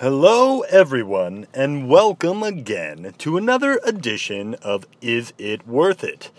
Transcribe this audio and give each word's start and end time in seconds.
Hello, 0.00 0.60
everyone, 0.60 1.48
and 1.52 1.88
welcome 1.88 2.44
again 2.44 3.14
to 3.18 3.36
another 3.36 3.80
edition 3.82 4.54
of 4.62 4.86
Is 5.00 5.32
It 5.38 5.66
Worth 5.66 6.04
It? 6.04 6.30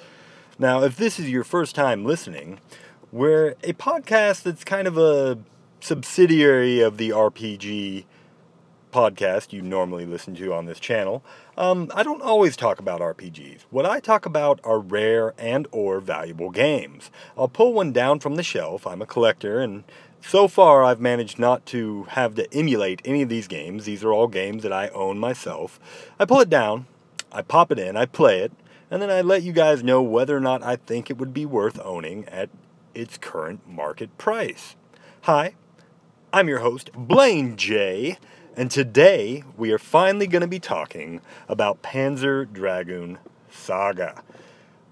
Now, 0.58 0.82
if 0.84 0.96
this 0.96 1.20
is 1.20 1.30
your 1.30 1.44
first 1.44 1.76
time 1.76 2.06
listening, 2.06 2.62
we're 3.12 3.56
a 3.62 3.74
podcast 3.74 4.44
that's 4.44 4.64
kind 4.64 4.88
of 4.88 4.98
a 4.98 5.40
subsidiary 5.82 6.80
of 6.80 6.96
the 6.96 7.10
RPG 7.10 8.06
podcast 8.94 9.52
you 9.52 9.62
normally 9.62 10.06
listen 10.06 10.36
to 10.36 10.54
on 10.54 10.66
this 10.66 10.80
channel. 10.80 11.22
Um, 11.58 11.92
I 11.94 12.04
don't 12.04 12.22
always 12.22 12.56
talk 12.56 12.80
about 12.80 13.02
RPGs. 13.02 13.64
What 13.72 13.86
I 13.86 14.00
talk 14.00 14.26
about 14.26 14.62
are 14.64 14.80
rare 14.80 15.34
and 15.38 15.68
or 15.74 16.00
valuable 16.00 16.50
games. 16.50 17.12
I'll 17.38 17.50
pull 17.50 17.74
one 17.74 17.92
down 17.92 18.22
from 18.22 18.36
the 18.36 18.44
shelf. 18.44 18.88
I'm 18.88 19.02
a 19.02 19.06
collector 19.06 19.60
and 19.60 19.84
so 20.22 20.48
far 20.48 20.84
I've 20.84 21.00
managed 21.00 21.40
not 21.40 21.66
to 21.68 22.04
have 22.10 22.36
to 22.36 22.54
emulate 22.54 23.02
any 23.06 23.22
of 23.22 23.30
these 23.30 23.48
games. 23.48 23.86
These 23.86 24.04
are 24.04 24.14
all 24.14 24.28
games 24.28 24.64
that 24.64 24.74
I 24.74 24.90
own 24.90 25.20
myself. 25.20 25.80
I 26.20 26.26
pull 26.26 26.42
it 26.42 26.50
down, 26.50 26.88
I 27.32 27.42
pop 27.42 27.72
it 27.72 27.80
in, 27.80 27.96
I 27.96 28.06
play 28.06 28.40
it, 28.40 28.52
and 28.92 29.02
then 29.02 29.10
I 29.10 29.22
let 29.22 29.44
you 29.44 29.54
guys 29.54 29.84
know 29.84 30.02
whether 30.02 30.36
or 30.36 30.42
not 30.42 30.64
I 30.64 30.76
think 30.76 31.10
it 31.10 31.18
would 31.18 31.34
be 31.34 31.46
worth 31.46 31.80
owning 31.80 32.26
at 32.26 32.50
its 32.94 33.18
current 33.18 33.68
market 33.68 34.18
price. 34.18 34.76
Hi, 35.22 35.56
I'm 36.34 36.48
your 36.48 36.60
host, 36.60 36.92
Blaine 36.94 37.56
J. 37.56 38.18
And 38.56 38.70
today 38.70 39.44
we 39.56 39.72
are 39.72 39.78
finally 39.78 40.28
going 40.28 40.42
to 40.42 40.48
be 40.48 40.60
talking 40.60 41.22
about 41.48 41.82
Panzer 41.82 42.52
Dragoon 42.52 43.20
Saga. 43.50 44.22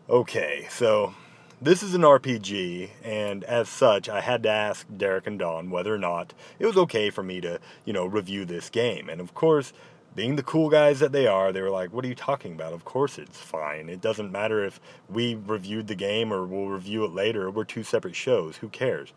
Okay, 0.09 0.67
so 0.69 1.15
this 1.61 1.81
is 1.81 1.93
an 1.93 2.01
RPG, 2.01 2.89
and 3.03 3.43
as 3.43 3.67
such, 3.67 4.09
I 4.09 4.21
had 4.21 4.43
to 4.43 4.49
ask 4.49 4.85
Derek 4.95 5.25
and 5.25 5.39
Don 5.39 5.69
whether 5.69 5.93
or 5.93 5.97
not 5.97 6.33
it 6.59 6.65
was 6.65 6.77
okay 6.77 7.09
for 7.09 7.23
me 7.23 7.41
to, 7.41 7.59
you 7.85 7.93
know, 7.93 8.05
review 8.05 8.45
this 8.45 8.69
game. 8.69 9.09
And 9.09 9.19
of 9.19 9.33
course, 9.33 9.73
being 10.15 10.35
the 10.35 10.43
cool 10.43 10.69
guys 10.69 10.99
that 10.99 11.11
they 11.11 11.27
are, 11.27 11.51
they 11.51 11.61
were 11.61 11.69
like, 11.69 11.93
What 11.93 12.05
are 12.05 12.07
you 12.07 12.15
talking 12.15 12.53
about? 12.53 12.73
Of 12.73 12.85
course 12.85 13.17
it's 13.17 13.39
fine. 13.39 13.89
It 13.89 14.01
doesn't 14.01 14.31
matter 14.31 14.63
if 14.63 14.79
we 15.09 15.35
reviewed 15.35 15.87
the 15.87 15.95
game 15.95 16.31
or 16.31 16.45
we'll 16.45 16.67
review 16.67 17.03
it 17.05 17.11
later. 17.11 17.49
We're 17.49 17.63
two 17.63 17.83
separate 17.83 18.15
shows. 18.15 18.57
Who 18.57 18.69
cares? 18.69 19.13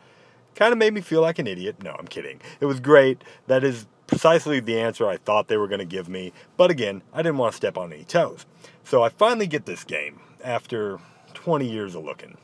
Kind 0.54 0.72
of 0.72 0.78
made 0.78 0.94
me 0.94 1.00
feel 1.00 1.20
like 1.20 1.38
an 1.38 1.46
idiot. 1.46 1.82
No, 1.82 1.94
I'm 1.98 2.08
kidding. 2.08 2.40
It 2.60 2.66
was 2.66 2.80
great. 2.80 3.22
That 3.46 3.64
is 3.64 3.86
precisely 4.06 4.60
the 4.60 4.80
answer 4.80 5.08
I 5.08 5.18
thought 5.18 5.48
they 5.48 5.56
were 5.56 5.68
going 5.68 5.78
to 5.78 5.84
give 5.84 6.08
me, 6.08 6.32
but 6.56 6.70
again, 6.70 7.02
I 7.12 7.22
didn't 7.22 7.38
want 7.38 7.52
to 7.52 7.56
step 7.56 7.78
on 7.78 7.92
any 7.92 8.04
toes. 8.04 8.44
So 8.82 9.02
I 9.04 9.08
finally 9.08 9.46
get 9.46 9.66
this 9.66 9.84
game 9.84 10.20
after 10.42 10.98
20 11.44 11.66
years 11.66 11.94
of 11.94 12.04
looking. 12.04 12.36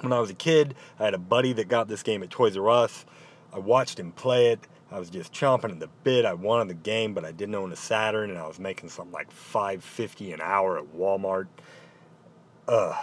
When 0.00 0.12
I 0.12 0.18
was 0.18 0.30
a 0.30 0.34
kid, 0.34 0.74
I 0.98 1.04
had 1.04 1.14
a 1.14 1.18
buddy 1.18 1.52
that 1.52 1.68
got 1.68 1.86
this 1.86 2.02
game 2.02 2.24
at 2.24 2.30
Toys 2.30 2.56
R 2.56 2.68
Us. 2.68 3.06
I 3.52 3.60
watched 3.60 4.00
him 4.00 4.10
play 4.10 4.48
it. 4.48 4.58
I 4.90 4.98
was 4.98 5.10
just 5.10 5.32
chomping 5.32 5.70
at 5.70 5.78
the 5.78 5.88
bit. 6.02 6.24
I 6.24 6.34
wanted 6.34 6.68
the 6.68 6.74
game, 6.74 7.14
but 7.14 7.24
I 7.24 7.30
didn't 7.30 7.54
own 7.54 7.70
a 7.70 7.76
Saturn, 7.76 8.30
and 8.30 8.38
I 8.38 8.46
was 8.48 8.58
making 8.58 8.88
something 8.88 9.12
like 9.12 9.30
550 9.30 10.32
an 10.32 10.40
hour 10.40 10.76
at 10.76 10.84
Walmart. 10.96 11.46
Ugh, 12.66 12.96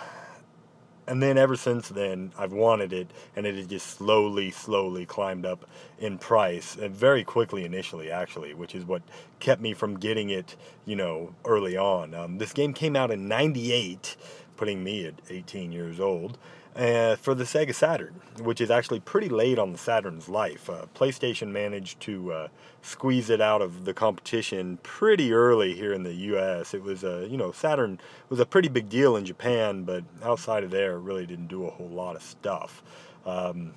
and 1.08 1.22
then 1.22 1.38
ever 1.38 1.56
since 1.56 1.90
then, 1.90 2.32
I've 2.38 2.54
wanted 2.54 2.94
it, 2.94 3.12
and 3.36 3.46
it 3.46 3.56
has 3.56 3.68
just 3.68 3.88
slowly, 3.88 4.52
slowly 4.52 5.06
climbed 5.06 5.46
up 5.46 5.66
in 6.00 6.18
price, 6.18 6.78
and 6.78 6.96
very 6.96 7.24
quickly 7.24 7.66
initially, 7.66 8.10
actually, 8.10 8.54
which 8.54 8.74
is 8.74 8.86
what 8.86 9.02
kept 9.40 9.62
me 9.62 9.74
from 9.74 10.00
getting 10.00 10.30
it, 10.30 10.56
you 10.86 10.96
know, 10.96 11.34
early 11.46 11.76
on. 11.76 12.14
Um, 12.14 12.38
this 12.38 12.54
game 12.54 12.74
came 12.74 12.96
out 12.96 13.12
in 13.12 13.28
'98, 13.28 14.16
putting 14.58 14.84
me 14.84 15.06
at 15.06 15.16
18 15.30 15.72
years 15.72 16.00
old, 16.00 16.38
uh, 16.76 17.16
for 17.18 17.36
the 17.36 17.44
Sega 17.44 17.74
Saturn, 17.74 18.20
which 18.42 18.60
is 18.60 18.72
actually 18.72 19.00
pretty 19.00 19.30
late 19.30 19.60
on 19.60 19.72
the 19.72 19.78
Saturn's 19.78 20.28
life. 20.28 20.70
Uh, 20.70 20.86
PlayStation 20.96 21.50
managed 21.50 22.00
to 22.02 22.32
uh, 22.32 22.48
squeeze 22.82 23.30
it 23.30 23.42
out 23.42 23.62
of 23.62 23.86
the 23.86 23.94
competition 23.94 24.78
pretty 24.82 25.34
early 25.34 25.76
here 25.76 25.94
in 25.94 26.04
the 26.04 26.14
U.S. 26.14 26.74
It 26.74 26.82
was 26.82 27.04
a, 27.04 27.28
you 27.30 27.38
know, 27.38 27.52
Saturn 27.52 28.00
was 28.30 28.40
a 28.40 28.46
pretty 28.46 28.70
big 28.70 28.90
deal 28.90 29.16
in 29.16 29.26
Japan, 29.26 29.84
but 29.84 30.04
outside 30.24 30.64
of 30.64 30.72
there, 30.72 30.94
it 30.94 31.02
really 31.02 31.26
didn't 31.26 31.48
do 31.48 31.66
a 31.66 31.70
whole 31.70 31.90
lot 31.90 32.16
of 32.16 32.24
stuff. 32.24 32.82
Um, 33.26 33.74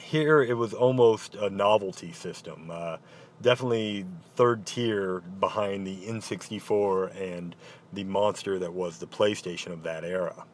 here, 0.00 0.42
it 0.42 0.54
was 0.54 0.72
almost 0.72 1.34
a 1.34 1.50
novelty 1.50 2.12
system. 2.12 2.70
Uh, 2.70 2.96
definitely 3.40 4.06
third 4.36 4.64
tier 4.64 5.20
behind 5.40 5.86
the 5.86 5.96
N64 6.06 7.20
and 7.20 7.54
the 7.92 8.04
monster 8.04 8.58
that 8.58 8.72
was 8.72 8.98
the 8.98 9.06
PlayStation 9.06 9.72
of 9.72 9.82
that 9.82 10.04
era. 10.04 10.46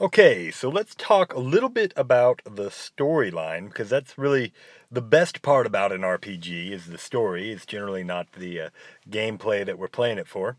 Okay, 0.00 0.50
so 0.50 0.68
let's 0.68 0.94
talk 0.96 1.32
a 1.32 1.38
little 1.38 1.68
bit 1.68 1.92
about 1.94 2.42
the 2.44 2.68
storyline 2.68 3.68
because 3.68 3.88
that's 3.88 4.18
really 4.18 4.52
the 4.90 5.00
best 5.00 5.40
part 5.40 5.66
about 5.66 5.92
an 5.92 6.00
RPG 6.00 6.72
is 6.72 6.86
the 6.86 6.98
story. 6.98 7.52
It's 7.52 7.64
generally 7.64 8.02
not 8.02 8.32
the 8.32 8.60
uh, 8.60 8.70
gameplay 9.08 9.64
that 9.64 9.78
we're 9.78 9.86
playing 9.86 10.18
it 10.18 10.26
for. 10.26 10.56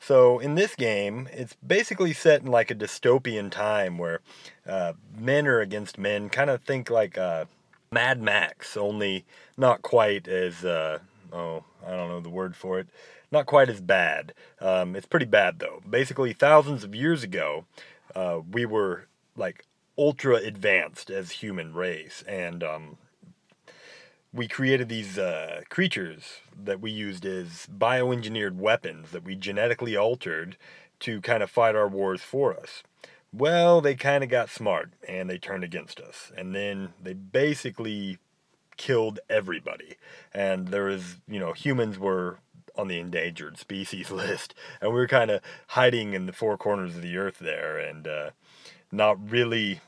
So 0.00 0.38
in 0.38 0.54
this 0.54 0.74
game, 0.74 1.28
it's 1.32 1.54
basically 1.66 2.12
set 2.12 2.40
in 2.40 2.46
like 2.46 2.70
a 2.70 2.74
dystopian 2.74 3.50
time 3.50 3.98
where 3.98 4.20
uh, 4.66 4.94
men 5.16 5.46
are 5.46 5.60
against 5.60 5.98
men. 5.98 6.30
Kind 6.30 6.48
of 6.48 6.62
think 6.62 6.88
like 6.88 7.18
uh, 7.18 7.44
Mad 7.90 8.22
Max, 8.22 8.76
only 8.76 9.24
not 9.56 9.82
quite 9.82 10.28
as 10.28 10.64
uh, 10.64 11.00
oh 11.32 11.64
I 11.86 11.90
don't 11.90 12.08
know 12.08 12.20
the 12.20 12.30
word 12.30 12.56
for 12.56 12.78
it. 12.78 12.88
Not 13.30 13.46
quite 13.46 13.68
as 13.68 13.80
bad. 13.80 14.32
Um, 14.60 14.96
it's 14.96 15.06
pretty 15.06 15.26
bad 15.26 15.58
though. 15.58 15.82
Basically, 15.88 16.32
thousands 16.32 16.84
of 16.84 16.94
years 16.94 17.22
ago, 17.22 17.66
uh, 18.14 18.40
we 18.50 18.64
were 18.64 19.06
like 19.36 19.66
ultra 19.96 20.36
advanced 20.36 21.10
as 21.10 21.30
human 21.32 21.74
race, 21.74 22.24
and 22.26 22.62
um, 22.62 22.96
we 24.32 24.48
created 24.48 24.88
these 24.88 25.18
uh, 25.18 25.62
creatures 25.68 26.40
that 26.64 26.80
we 26.80 26.90
used 26.90 27.24
as 27.26 27.66
bioengineered 27.66 28.56
weapons 28.56 29.10
that 29.10 29.24
we 29.24 29.34
genetically 29.34 29.96
altered 29.96 30.56
to 31.00 31.20
kind 31.20 31.42
of 31.42 31.50
fight 31.50 31.76
our 31.76 31.88
wars 31.88 32.22
for 32.22 32.56
us. 32.56 32.82
Well, 33.32 33.80
they 33.80 33.94
kind 33.94 34.24
of 34.24 34.30
got 34.30 34.48
smart 34.48 34.90
and 35.06 35.28
they 35.28 35.38
turned 35.38 35.64
against 35.64 36.00
us, 36.00 36.32
and 36.36 36.54
then 36.54 36.94
they 37.02 37.12
basically 37.12 38.18
killed 38.78 39.18
everybody. 39.28 39.96
And 40.32 40.68
there 40.68 40.84
was, 40.84 41.16
you 41.28 41.38
know, 41.38 41.52
humans 41.52 41.98
were 41.98 42.38
on 42.78 42.88
the 42.88 42.98
endangered 42.98 43.58
species 43.58 44.10
list, 44.12 44.54
and 44.80 44.92
we 44.92 44.98
were 44.98 45.08
kind 45.08 45.30
of 45.30 45.42
hiding 45.68 46.14
in 46.14 46.26
the 46.26 46.32
four 46.32 46.56
corners 46.56 46.96
of 46.96 47.02
the 47.02 47.18
earth 47.18 47.38
there, 47.38 47.76
and 47.76 48.06
uh, 48.06 48.30
not 48.90 49.30
really 49.30 49.80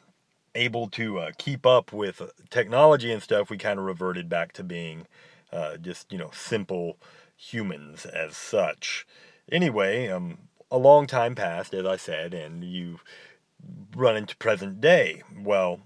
able 0.54 0.88
to 0.88 1.18
uh, 1.18 1.30
keep 1.38 1.64
up 1.64 1.92
with 1.92 2.20
technology 2.50 3.12
and 3.12 3.22
stuff. 3.22 3.48
We 3.48 3.56
kind 3.56 3.78
of 3.78 3.84
reverted 3.84 4.28
back 4.28 4.52
to 4.54 4.64
being 4.64 5.06
uh, 5.52 5.76
just 5.76 6.12
you 6.12 6.18
know 6.18 6.30
simple 6.32 6.98
humans 7.36 8.04
as 8.04 8.36
such. 8.36 9.06
Anyway, 9.50 10.08
um, 10.08 10.38
a 10.70 10.78
long 10.78 11.06
time 11.06 11.34
passed, 11.34 11.74
as 11.74 11.86
I 11.86 11.96
said, 11.96 12.34
and 12.34 12.62
you 12.62 13.00
run 13.94 14.16
into 14.16 14.36
present 14.36 14.80
day. 14.80 15.22
Well, 15.36 15.80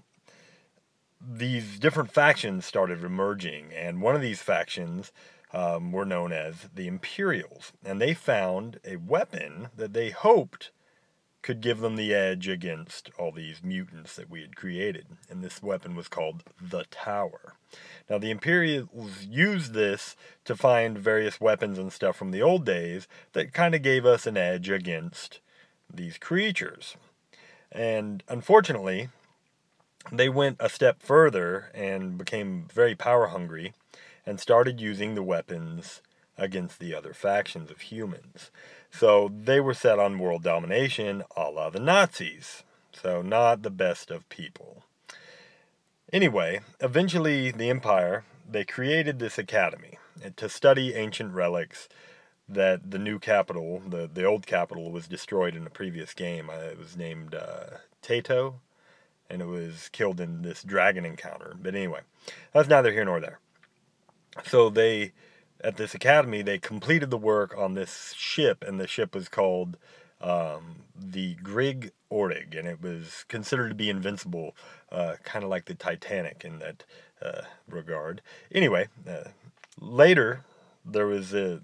these 1.21 1.79
different 1.79 2.11
factions 2.11 2.65
started 2.65 3.03
emerging, 3.03 3.71
and 3.73 4.01
one 4.01 4.15
of 4.15 4.21
these 4.21 4.41
factions 4.41 5.11
um, 5.55 5.93
were 5.93 6.05
known 6.05 6.33
as 6.33 6.67
the 6.75 6.85
Imperials. 6.85 7.71
And 7.83 8.01
they 8.01 8.13
found 8.13 8.79
a 8.85 8.97
weapon 8.97 9.69
that 9.75 9.93
they 9.93 10.09
hoped 10.09 10.71
could 11.41 11.61
give 11.61 11.79
them 11.79 11.95
the 11.95 12.13
edge 12.13 12.47
against 12.47 13.09
all 13.17 13.31
these 13.31 13.63
mutants 13.63 14.15
that 14.15 14.29
we 14.29 14.41
had 14.41 14.55
created. 14.55 15.05
And 15.29 15.41
this 15.43 15.63
weapon 15.63 15.95
was 15.95 16.07
called 16.07 16.43
the 16.59 16.83
Tower. 16.91 17.53
Now, 18.09 18.17
the 18.17 18.31
Imperials 18.31 19.23
used 19.29 19.73
this 19.73 20.17
to 20.43 20.55
find 20.55 20.97
various 20.97 21.39
weapons 21.39 21.77
and 21.77 21.93
stuff 21.93 22.17
from 22.17 22.31
the 22.31 22.41
old 22.41 22.65
days 22.65 23.07
that 23.33 23.53
kind 23.53 23.75
of 23.75 23.81
gave 23.81 24.05
us 24.05 24.27
an 24.27 24.37
edge 24.37 24.69
against 24.69 25.39
these 25.93 26.17
creatures. 26.17 26.97
And 27.71 28.23
unfortunately, 28.27 29.09
they 30.11 30.29
went 30.29 30.57
a 30.59 30.67
step 30.67 31.01
further 31.01 31.71
and 31.73 32.17
became 32.17 32.67
very 32.73 32.95
power 32.95 33.27
hungry 33.27 33.73
and 34.25 34.39
started 34.39 34.81
using 34.81 35.15
the 35.15 35.23
weapons 35.23 36.01
against 36.37 36.79
the 36.79 36.93
other 36.93 37.13
factions 37.13 37.71
of 37.71 37.81
humans. 37.81 38.51
So 38.91 39.31
they 39.33 39.59
were 39.59 39.73
set 39.73 39.99
on 39.99 40.19
world 40.19 40.43
domination 40.43 41.23
a 41.35 41.49
la 41.49 41.69
the 41.69 41.79
Nazis. 41.79 42.63
So, 43.01 43.21
not 43.21 43.61
the 43.61 43.69
best 43.69 44.09
of 44.09 44.27
people. 44.29 44.83
Anyway, 46.13 46.61
eventually 46.79 47.51
the 47.51 47.69
Empire, 47.69 48.23
they 48.49 48.63
created 48.63 49.19
this 49.19 49.37
academy 49.37 49.97
to 50.37 50.47
study 50.47 50.93
ancient 50.93 51.33
relics 51.33 51.89
that 52.47 52.91
the 52.91 52.99
new 52.99 53.19
capital, 53.19 53.81
the, 53.85 54.09
the 54.11 54.23
old 54.23 54.45
capital, 54.45 54.91
was 54.91 55.07
destroyed 55.07 55.55
in 55.55 55.67
a 55.67 55.69
previous 55.69 56.13
game. 56.13 56.49
Uh, 56.49 56.53
it 56.53 56.77
was 56.77 56.95
named 56.95 57.35
uh, 57.35 57.77
Tato, 58.01 58.61
and 59.29 59.41
it 59.41 59.47
was 59.47 59.89
killed 59.91 60.21
in 60.21 60.41
this 60.41 60.63
dragon 60.63 61.05
encounter. 61.05 61.55
But 61.61 61.75
anyway, 61.75 62.01
that's 62.53 62.69
neither 62.69 62.93
here 62.93 63.05
nor 63.05 63.19
there. 63.19 63.39
So 64.43 64.69
they, 64.69 65.13
at 65.61 65.77
this 65.77 65.95
academy, 65.95 66.41
they 66.41 66.57
completed 66.59 67.09
the 67.09 67.17
work 67.17 67.55
on 67.57 67.73
this 67.73 68.13
ship, 68.17 68.63
and 68.65 68.79
the 68.79 68.87
ship 68.87 69.15
was 69.15 69.29
called 69.29 69.77
um, 70.21 70.77
the 70.95 71.35
Grig 71.35 71.91
Orig, 72.09 72.55
and 72.55 72.67
it 72.67 72.81
was 72.81 73.25
considered 73.27 73.69
to 73.69 73.75
be 73.75 73.89
invincible, 73.89 74.55
uh, 74.91 75.15
kind 75.23 75.43
of 75.43 75.49
like 75.49 75.65
the 75.65 75.75
Titanic 75.75 76.43
in 76.43 76.59
that 76.59 76.83
uh, 77.21 77.41
regard. 77.69 78.21
Anyway, 78.51 78.87
uh, 79.07 79.29
later, 79.79 80.43
there 80.85 81.07
was 81.07 81.33
a, 81.33 81.61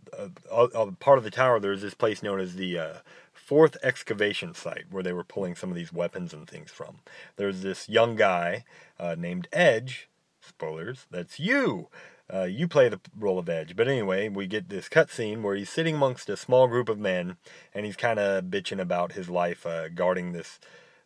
a, 0.51 0.63
a, 0.63 0.91
part 0.93 1.17
of 1.17 1.23
the 1.23 1.31
tower. 1.31 1.59
There 1.59 1.71
was 1.71 1.81
this 1.81 1.93
place 1.93 2.23
known 2.23 2.39
as 2.39 2.55
the 2.55 2.77
uh, 2.77 2.93
fourth 3.33 3.77
excavation 3.83 4.53
site 4.53 4.85
where 4.89 5.03
they 5.03 5.13
were 5.13 5.23
pulling 5.23 5.55
some 5.55 5.69
of 5.69 5.75
these 5.75 5.93
weapons 5.93 6.33
and 6.33 6.47
things 6.47 6.71
from. 6.71 6.99
There's 7.35 7.61
this 7.61 7.87
young 7.87 8.15
guy 8.15 8.65
uh, 8.99 9.15
named 9.17 9.47
Edge. 9.51 10.09
Spoilers. 10.41 11.05
That's 11.11 11.39
you. 11.39 11.87
Uh, 12.33 12.43
you 12.43 12.67
play 12.67 12.87
the 12.89 12.99
role 13.17 13.37
of 13.37 13.49
Edge. 13.49 13.75
But 13.75 13.87
anyway, 13.87 14.29
we 14.29 14.47
get 14.47 14.69
this 14.69 14.87
cutscene 14.87 15.41
where 15.41 15.55
he's 15.55 15.69
sitting 15.69 15.95
amongst 15.95 16.29
a 16.29 16.37
small 16.37 16.67
group 16.67 16.87
of 16.89 16.99
men 16.99 17.37
and 17.73 17.85
he's 17.85 17.97
kind 17.97 18.19
of 18.19 18.45
bitching 18.45 18.79
about 18.79 19.13
his 19.13 19.29
life 19.29 19.65
uh, 19.65 19.89
guarding 19.89 20.31
this 20.31 20.59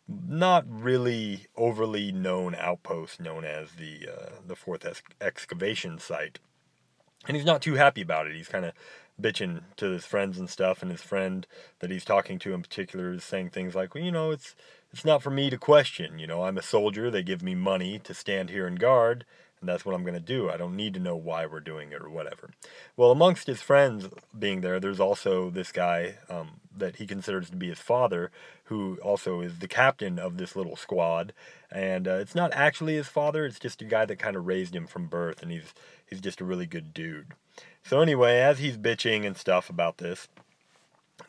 not 0.08 0.64
really 0.68 1.46
overly 1.56 2.12
known 2.12 2.54
outpost 2.54 3.20
known 3.20 3.44
as 3.44 3.72
the 3.72 4.08
uh, 4.08 4.30
the 4.46 4.54
fourth 4.54 4.86
ex- 4.86 5.02
excavation 5.20 5.98
site. 5.98 6.38
And 7.26 7.36
he's 7.36 7.46
not 7.46 7.60
too 7.60 7.74
happy 7.74 8.02
about 8.02 8.28
it. 8.28 8.36
He's 8.36 8.48
kind 8.48 8.64
of 8.64 8.72
bitching 9.20 9.62
to 9.76 9.86
his 9.90 10.04
friends 10.04 10.38
and 10.38 10.48
stuff, 10.50 10.82
and 10.82 10.90
his 10.90 11.02
friend 11.02 11.46
that 11.80 11.90
he's 11.90 12.04
talking 12.04 12.38
to 12.40 12.54
in 12.54 12.62
particular 12.62 13.12
is 13.12 13.24
saying 13.24 13.50
things 13.50 13.74
like, 13.74 13.94
"Well, 13.94 14.04
you 14.04 14.12
know, 14.12 14.30
it's 14.30 14.54
it's 14.92 15.04
not 15.04 15.22
for 15.22 15.30
me 15.30 15.50
to 15.50 15.58
question. 15.58 16.18
You 16.18 16.26
know, 16.26 16.44
I'm 16.44 16.58
a 16.58 16.62
soldier. 16.62 17.10
They 17.10 17.22
give 17.22 17.42
me 17.42 17.54
money 17.54 17.98
to 18.00 18.14
stand 18.14 18.50
here 18.50 18.66
and 18.66 18.78
guard, 18.78 19.24
and 19.60 19.68
that's 19.68 19.84
what 19.84 19.94
I'm 19.94 20.02
going 20.02 20.14
to 20.14 20.20
do. 20.20 20.50
I 20.50 20.56
don't 20.56 20.76
need 20.76 20.94
to 20.94 21.00
know 21.00 21.16
why 21.16 21.46
we're 21.46 21.60
doing 21.60 21.92
it 21.92 22.02
or 22.02 22.08
whatever. 22.08 22.50
Well, 22.96 23.10
amongst 23.10 23.46
his 23.46 23.62
friends 23.62 24.08
being 24.38 24.60
there, 24.60 24.78
there's 24.80 25.00
also 25.00 25.50
this 25.50 25.72
guy 25.72 26.16
um, 26.28 26.60
that 26.76 26.96
he 26.96 27.06
considers 27.06 27.50
to 27.50 27.56
be 27.56 27.68
his 27.68 27.78
father, 27.78 28.30
who 28.64 28.98
also 29.02 29.40
is 29.40 29.58
the 29.58 29.68
captain 29.68 30.18
of 30.18 30.36
this 30.36 30.56
little 30.56 30.76
squad. 30.76 31.32
And 31.70 32.06
uh, 32.06 32.12
it's 32.14 32.34
not 32.34 32.52
actually 32.54 32.94
his 32.94 33.08
father; 33.08 33.44
it's 33.44 33.58
just 33.58 33.82
a 33.82 33.86
guy 33.86 34.04
that 34.04 34.18
kind 34.18 34.36
of 34.36 34.46
raised 34.46 34.74
him 34.74 34.86
from 34.86 35.08
birth, 35.08 35.42
and 35.42 35.50
he's 35.50 35.74
he's 36.08 36.20
just 36.20 36.40
a 36.40 36.44
really 36.44 36.66
good 36.66 36.94
dude. 36.94 37.32
So 37.88 38.00
anyway, 38.00 38.40
as 38.40 38.58
he's 38.58 38.76
bitching 38.76 39.24
and 39.24 39.36
stuff 39.36 39.70
about 39.70 39.98
this, 39.98 40.26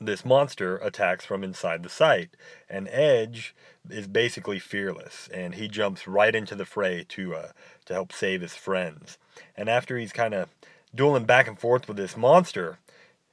this 0.01 0.25
monster 0.25 0.77
attacks 0.77 1.24
from 1.24 1.44
inside 1.44 1.83
the 1.83 1.89
site, 1.89 2.31
and 2.68 2.88
Edge 2.89 3.54
is 3.88 4.07
basically 4.07 4.57
fearless, 4.57 5.30
and 5.31 5.54
he 5.54 5.68
jumps 5.68 6.07
right 6.07 6.33
into 6.33 6.56
the 6.56 6.65
fray 6.65 7.06
to 7.09 7.36
uh, 7.36 7.51
to 7.86 7.94
help 7.94 8.12
save 8.12 8.42
his 8.42 8.56
friends. 8.56 9.19
And 9.56 9.69
after 9.69 10.00
he's 10.00 10.12
kind 10.12 10.33
of 10.33 10.50
dueling 10.95 11.25
back 11.25 11.48
and 11.48 11.59
forth 11.59 11.88
with 11.88 11.98
this 11.98 12.18
monster, 12.18 12.80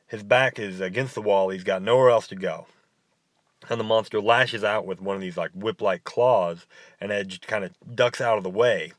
his 0.07 0.23
back 0.23 0.59
is 0.59 0.83
against 0.83 1.15
the 1.15 1.23
wall. 1.23 1.49
He's 1.49 1.65
got 1.65 1.81
nowhere 1.81 2.11
else 2.11 2.27
to 2.29 2.37
go, 2.37 2.67
and 3.71 3.81
the 3.81 3.85
monster 3.85 4.21
lashes 4.21 4.63
out 4.63 4.85
with 4.85 5.01
one 5.01 5.17
of 5.17 5.23
these 5.23 5.39
like 5.39 5.53
whip-like 5.53 6.05
claws, 6.05 6.67
and 7.01 7.11
Edge 7.11 7.41
kind 7.41 7.65
of 7.65 7.73
ducks 7.95 8.21
out 8.21 8.37
of 8.37 8.45
the 8.45 8.51
way, 8.51 8.93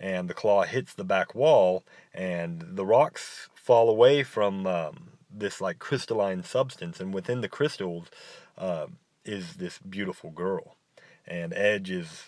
and 0.00 0.28
the 0.28 0.34
claw 0.34 0.64
hits 0.64 0.94
the 0.94 1.04
back 1.04 1.34
wall, 1.34 1.84
and 2.12 2.64
the 2.72 2.86
rocks 2.86 3.48
fall 3.54 3.88
away 3.88 4.24
from. 4.24 4.66
Um, 4.66 5.10
this 5.32 5.60
like 5.60 5.78
crystalline 5.78 6.42
substance, 6.42 7.00
and 7.00 7.14
within 7.14 7.40
the 7.40 7.48
crystals 7.48 8.10
uh, 8.58 8.86
is 9.24 9.54
this 9.54 9.78
beautiful 9.78 10.30
girl. 10.30 10.76
And 11.26 11.52
Edge 11.54 11.90
is 11.90 12.24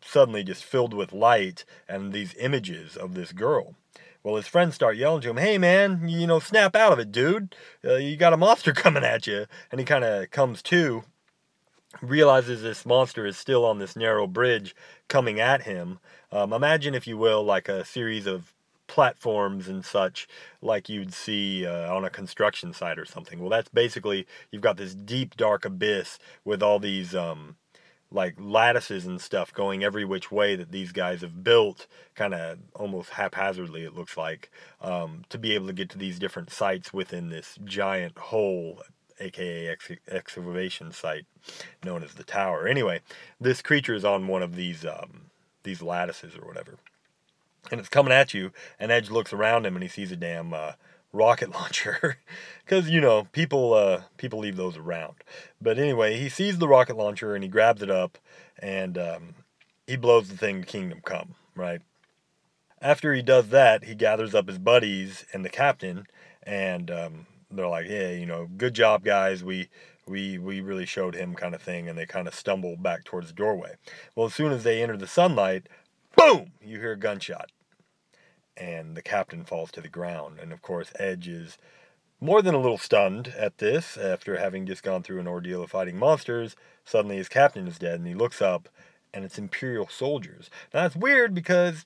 suddenly 0.00 0.44
just 0.44 0.64
filled 0.64 0.94
with 0.94 1.12
light 1.12 1.64
and 1.88 2.12
these 2.12 2.34
images 2.36 2.96
of 2.96 3.14
this 3.14 3.32
girl. 3.32 3.74
Well, 4.22 4.36
his 4.36 4.46
friends 4.46 4.74
start 4.74 4.96
yelling 4.96 5.22
to 5.22 5.30
him, 5.30 5.36
"Hey, 5.36 5.58
man, 5.58 6.08
you 6.08 6.26
know, 6.26 6.40
snap 6.40 6.74
out 6.76 6.92
of 6.92 6.98
it, 6.98 7.12
dude! 7.12 7.54
Uh, 7.84 7.94
you 7.94 8.16
got 8.16 8.32
a 8.32 8.36
monster 8.36 8.72
coming 8.84 9.04
at 9.04 9.26
you!" 9.26 9.46
And 9.70 9.80
he 9.80 9.84
kind 9.84 10.04
of 10.04 10.30
comes 10.30 10.62
to, 10.62 11.04
realizes 12.02 12.62
this 12.62 12.86
monster 12.86 13.26
is 13.26 13.36
still 13.36 13.64
on 13.64 13.78
this 13.78 13.96
narrow 13.96 14.26
bridge 14.26 14.74
coming 15.08 15.40
at 15.40 15.62
him. 15.62 15.98
Um, 16.32 16.52
imagine, 16.52 16.94
if 16.94 17.06
you 17.06 17.16
will, 17.16 17.42
like 17.42 17.68
a 17.68 17.84
series 17.84 18.26
of 18.26 18.52
platforms 18.86 19.66
and 19.68 19.84
such 19.84 20.28
like 20.62 20.88
you'd 20.88 21.12
see 21.12 21.66
uh, 21.66 21.92
on 21.92 22.04
a 22.04 22.10
construction 22.10 22.72
site 22.72 22.98
or 22.98 23.04
something. 23.04 23.40
Well, 23.40 23.50
that's 23.50 23.68
basically 23.68 24.26
you've 24.50 24.62
got 24.62 24.76
this 24.76 24.94
deep 24.94 25.36
dark 25.36 25.64
abyss 25.64 26.18
with 26.44 26.62
all 26.62 26.78
these 26.78 27.14
um, 27.14 27.56
like 28.10 28.34
lattices 28.38 29.06
and 29.06 29.20
stuff 29.20 29.52
going 29.52 29.82
every 29.82 30.04
which 30.04 30.30
way 30.30 30.54
that 30.56 30.70
these 30.70 30.92
guys 30.92 31.22
have 31.22 31.42
built 31.42 31.86
kind 32.14 32.34
of 32.34 32.58
almost 32.74 33.10
haphazardly 33.10 33.84
it 33.84 33.94
looks 33.94 34.16
like 34.16 34.50
um, 34.80 35.24
to 35.28 35.38
be 35.38 35.54
able 35.54 35.66
to 35.66 35.72
get 35.72 35.90
to 35.90 35.98
these 35.98 36.18
different 36.18 36.50
sites 36.50 36.92
within 36.92 37.28
this 37.28 37.58
giant 37.64 38.16
hole 38.16 38.82
aka 39.20 39.68
ex- 39.68 39.90
excavation 40.08 40.92
site 40.92 41.26
known 41.84 42.02
as 42.02 42.14
the 42.14 42.24
tower 42.24 42.66
anyway 42.66 43.00
this 43.40 43.62
creature 43.62 43.94
is 43.94 44.04
on 44.04 44.28
one 44.28 44.42
of 44.42 44.56
these 44.56 44.84
um, 44.84 45.30
these 45.62 45.82
lattices 45.82 46.34
or 46.36 46.46
whatever 46.46 46.78
and 47.70 47.80
it's 47.80 47.88
coming 47.88 48.12
at 48.12 48.34
you. 48.34 48.52
And 48.78 48.92
Edge 48.92 49.10
looks 49.10 49.32
around 49.32 49.66
him 49.66 49.74
and 49.74 49.82
he 49.82 49.88
sees 49.88 50.12
a 50.12 50.16
damn 50.16 50.52
uh, 50.52 50.72
rocket 51.12 51.50
launcher, 51.54 52.18
because 52.64 52.88
you 52.88 53.00
know 53.00 53.26
people 53.32 53.74
uh, 53.74 54.02
people 54.16 54.38
leave 54.38 54.56
those 54.56 54.76
around. 54.76 55.14
But 55.60 55.78
anyway, 55.78 56.18
he 56.18 56.28
sees 56.28 56.58
the 56.58 56.68
rocket 56.68 56.96
launcher 56.96 57.34
and 57.34 57.42
he 57.42 57.48
grabs 57.48 57.82
it 57.82 57.90
up 57.90 58.18
and 58.58 58.96
um, 58.98 59.34
he 59.86 59.96
blows 59.96 60.28
the 60.28 60.36
thing 60.36 60.62
to 60.62 60.66
Kingdom 60.66 61.00
Come. 61.04 61.34
Right. 61.54 61.80
After 62.82 63.14
he 63.14 63.22
does 63.22 63.48
that, 63.48 63.84
he 63.84 63.94
gathers 63.94 64.34
up 64.34 64.48
his 64.48 64.58
buddies 64.58 65.24
and 65.32 65.44
the 65.44 65.48
captain, 65.48 66.06
and 66.42 66.90
um, 66.90 67.26
they're 67.50 67.68
like, 67.68 67.86
"Hey, 67.86 68.18
you 68.18 68.26
know, 68.26 68.48
good 68.56 68.74
job, 68.74 69.04
guys. 69.04 69.44
We." 69.44 69.68
We, 70.08 70.38
we 70.38 70.60
really 70.60 70.86
showed 70.86 71.16
him 71.16 71.34
kind 71.34 71.52
of 71.52 71.60
thing 71.60 71.88
and 71.88 71.98
they 71.98 72.06
kind 72.06 72.28
of 72.28 72.34
stumble 72.36 72.76
back 72.76 73.02
towards 73.02 73.26
the 73.26 73.32
doorway. 73.32 73.72
Well, 74.14 74.28
as 74.28 74.34
soon 74.34 74.52
as 74.52 74.62
they 74.62 74.80
enter 74.80 74.96
the 74.96 75.08
sunlight, 75.08 75.68
boom, 76.14 76.52
you 76.62 76.78
hear 76.78 76.92
a 76.92 76.96
gunshot 76.96 77.50
and 78.56 78.96
the 78.96 79.02
captain 79.02 79.44
falls 79.44 79.70
to 79.72 79.80
the 79.80 79.88
ground. 79.88 80.38
And 80.40 80.52
of 80.52 80.62
course, 80.62 80.92
Edge 80.98 81.28
is 81.28 81.58
more 82.20 82.42
than 82.42 82.54
a 82.54 82.60
little 82.60 82.78
stunned 82.78 83.28
at 83.36 83.58
this 83.58 83.96
after 83.96 84.36
having 84.36 84.66
just 84.66 84.82
gone 84.82 85.02
through 85.02 85.20
an 85.20 85.28
ordeal 85.28 85.62
of 85.62 85.70
fighting 85.70 85.98
monsters. 85.98 86.56
Suddenly, 86.84 87.16
his 87.16 87.28
captain 87.28 87.66
is 87.66 87.78
dead, 87.78 87.98
and 87.98 88.06
he 88.06 88.14
looks 88.14 88.40
up, 88.40 88.68
and 89.12 89.24
it's 89.24 89.38
Imperial 89.38 89.88
soldiers. 89.88 90.50
Now, 90.72 90.82
that's 90.82 90.96
weird 90.96 91.34
because 91.34 91.84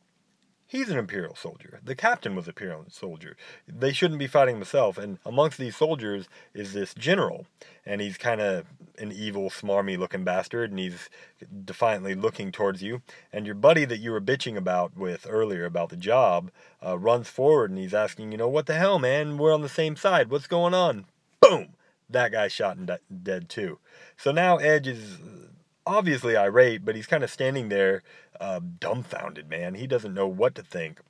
He's 0.71 0.89
an 0.89 0.99
Imperial 0.99 1.35
soldier. 1.35 1.81
The 1.83 1.97
captain 1.97 2.37
was 2.37 2.47
an 2.47 2.51
Imperial 2.51 2.85
soldier. 2.89 3.37
They 3.67 3.93
shouldn't 3.93 4.21
be 4.21 4.29
fighting 4.29 4.55
himself. 4.55 4.99
And 4.99 5.19
amongst 5.27 5.59
these 5.59 5.75
soldiers 5.75 6.29
is 6.55 6.75
this 6.75 6.95
general. 6.95 7.47
And 7.85 8.01
he's 8.01 8.17
kind 8.17 8.41
of 8.41 8.67
an 8.97 9.11
evil, 9.11 9.51
smarmy 9.51 9.99
looking 9.99 10.23
bastard. 10.23 10.71
And 10.71 10.79
he's 10.79 11.11
defiantly 11.65 12.15
looking 12.15 12.53
towards 12.53 12.85
you. 12.85 13.03
And 13.33 13.47
your 13.47 13.57
buddy 13.57 13.85
that 13.85 13.99
you 13.99 14.13
were 14.13 14.21
bitching 14.21 14.57
about 14.57 14.97
with 14.97 15.27
earlier 15.29 15.65
about 15.65 15.89
the 15.89 15.97
job 15.97 16.53
uh, 16.87 16.97
runs 16.97 17.27
forward 17.27 17.71
and 17.71 17.79
he's 17.81 17.93
asking, 17.93 18.31
you 18.31 18.39
know, 18.39 18.49
what 18.49 18.67
the 18.67 18.75
hell, 18.75 19.01
man? 19.01 19.39
We're 19.39 19.53
on 19.53 19.63
the 19.63 19.69
same 19.69 19.97
side. 19.97 20.31
What's 20.31 20.47
going 20.47 20.73
on? 20.73 21.07
Boom! 21.41 21.71
That 22.09 22.31
guy's 22.31 22.53
shot 22.53 22.77
and 22.77 22.87
de- 22.87 23.01
dead 23.25 23.49
too. 23.49 23.81
So 24.17 24.31
now 24.31 24.59
Edge 24.59 24.87
is 24.87 25.19
obviously 25.85 26.37
irate, 26.37 26.85
but 26.85 26.95
he's 26.95 27.09
kind 27.09 27.25
of 27.25 27.31
standing 27.31 27.71
there 27.71 28.03
uh, 28.41 28.61
dumbfounded, 28.81 29.49
man. 29.49 29.75
He 29.75 29.87
doesn't 29.87 30.15
know 30.15 30.27
what 30.27 30.55
to 30.57 30.63
think. 30.63 31.01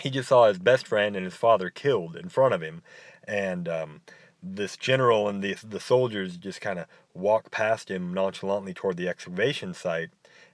He 0.00 0.10
just 0.10 0.28
saw 0.28 0.48
his 0.48 0.58
best 0.58 0.86
friend 0.86 1.16
and 1.16 1.24
his 1.24 1.34
father 1.34 1.70
killed 1.70 2.16
in 2.16 2.28
front 2.28 2.52
of 2.52 2.60
him, 2.60 2.82
and 3.26 3.68
um, 3.68 4.00
this 4.42 4.76
general 4.76 5.28
and 5.28 5.42
the 5.42 5.56
the 5.66 5.80
soldiers 5.80 6.36
just 6.36 6.60
kind 6.60 6.78
of 6.78 6.86
walk 7.14 7.50
past 7.50 7.90
him 7.90 8.12
nonchalantly 8.12 8.74
toward 8.74 8.96
the 8.96 9.08
excavation 9.08 9.72
site. 9.72 10.10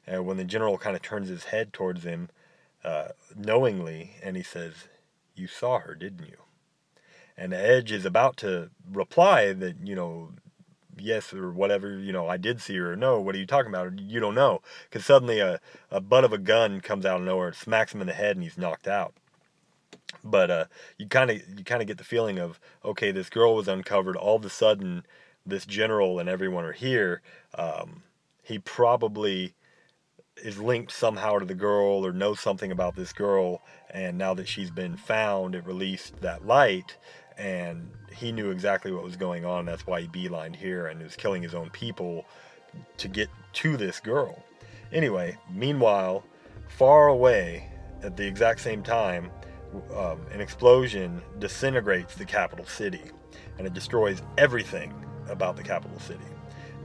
And 0.07 0.27
when 0.27 0.37
the 0.37 0.45
general 0.45 0.79
kind 0.79 0.95
of 0.95 1.03
turns 1.03 1.29
his 1.29 1.45
head 1.45 1.73
towards 1.73 2.05
him, 2.05 2.29
uh, 2.85 3.09
knowingly, 3.35 4.17
and 4.23 4.37
he 4.37 4.43
says, 4.43 4.89
"You 5.35 5.47
saw 5.47 5.81
her, 5.81 5.95
didn't 5.95 6.27
you?" 6.27 6.37
And 7.37 7.53
Edge 7.53 7.91
is 7.91 8.05
about 8.05 8.37
to 8.39 8.71
reply 8.91 9.53
that 9.53 9.77
you 9.83 9.97
know 9.97 10.33
yes 10.99 11.33
or 11.33 11.53
whatever, 11.53 11.99
you 11.99 12.13
know, 12.13 12.29
I 12.29 12.37
did 12.37 12.61
see 12.61 12.77
her 12.77 12.93
or 12.93 12.97
no, 12.97 13.21
what 13.21 13.35
are 13.35 13.39
you 13.39 13.47
talking 13.47 13.71
about? 13.71 13.99
You 13.99 14.21
don't 14.21 14.35
know. 14.35 14.63
Because 14.85 15.05
suddenly 15.05 15.41
a, 15.41 15.61
a 15.91 16.01
butt 16.01 16.25
of 16.25 16.33
a 16.33 16.39
gun 16.39 16.81
comes 16.81 17.07
out 17.07 17.21
of 17.21 17.27
nowhere, 17.27 17.49
and 17.49 17.57
smacks 17.57 17.95
him 17.95 18.01
in 18.01 18.07
the 18.07 18.13
head, 18.13 18.37
and 18.37 18.43
he's 18.43 18.59
knocked 18.59 18.89
out. 18.89 19.15
But 20.23 20.51
uh, 20.51 20.65
you 20.99 21.07
kind 21.07 21.31
of 21.31 21.43
you 21.57 21.65
kind 21.65 21.83
of 21.83 21.89
get 21.89 21.99
the 21.99 22.05
feeling 22.05 22.39
of 22.39 22.59
okay, 22.85 23.11
this 23.11 23.29
girl 23.29 23.55
was 23.55 23.69
uncovered. 23.69 24.17
All 24.17 24.37
of 24.37 24.45
a 24.45 24.51
sudden, 24.51 25.05
this 25.45 25.67
general 25.67 26.19
and 26.19 26.29
everyone 26.29 26.65
are 26.65 26.73
here. 26.73 27.23
Um, 27.57 28.03
he 28.43 28.59
probably 28.59 29.55
is 30.37 30.59
linked 30.59 30.93
somehow 30.93 31.39
to 31.39 31.45
the 31.45 31.55
girl 31.55 32.05
or 32.05 32.13
knows 32.13 32.41
something 32.41 32.73
about 32.73 32.97
this 32.97 33.13
girl. 33.13 33.63
And 33.91 34.19
now 34.19 34.35
that 34.35 34.49
she's 34.49 34.71
been 34.71 34.97
found, 34.97 35.55
it 35.55 35.67
released 35.67 36.21
that 36.21 36.47
light 36.47 36.97
and 37.37 37.91
he 38.15 38.33
knew 38.33 38.51
exactly 38.51 38.93
what 38.93 39.03
was 39.03 39.17
going 39.17 39.45
on. 39.45 39.65
That's 39.65 39.87
why 39.87 40.03
he 40.03 40.09
beelined 40.09 40.57
here 40.57 40.87
and 40.87 41.03
was 41.03 41.17
killing 41.17 41.43
his 41.43 41.55
own 41.55 41.71
people 41.71 42.25
to 42.99 43.09
get 43.09 43.29
to 43.55 43.77
this 43.77 44.01
girl. 44.01 44.43
Anyway, 44.93 45.37
meanwhile, 45.51 46.25
far 46.69 47.09
away 47.09 47.71
at 48.03 48.17
the 48.17 48.27
exact 48.27 48.61
same 48.61 48.83
time, 48.83 49.31
um, 49.97 50.21
an 50.33 50.41
explosion 50.41 51.21
disintegrates 51.39 52.15
the 52.15 52.25
capital 52.25 52.67
city 52.67 53.03
and 53.59 53.67
it 53.67 53.75
destroys 53.75 54.23
everything 54.39 54.93
about 55.29 55.57
the 55.57 55.63
capital 55.63 55.99
city. 55.99 56.21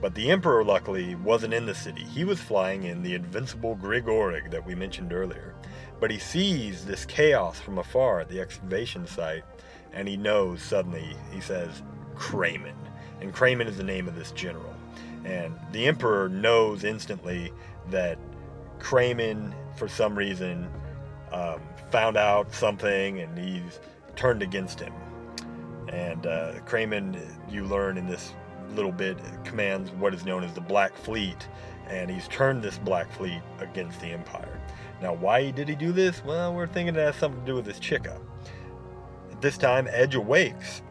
But 0.01 0.15
the 0.15 0.31
Emperor, 0.31 0.63
luckily, 0.63 1.15
wasn't 1.15 1.53
in 1.53 1.65
the 1.65 1.75
city. 1.75 2.03
He 2.03 2.23
was 2.23 2.39
flying 2.39 2.83
in 2.83 3.03
the 3.03 3.15
invincible 3.15 3.75
Grigorig 3.75 4.49
that 4.49 4.65
we 4.65 4.73
mentioned 4.73 5.11
earlier. 5.11 5.55
But 5.99 6.09
he 6.09 6.19
sees 6.19 6.85
this 6.85 7.05
chaos 7.05 7.59
from 7.59 7.77
afar 7.77 8.21
at 8.21 8.29
the 8.29 8.39
excavation 8.39 9.05
site, 9.05 9.43
and 9.93 10.07
he 10.07 10.17
knows 10.17 10.61
suddenly, 10.61 11.15
he 11.31 11.41
says, 11.41 11.81
Craymen. 12.15 12.75
And 13.21 13.33
Craymen 13.33 13.67
is 13.67 13.77
the 13.77 13.83
name 13.83 14.07
of 14.07 14.15
this 14.15 14.31
general. 14.31 14.73
And 15.25 15.53
the 15.71 15.87
Emperor 15.87 16.29
knows 16.29 16.83
instantly 16.83 17.51
that 17.89 18.17
Craymen, 18.79 19.53
for 19.75 19.87
some 19.87 20.17
reason, 20.17 20.69
um, 21.31 21.61
found 21.91 22.17
out 22.17 22.53
something 22.53 23.19
and 23.19 23.37
he's 23.37 23.79
turned 24.15 24.41
against 24.41 24.79
him. 24.79 24.93
And 25.89 26.25
uh, 26.25 26.59
Craymen, 26.65 27.19
you 27.49 27.65
learn 27.65 27.97
in 27.97 28.07
this 28.07 28.33
little 28.75 28.91
bit, 28.91 29.17
commands 29.43 29.91
what 29.91 30.13
is 30.13 30.25
known 30.25 30.43
as 30.43 30.53
the 30.53 30.61
Black 30.61 30.95
Fleet, 30.95 31.47
and 31.87 32.09
he's 32.09 32.27
turned 32.27 32.61
this 32.61 32.77
Black 32.77 33.11
Fleet 33.11 33.41
against 33.59 33.99
the 33.99 34.07
Empire. 34.07 34.61
Now, 35.01 35.13
why 35.13 35.49
did 35.51 35.67
he 35.67 35.75
do 35.75 35.91
this? 35.91 36.23
Well, 36.23 36.53
we're 36.53 36.67
thinking 36.67 36.95
it 36.95 36.99
has 36.99 37.15
something 37.15 37.39
to 37.41 37.45
do 37.45 37.55
with 37.55 37.65
his 37.65 37.79
chica. 37.79 38.19
This 39.41 39.57
time, 39.57 39.87
Edge 39.91 40.15
awakes 40.15 40.81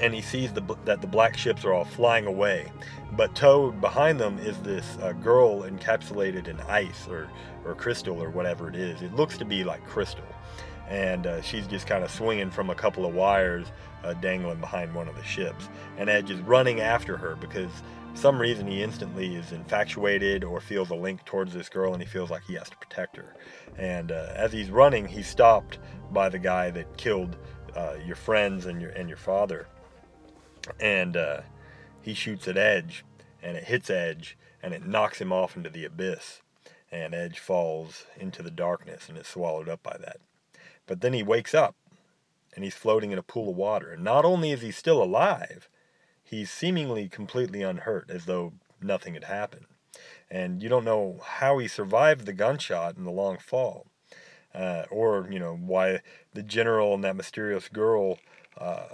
and 0.00 0.14
he 0.14 0.20
sees 0.20 0.52
the, 0.52 0.62
that 0.84 1.00
the 1.00 1.06
black 1.06 1.36
ships 1.36 1.64
are 1.64 1.72
all 1.72 1.84
flying 1.84 2.26
away. 2.26 2.70
But 3.12 3.34
towed 3.34 3.80
behind 3.80 4.20
them 4.20 4.38
is 4.38 4.58
this 4.58 4.98
uh, 5.02 5.12
girl 5.12 5.62
encapsulated 5.62 6.48
in 6.48 6.60
ice 6.62 7.06
or, 7.08 7.28
or 7.64 7.74
crystal 7.74 8.22
or 8.22 8.30
whatever 8.30 8.68
it 8.68 8.76
is. 8.76 9.02
It 9.02 9.14
looks 9.14 9.38
to 9.38 9.44
be 9.44 9.64
like 9.64 9.84
crystal. 9.86 10.24
And 10.88 11.26
uh, 11.26 11.42
she's 11.42 11.66
just 11.66 11.86
kind 11.86 12.02
of 12.02 12.10
swinging 12.10 12.50
from 12.50 12.70
a 12.70 12.74
couple 12.74 13.04
of 13.04 13.14
wires 13.14 13.66
uh, 14.04 14.14
dangling 14.14 14.60
behind 14.60 14.94
one 14.94 15.08
of 15.08 15.16
the 15.16 15.22
ships. 15.22 15.68
And 15.98 16.08
Edge 16.08 16.30
is 16.30 16.40
running 16.40 16.80
after 16.80 17.16
her 17.16 17.36
because 17.36 17.70
some 18.14 18.40
reason 18.40 18.66
he 18.66 18.82
instantly 18.82 19.36
is 19.36 19.52
infatuated 19.52 20.44
or 20.44 20.60
feels 20.60 20.90
a 20.90 20.94
link 20.94 21.24
towards 21.24 21.52
this 21.52 21.68
girl 21.68 21.92
and 21.92 22.02
he 22.02 22.08
feels 22.08 22.30
like 22.30 22.42
he 22.44 22.54
has 22.54 22.70
to 22.70 22.76
protect 22.78 23.16
her. 23.16 23.34
And 23.76 24.10
uh, 24.10 24.32
as 24.34 24.52
he's 24.52 24.70
running, 24.70 25.06
he's 25.06 25.28
stopped 25.28 25.78
by 26.10 26.28
the 26.28 26.38
guy 26.38 26.70
that 26.70 26.96
killed 26.96 27.36
uh, 27.76 27.94
your 28.04 28.16
friends 28.16 28.66
and 28.66 28.80
your 28.80 28.90
and 28.90 29.08
your 29.08 29.18
father. 29.18 29.68
And 30.80 31.16
uh, 31.16 31.42
he 32.02 32.14
shoots 32.14 32.48
at 32.48 32.56
Edge, 32.56 33.04
and 33.42 33.56
it 33.56 33.64
hits 33.64 33.90
Edge, 33.90 34.36
and 34.62 34.74
it 34.74 34.86
knocks 34.86 35.20
him 35.20 35.32
off 35.32 35.56
into 35.56 35.70
the 35.70 35.84
abyss. 35.84 36.42
And 36.90 37.14
Edge 37.14 37.38
falls 37.38 38.06
into 38.18 38.42
the 38.42 38.50
darkness 38.50 39.08
and 39.08 39.18
is 39.18 39.26
swallowed 39.26 39.68
up 39.68 39.82
by 39.82 39.96
that. 40.00 40.18
But 40.88 41.02
then 41.02 41.12
he 41.12 41.22
wakes 41.22 41.54
up, 41.54 41.76
and 42.56 42.64
he's 42.64 42.74
floating 42.74 43.12
in 43.12 43.18
a 43.18 43.22
pool 43.22 43.50
of 43.50 43.56
water. 43.56 43.92
And 43.92 44.02
not 44.02 44.24
only 44.24 44.50
is 44.50 44.62
he 44.62 44.72
still 44.72 45.00
alive, 45.00 45.68
he's 46.24 46.50
seemingly 46.50 47.08
completely 47.08 47.62
unhurt, 47.62 48.10
as 48.10 48.24
though 48.24 48.54
nothing 48.82 49.14
had 49.14 49.24
happened. 49.24 49.66
And 50.30 50.62
you 50.62 50.68
don't 50.68 50.84
know 50.84 51.20
how 51.24 51.58
he 51.58 51.68
survived 51.68 52.26
the 52.26 52.32
gunshot 52.32 52.96
and 52.96 53.06
the 53.06 53.12
long 53.12 53.38
fall, 53.38 53.86
uh, 54.54 54.84
or 54.90 55.28
you 55.30 55.38
know 55.38 55.54
why 55.54 56.00
the 56.34 56.42
general 56.42 56.94
and 56.94 57.04
that 57.04 57.16
mysterious 57.16 57.68
girl. 57.68 58.18
Uh, 58.56 58.86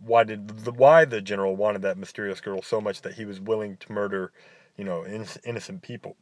why 0.00 0.24
did 0.24 0.48
the 0.48 0.72
why 0.72 1.04
the 1.04 1.20
general 1.20 1.56
wanted 1.56 1.82
that 1.82 1.96
mysterious 1.96 2.40
girl 2.40 2.62
so 2.62 2.80
much 2.80 3.02
that 3.02 3.14
he 3.14 3.24
was 3.24 3.40
willing 3.40 3.76
to 3.78 3.92
murder, 3.92 4.32
you 4.76 4.84
know, 4.84 5.06
innocent 5.06 5.82
people. 5.82 6.16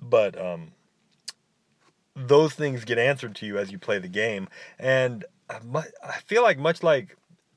But 0.00 0.40
um, 0.40 0.72
those 2.26 2.54
things 2.54 2.84
get 2.84 2.98
answered 2.98 3.34
to 3.36 3.46
you 3.46 3.58
as 3.58 3.70
you 3.72 3.78
play 3.78 3.98
the 3.98 4.08
game, 4.08 4.48
and 4.78 5.24
I 5.48 6.20
feel 6.26 6.42
like 6.42 6.58
much 6.58 6.82
like 6.82 7.16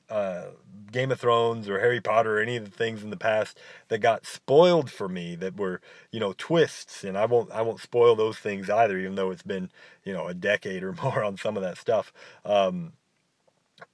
uh, 0.10 0.46
Game 0.92 1.12
of 1.12 1.20
Thrones 1.20 1.68
or 1.68 1.80
Harry 1.80 2.02
Potter 2.02 2.38
or 2.38 2.42
any 2.42 2.56
of 2.56 2.66
the 2.66 2.72
things 2.72 3.04
in 3.04 3.10
the 3.10 3.18
past 3.18 3.60
that 3.88 4.00
got 4.00 4.26
spoiled 4.26 4.92
for 4.92 5.10
me 5.10 5.36
that 5.36 5.58
were 5.58 5.82
you 6.12 6.20
know 6.20 6.34
twists. 6.38 7.04
And 7.04 7.18
I 7.18 7.26
won't 7.26 7.52
I 7.52 7.62
won't 7.62 7.80
spoil 7.80 8.16
those 8.16 8.38
things 8.38 8.70
either 8.70 8.98
even 8.98 9.16
though 9.16 9.32
it's 9.32 9.44
been 9.44 9.70
you 10.04 10.14
know 10.14 10.28
a 10.28 10.34
decade 10.34 10.84
or 10.84 10.94
more 11.04 11.24
on 11.24 11.38
some 11.38 11.58
of 11.58 11.64
that 11.64 11.78
stuff. 11.78 12.14
Um, 12.46 12.94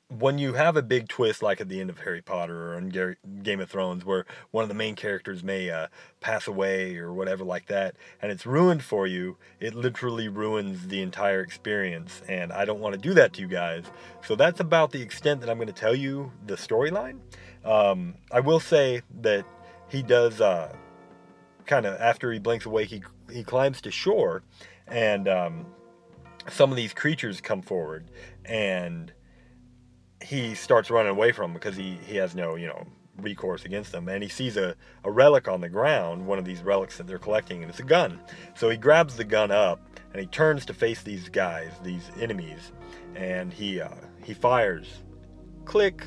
when 0.09 0.39
you 0.39 0.53
have 0.53 0.75
a 0.75 0.81
big 0.81 1.07
twist 1.07 1.43
like 1.43 1.61
at 1.61 1.69
the 1.69 1.79
end 1.79 1.89
of 1.89 1.99
Harry 1.99 2.21
Potter 2.21 2.73
or 2.73 2.77
in 2.77 3.15
Game 3.43 3.59
of 3.59 3.69
Thrones 3.69 4.03
where 4.03 4.25
one 4.51 4.63
of 4.63 4.67
the 4.67 4.75
main 4.75 4.95
characters 4.95 5.43
may 5.43 5.69
uh, 5.69 5.87
pass 6.19 6.47
away 6.47 6.97
or 6.97 7.13
whatever 7.13 7.43
like 7.43 7.67
that 7.67 7.95
and 8.21 8.31
it's 8.31 8.45
ruined 8.45 8.83
for 8.83 9.05
you 9.05 9.37
it 9.59 9.75
literally 9.75 10.27
ruins 10.27 10.87
the 10.87 11.01
entire 11.01 11.41
experience 11.41 12.21
and 12.27 12.51
I 12.51 12.65
don't 12.65 12.79
want 12.79 12.93
to 12.95 12.99
do 12.99 13.13
that 13.13 13.33
to 13.33 13.41
you 13.41 13.47
guys. 13.47 13.85
So 14.25 14.35
that's 14.35 14.59
about 14.59 14.91
the 14.91 15.01
extent 15.01 15.41
that 15.41 15.49
I'm 15.49 15.57
going 15.57 15.67
to 15.67 15.73
tell 15.73 15.95
you 15.95 16.31
the 16.45 16.55
storyline. 16.55 17.19
Um, 17.63 18.15
I 18.31 18.39
will 18.39 18.59
say 18.59 19.01
that 19.21 19.45
he 19.89 20.01
does 20.01 20.41
uh, 20.41 20.73
kind 21.65 21.85
of 21.85 21.99
after 21.99 22.31
he 22.31 22.39
blinks 22.39 22.65
awake 22.65 22.89
he, 22.89 23.03
he 23.31 23.43
climbs 23.43 23.81
to 23.81 23.91
shore 23.91 24.41
and 24.87 25.27
um, 25.27 25.65
some 26.49 26.71
of 26.71 26.77
these 26.77 26.93
creatures 26.93 27.41
come 27.41 27.61
forward 27.61 28.09
and 28.45 29.13
he 30.21 30.55
starts 30.55 30.89
running 30.89 31.11
away 31.11 31.31
from 31.31 31.51
them 31.51 31.53
because 31.53 31.75
he, 31.75 31.97
he 32.05 32.15
has 32.17 32.35
no, 32.35 32.55
you 32.55 32.67
know, 32.67 32.85
recourse 33.21 33.65
against 33.65 33.91
them. 33.91 34.07
And 34.07 34.23
he 34.23 34.29
sees 34.29 34.57
a, 34.57 34.75
a 35.03 35.11
relic 35.11 35.47
on 35.47 35.61
the 35.61 35.69
ground, 35.69 36.25
one 36.25 36.39
of 36.39 36.45
these 36.45 36.61
relics 36.61 36.97
that 36.97 37.07
they're 37.07 37.19
collecting, 37.19 37.61
and 37.61 37.69
it's 37.69 37.79
a 37.79 37.83
gun. 37.83 38.19
So 38.55 38.69
he 38.69 38.77
grabs 38.77 39.15
the 39.15 39.23
gun 39.23 39.51
up 39.51 39.81
and 40.11 40.19
he 40.19 40.27
turns 40.27 40.65
to 40.65 40.73
face 40.73 41.03
these 41.03 41.29
guys, 41.29 41.71
these 41.83 42.09
enemies, 42.19 42.71
and 43.15 43.53
he 43.53 43.79
uh, 43.81 43.89
he 44.23 44.33
fires. 44.33 44.87
Click. 45.65 46.05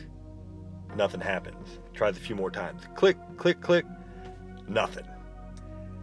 Nothing 0.96 1.20
happens. 1.20 1.78
Tries 1.94 2.16
a 2.16 2.20
few 2.20 2.34
more 2.34 2.50
times. 2.50 2.82
Click, 2.94 3.16
click, 3.36 3.60
click. 3.60 3.86
Nothing. 4.68 5.06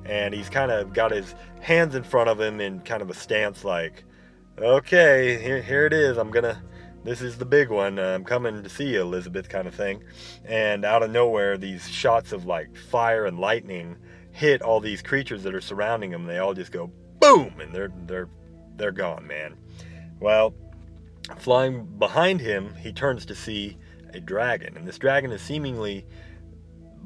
And 0.06 0.34
he's 0.34 0.50
kind 0.50 0.72
of 0.72 0.94
got 0.94 1.12
his 1.12 1.36
hands 1.60 1.94
in 1.94 2.04
front 2.04 2.30
of 2.30 2.39
him 2.39 2.60
in 2.60 2.80
kind 2.82 3.01
of 3.01 3.10
a 3.10 3.13
stance 3.13 3.63
like, 3.63 4.04
okay, 4.58 5.42
here, 5.42 5.62
here 5.62 5.86
it 5.86 5.94
is. 5.94 6.18
I'm 6.18 6.32
gonna 6.32 6.62
this 7.03 7.22
is 7.22 7.38
the 7.38 7.46
big 7.46 7.70
one. 7.70 7.98
Uh, 8.00 8.15
I'm 8.15 8.24
coming 8.24 8.62
to 8.62 8.70
see 8.70 8.94
you, 8.94 9.01
Elizabeth, 9.01 9.50
kind 9.50 9.68
of 9.68 9.75
thing. 9.75 10.03
And 10.46 10.86
out 10.86 11.03
of 11.03 11.12
nowhere, 11.12 11.58
these 11.58 11.88
shots 11.89 12.32
of 12.32 12.46
like 12.46 12.75
fire 12.75 13.25
and 13.25 13.39
lightning 13.39 13.98
hit 14.32 14.62
all 14.62 14.79
these 14.79 15.01
creatures 15.01 15.44
that 15.44 15.56
are 15.56 15.62
surrounding 15.62 16.12
them. 16.12 16.25
They 16.25 16.38
all 16.39 16.53
just 16.53 16.72
go 16.72 16.91
boom, 17.20 17.60
and 17.60 17.74
they're 17.74 17.91
they're 18.06 18.29
they're 18.75 18.91
gone, 18.91 19.27
man. 19.27 19.58
Well, 20.20 20.53
flying 21.38 21.86
behind 21.86 22.41
him, 22.41 22.75
he 22.75 22.91
turns 22.91 23.25
to 23.27 23.36
see 23.36 23.77
a 24.13 24.20
dragon, 24.20 24.75
and 24.77 24.88
this 24.88 24.98
dragon 24.98 25.32
is 25.32 25.41
seemingly 25.41 26.06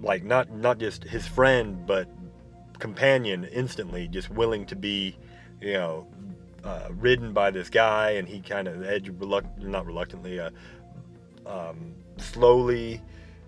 like 0.02 0.24
not 0.24 0.52
not 0.52 0.78
just 0.78 1.04
his 1.04 1.28
friend, 1.28 1.86
but 1.86 2.08
companion 2.80 3.46
instantly, 3.46 4.08
just 4.08 4.30
willing 4.30 4.66
to 4.66 4.76
be, 4.76 5.18
you 5.62 5.74
know, 5.74 6.08
uh, 6.64 6.90
ridden 6.92 7.34
by 7.34 7.52
this 7.52 7.70
guy, 7.70 8.12
and 8.12 8.28
he 8.28 8.40
kind 8.40 8.68
of 8.68 8.84
edge 8.84 9.12
not 9.60 9.86
reluctantly, 9.86 10.40
uh, 10.40 10.50
um, 11.46 11.94
slowly 12.18 13.02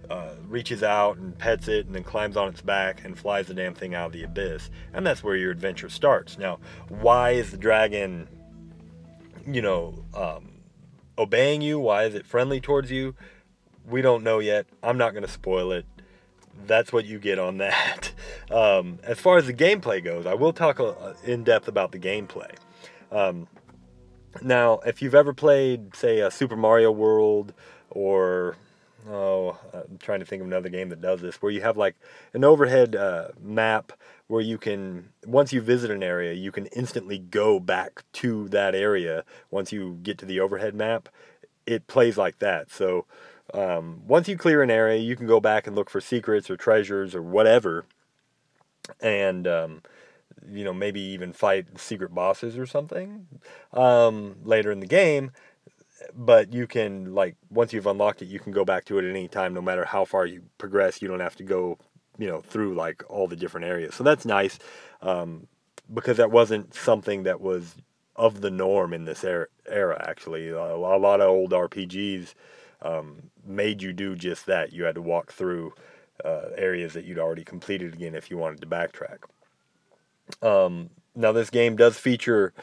uh, 0.09 0.31
reaches 0.47 0.83
out 0.83 1.17
and 1.17 1.37
pets 1.37 1.67
it, 1.67 1.85
and 1.85 1.95
then 1.95 2.03
climbs 2.03 2.37
on 2.37 2.49
its 2.49 2.61
back 2.61 3.03
and 3.05 3.17
flies 3.17 3.47
the 3.47 3.53
damn 3.53 3.73
thing 3.73 3.95
out 3.95 4.07
of 4.07 4.11
the 4.11 4.23
abyss. 4.23 4.69
And 4.93 5.05
that's 5.05 5.23
where 5.23 5.35
your 5.35 5.51
adventure 5.51 5.89
starts. 5.89 6.37
Now, 6.37 6.59
why 6.89 7.31
is 7.31 7.51
the 7.51 7.57
dragon, 7.57 8.27
you 9.47 9.61
know, 9.61 10.03
um, 10.13 10.61
obeying 11.17 11.61
you? 11.61 11.79
Why 11.79 12.03
is 12.03 12.15
it 12.15 12.25
friendly 12.25 12.59
towards 12.59 12.91
you? 12.91 13.15
We 13.87 14.01
don't 14.01 14.23
know 14.23 14.39
yet. 14.39 14.65
I'm 14.83 14.97
not 14.97 15.11
going 15.11 15.25
to 15.25 15.31
spoil 15.31 15.71
it 15.71 15.85
that's 16.67 16.93
what 16.93 17.05
you 17.05 17.19
get 17.19 17.39
on 17.39 17.57
that. 17.57 18.11
Um, 18.51 18.99
as 19.03 19.19
far 19.19 19.37
as 19.37 19.47
the 19.47 19.55
gameplay 19.55 20.03
goes, 20.03 20.27
I 20.27 20.35
will 20.35 20.53
talk 20.53 20.79
uh, 20.79 21.13
in 21.23 21.43
depth 21.43 21.67
about 21.67 21.91
the 21.91 21.97
gameplay. 21.97 22.51
Um, 23.11 23.47
now, 24.41 24.79
if 24.85 25.01
you've 25.01 25.15
ever 25.15 25.33
played, 25.33 25.95
say, 25.95 26.19
a 26.19 26.29
Super 26.29 26.55
Mario 26.55 26.91
World 26.91 27.53
or 27.89 28.57
oh, 29.09 29.57
I'm 29.73 29.97
trying 29.97 30.19
to 30.19 30.25
think 30.25 30.41
of 30.41 30.47
another 30.47 30.69
game 30.69 30.89
that 30.89 31.01
does 31.01 31.21
this, 31.21 31.41
where 31.41 31.51
you 31.51 31.61
have 31.61 31.77
like 31.77 31.95
an 32.33 32.43
overhead 32.43 32.95
uh, 32.95 33.29
map 33.41 33.93
where 34.27 34.41
you 34.41 34.57
can, 34.57 35.09
once 35.25 35.53
you 35.53 35.61
visit 35.61 35.91
an 35.91 36.01
area, 36.01 36.33
you 36.33 36.51
can 36.51 36.65
instantly 36.67 37.19
go 37.19 37.59
back 37.59 38.03
to 38.13 38.49
that 38.49 38.73
area 38.73 39.23
once 39.51 39.71
you 39.71 39.99
get 40.01 40.17
to 40.17 40.25
the 40.25 40.39
overhead 40.39 40.73
map. 40.73 41.09
It 41.65 41.87
plays 41.87 42.17
like 42.17 42.39
that. 42.39 42.71
So 42.71 43.05
um, 43.53 44.01
once 44.07 44.27
you 44.27 44.37
clear 44.37 44.63
an 44.63 44.71
area, 44.71 44.99
you 44.99 45.15
can 45.15 45.27
go 45.27 45.39
back 45.39 45.67
and 45.67 45.75
look 45.75 45.89
for 45.89 46.01
secrets 46.01 46.49
or 46.49 46.57
treasures 46.57 47.13
or 47.13 47.21
whatever. 47.21 47.85
And 48.99 49.47
um, 49.47 49.81
you 50.49 50.63
know, 50.63 50.73
maybe 50.73 50.99
even 50.99 51.33
fight 51.33 51.79
secret 51.79 52.13
bosses 52.13 52.57
or 52.57 52.65
something 52.65 53.27
um, 53.73 54.35
later 54.43 54.71
in 54.71 54.79
the 54.79 54.87
game. 54.87 55.31
But 56.13 56.53
you 56.53 56.67
can, 56.67 57.13
like, 57.15 57.35
once 57.49 57.73
you've 57.73 57.87
unlocked 57.87 58.21
it, 58.21 58.25
you 58.25 58.39
can 58.39 58.51
go 58.51 58.65
back 58.65 58.85
to 58.85 58.99
it 58.99 59.05
at 59.05 59.09
any 59.09 59.27
time, 59.27 59.53
no 59.53 59.61
matter 59.61 59.85
how 59.85 60.05
far 60.05 60.25
you 60.25 60.43
progress. 60.57 61.01
You 61.01 61.07
don't 61.07 61.21
have 61.21 61.35
to 61.37 61.43
go, 61.43 61.77
you 62.17 62.27
know, 62.27 62.41
through 62.41 62.75
like 62.75 63.03
all 63.09 63.27
the 63.27 63.35
different 63.35 63.65
areas. 63.65 63.95
So 63.95 64.03
that's 64.03 64.25
nice 64.25 64.59
um, 65.01 65.47
because 65.93 66.17
that 66.17 66.31
wasn't 66.31 66.73
something 66.73 67.23
that 67.23 67.41
was 67.41 67.75
of 68.15 68.41
the 68.41 68.51
norm 68.51 68.93
in 68.93 69.05
this 69.05 69.23
era, 69.23 69.47
era 69.67 70.03
actually. 70.07 70.49
A, 70.49 70.75
lot 70.75 71.21
of 71.21 71.29
old 71.29 71.51
RPGs 71.51 72.33
um, 72.81 73.29
made 73.45 73.81
you 73.81 73.93
do 73.93 74.15
just 74.15 74.45
that. 74.45 74.73
You 74.73 74.83
had 74.83 74.95
to 74.95 75.01
walk 75.01 75.31
through 75.31 75.73
uh, 76.23 76.49
areas 76.57 76.93
that 76.93 77.05
you'd 77.05 77.19
already 77.19 77.43
completed 77.43 77.93
again 77.93 78.15
if 78.15 78.31
you 78.31 78.37
wanted 78.37 78.61
to 78.61 78.67
backtrack. 78.67 79.19
Um, 80.41 80.89
now, 81.15 81.31
this 81.31 81.49
game 81.49 81.75
does 81.75 81.97
feature, 81.97 82.53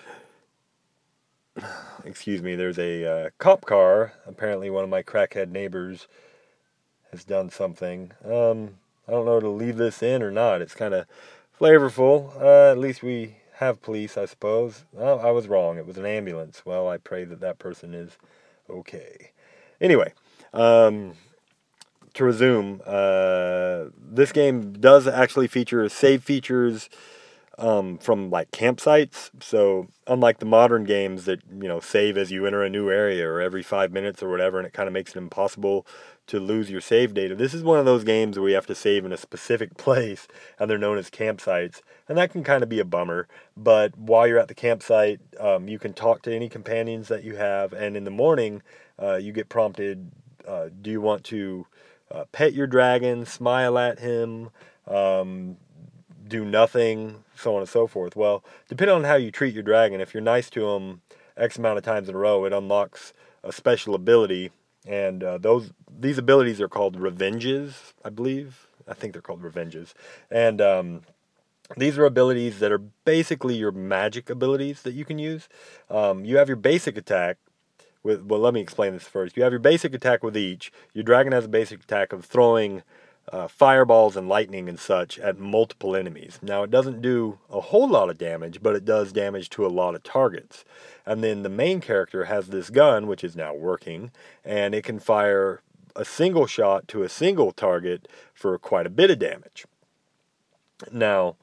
excuse 2.04 2.42
me, 2.42 2.54
there's 2.54 2.78
a 2.78 3.04
uh, 3.04 3.30
cop 3.38 3.64
car. 3.64 4.12
Apparently, 4.26 4.70
one 4.70 4.84
of 4.84 4.90
my 4.90 5.02
crackhead 5.02 5.50
neighbors 5.50 6.06
has 7.10 7.24
done 7.24 7.50
something. 7.50 8.12
Um, 8.24 8.76
I 9.06 9.12
don't 9.12 9.26
know 9.26 9.40
to 9.40 9.48
leave 9.48 9.76
this 9.76 10.02
in 10.02 10.22
or 10.22 10.30
not. 10.30 10.60
It's 10.60 10.74
kind 10.74 10.94
of 10.94 11.06
flavorful. 11.58 12.34
Uh, 12.40 12.72
at 12.72 12.78
least 12.78 13.02
we 13.02 13.36
have 13.54 13.82
police, 13.82 14.16
I 14.16 14.24
suppose. 14.24 14.84
Oh, 14.98 15.18
I 15.18 15.30
was 15.30 15.48
wrong. 15.48 15.78
It 15.78 15.86
was 15.86 15.98
an 15.98 16.06
ambulance. 16.06 16.62
Well, 16.64 16.88
I 16.88 16.96
pray 16.96 17.24
that 17.24 17.40
that 17.40 17.58
person 17.58 17.94
is 17.94 18.16
okay. 18.68 19.30
Anyway, 19.80 20.12
um, 20.52 21.14
to 22.14 22.24
resume, 22.24 22.80
uh, 22.86 23.84
this 23.96 24.32
game 24.32 24.72
does 24.72 25.06
actually 25.06 25.48
feature 25.48 25.88
save 25.88 26.22
features 26.22 26.88
um, 27.58 27.98
from 27.98 28.30
like 28.30 28.50
campsites. 28.50 29.30
So 29.40 29.88
unlike 30.06 30.38
the 30.38 30.46
modern 30.46 30.84
games 30.84 31.24
that 31.26 31.40
you 31.50 31.68
know 31.68 31.80
save 31.80 32.16
as 32.16 32.30
you 32.30 32.46
enter 32.46 32.62
a 32.62 32.70
new 32.70 32.90
area 32.90 33.28
or 33.28 33.40
every 33.40 33.62
five 33.62 33.92
minutes 33.92 34.22
or 34.22 34.30
whatever, 34.30 34.58
and 34.58 34.66
it 34.66 34.72
kind 34.72 34.86
of 34.86 34.92
makes 34.92 35.12
it 35.12 35.18
impossible 35.18 35.86
to 36.28 36.38
lose 36.40 36.70
your 36.70 36.80
save 36.80 37.14
data. 37.14 37.34
This 37.34 37.52
is 37.52 37.62
one 37.62 37.78
of 37.78 37.84
those 37.84 38.04
games 38.04 38.38
where 38.38 38.48
you 38.48 38.54
have 38.54 38.66
to 38.66 38.74
save 38.74 39.04
in 39.04 39.12
a 39.12 39.16
specific 39.16 39.76
place, 39.76 40.28
and 40.58 40.70
they're 40.70 40.78
known 40.78 40.98
as 40.98 41.10
campsites, 41.10 41.82
and 42.08 42.16
that 42.16 42.30
can 42.30 42.44
kind 42.44 42.62
of 42.62 42.68
be 42.68 42.80
a 42.80 42.84
bummer. 42.84 43.28
But 43.56 43.96
while 43.98 44.26
you're 44.26 44.38
at 44.38 44.48
the 44.48 44.54
campsite, 44.54 45.20
um, 45.38 45.68
you 45.68 45.78
can 45.78 45.92
talk 45.92 46.22
to 46.22 46.34
any 46.34 46.48
companions 46.48 47.08
that 47.08 47.24
you 47.24 47.36
have, 47.36 47.72
and 47.72 47.96
in 47.96 48.04
the 48.04 48.10
morning, 48.10 48.62
uh, 49.00 49.16
you 49.16 49.32
get 49.32 49.48
prompted: 49.48 50.10
uh, 50.46 50.68
Do 50.80 50.90
you 50.90 51.00
want 51.00 51.24
to 51.24 51.66
uh, 52.10 52.24
pet 52.32 52.54
your 52.54 52.66
dragon, 52.66 53.26
smile 53.26 53.78
at 53.78 53.98
him? 53.98 54.50
Um, 54.86 55.56
do 56.32 56.44
nothing, 56.44 57.22
so 57.36 57.54
on 57.54 57.60
and 57.60 57.68
so 57.68 57.86
forth. 57.86 58.16
Well, 58.16 58.42
depending 58.68 58.96
on 58.96 59.04
how 59.04 59.14
you 59.14 59.30
treat 59.30 59.54
your 59.54 59.62
dragon, 59.62 60.00
if 60.00 60.14
you're 60.14 60.22
nice 60.22 60.50
to 60.50 60.68
him 60.70 61.02
X 61.36 61.58
amount 61.58 61.78
of 61.78 61.84
times 61.84 62.08
in 62.08 62.14
a 62.14 62.18
row, 62.18 62.44
it 62.44 62.52
unlocks 62.52 63.12
a 63.44 63.52
special 63.52 63.94
ability, 63.94 64.50
and 64.86 65.22
uh, 65.22 65.38
those 65.38 65.70
these 66.00 66.18
abilities 66.18 66.60
are 66.60 66.68
called 66.68 66.98
revenges, 66.98 67.94
I 68.04 68.10
believe. 68.10 68.66
I 68.88 68.94
think 68.94 69.12
they're 69.12 69.22
called 69.22 69.42
revenges, 69.42 69.94
and 70.30 70.60
um, 70.60 71.02
these 71.76 71.96
are 71.98 72.04
abilities 72.04 72.58
that 72.58 72.72
are 72.72 72.82
basically 73.04 73.54
your 73.54 73.72
magic 73.72 74.28
abilities 74.28 74.82
that 74.82 74.94
you 74.94 75.04
can 75.04 75.18
use. 75.18 75.48
Um, 75.88 76.24
you 76.24 76.36
have 76.38 76.48
your 76.48 76.56
basic 76.56 76.96
attack. 76.96 77.38
With 78.02 78.22
well, 78.22 78.40
let 78.40 78.52
me 78.52 78.60
explain 78.60 78.94
this 78.94 79.04
first. 79.04 79.36
You 79.36 79.44
have 79.44 79.52
your 79.52 79.60
basic 79.60 79.94
attack 79.94 80.24
with 80.24 80.36
each. 80.36 80.72
Your 80.92 81.04
dragon 81.04 81.32
has 81.32 81.44
a 81.44 81.48
basic 81.48 81.84
attack 81.84 82.12
of 82.12 82.24
throwing 82.24 82.82
uh, 83.30 83.48
fireballs 83.48 84.16
and 84.16 84.28
lightning 84.28 84.68
and 84.68 84.78
such 84.78 85.18
at 85.18 85.38
multiple 85.38 85.94
enemies. 85.94 86.38
Now, 86.42 86.62
it 86.62 86.70
doesn't 86.70 87.02
do 87.02 87.38
a 87.50 87.60
whole 87.60 87.88
lot 87.88 88.10
of 88.10 88.18
damage, 88.18 88.62
but 88.62 88.74
it 88.74 88.84
does 88.84 89.12
damage 89.12 89.48
to 89.50 89.66
a 89.66 89.68
lot 89.68 89.94
of 89.94 90.02
targets. 90.02 90.64
And 91.06 91.22
then 91.22 91.42
the 91.42 91.48
main 91.48 91.80
character 91.80 92.24
has 92.24 92.48
this 92.48 92.70
gun, 92.70 93.06
which 93.06 93.24
is 93.24 93.36
now 93.36 93.54
working, 93.54 94.10
and 94.44 94.74
it 94.74 94.84
can 94.84 94.98
fire 94.98 95.62
a 95.94 96.04
single 96.04 96.46
shot 96.46 96.88
to 96.88 97.02
a 97.02 97.08
single 97.08 97.52
target 97.52 98.08
for 98.34 98.56
quite 98.58 98.86
a 98.86 98.90
bit 98.90 99.10
of 99.10 99.18
damage. 99.18 99.66
Now, 100.90 101.36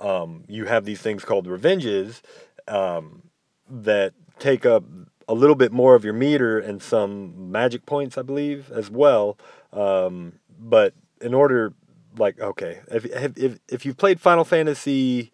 um, 0.00 0.44
you 0.48 0.66
have 0.66 0.84
these 0.84 1.00
things 1.00 1.24
called 1.24 1.46
revenges 1.46 2.22
um, 2.68 3.22
that 3.68 4.12
take 4.38 4.66
up 4.66 4.84
a 5.26 5.34
little 5.34 5.56
bit 5.56 5.72
more 5.72 5.94
of 5.94 6.04
your 6.04 6.12
meter 6.12 6.58
and 6.58 6.82
some 6.82 7.50
magic 7.50 7.86
points, 7.86 8.18
I 8.18 8.22
believe, 8.22 8.70
as 8.70 8.90
well. 8.90 9.38
Um, 9.72 10.34
but 10.58 10.94
in 11.20 11.34
order, 11.34 11.72
like, 12.18 12.40
okay, 12.40 12.80
if 12.90 13.04
if 13.36 13.58
if 13.68 13.86
you've 13.86 13.96
played 13.96 14.20
Final 14.20 14.44
Fantasy, 14.44 15.32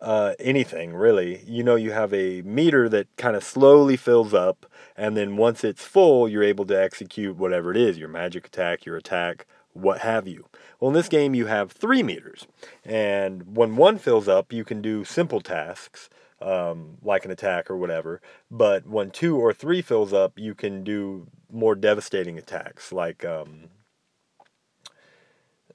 uh, 0.00 0.34
anything 0.38 0.94
really, 0.94 1.42
you 1.46 1.62
know, 1.62 1.76
you 1.76 1.92
have 1.92 2.12
a 2.12 2.42
meter 2.42 2.88
that 2.88 3.08
kind 3.16 3.36
of 3.36 3.42
slowly 3.44 3.96
fills 3.96 4.34
up, 4.34 4.66
and 4.96 5.16
then 5.16 5.36
once 5.36 5.64
it's 5.64 5.84
full, 5.84 6.28
you're 6.28 6.42
able 6.42 6.66
to 6.66 6.80
execute 6.80 7.36
whatever 7.36 7.70
it 7.70 7.76
is, 7.76 7.98
your 7.98 8.08
magic 8.08 8.46
attack, 8.46 8.84
your 8.84 8.96
attack, 8.96 9.46
what 9.72 10.00
have 10.00 10.28
you. 10.28 10.46
Well, 10.78 10.90
in 10.90 10.94
this 10.94 11.08
game, 11.08 11.34
you 11.34 11.46
have 11.46 11.72
three 11.72 12.02
meters, 12.02 12.46
and 12.84 13.56
when 13.56 13.76
one 13.76 13.98
fills 13.98 14.28
up, 14.28 14.52
you 14.52 14.64
can 14.64 14.82
do 14.82 15.04
simple 15.04 15.40
tasks. 15.40 16.08
Um, 16.42 16.98
like 17.02 17.24
an 17.24 17.30
attack 17.30 17.70
or 17.70 17.76
whatever. 17.78 18.20
But 18.50 18.86
when 18.86 19.10
two 19.10 19.38
or 19.38 19.54
three 19.54 19.80
fills 19.80 20.12
up, 20.12 20.38
you 20.38 20.54
can 20.54 20.84
do 20.84 21.28
more 21.50 21.74
devastating 21.74 22.36
attacks, 22.36 22.92
like 22.92 23.24
um, 23.24 23.70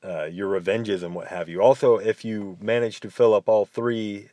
uh, 0.03 0.25
your 0.25 0.47
revenges 0.47 1.03
and 1.03 1.13
what 1.13 1.27
have 1.27 1.49
you. 1.49 1.61
Also, 1.61 1.97
if 1.97 2.23
you 2.23 2.57
manage 2.61 2.99
to 3.01 3.09
fill 3.09 3.33
up 3.33 3.49
all 3.49 3.65
three, 3.65 4.29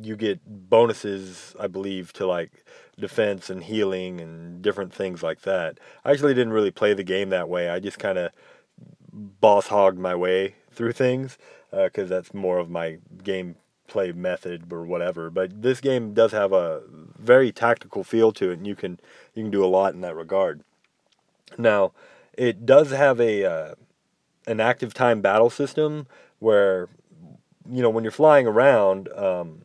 you 0.00 0.16
get 0.16 0.40
bonuses, 0.46 1.54
I 1.60 1.66
believe, 1.66 2.12
to 2.14 2.26
like 2.26 2.64
defense 2.98 3.50
and 3.50 3.62
healing 3.62 4.20
and 4.20 4.62
different 4.62 4.92
things 4.92 5.22
like 5.22 5.42
that. 5.42 5.78
I 6.04 6.12
actually 6.12 6.34
didn't 6.34 6.52
really 6.52 6.70
play 6.70 6.94
the 6.94 7.04
game 7.04 7.30
that 7.30 7.48
way. 7.48 7.68
I 7.68 7.78
just 7.78 7.98
kind 7.98 8.18
of 8.18 8.32
boss 9.12 9.68
hogged 9.68 9.98
my 9.98 10.14
way 10.14 10.56
through 10.70 10.92
things 10.92 11.38
because 11.70 12.10
uh, 12.10 12.14
that's 12.14 12.34
more 12.34 12.58
of 12.58 12.70
my 12.70 12.98
gameplay 13.22 14.14
method 14.14 14.72
or 14.72 14.84
whatever. 14.84 15.30
But 15.30 15.62
this 15.62 15.80
game 15.80 16.14
does 16.14 16.32
have 16.32 16.52
a 16.52 16.82
very 17.18 17.52
tactical 17.52 18.04
feel 18.04 18.32
to 18.32 18.50
it, 18.50 18.58
and 18.58 18.66
you 18.66 18.74
can 18.74 18.98
you 19.34 19.44
can 19.44 19.50
do 19.50 19.64
a 19.64 19.66
lot 19.66 19.94
in 19.94 20.00
that 20.02 20.16
regard. 20.16 20.62
Now, 21.58 21.92
it 22.36 22.66
does 22.66 22.90
have 22.90 23.20
a 23.20 23.44
uh, 23.44 23.74
an 24.46 24.60
active 24.60 24.94
time 24.94 25.20
battle 25.20 25.50
system 25.50 26.06
where 26.38 26.88
you 27.70 27.82
know 27.82 27.90
when 27.90 28.04
you're 28.04 28.10
flying 28.10 28.46
around 28.46 29.08
um, 29.14 29.62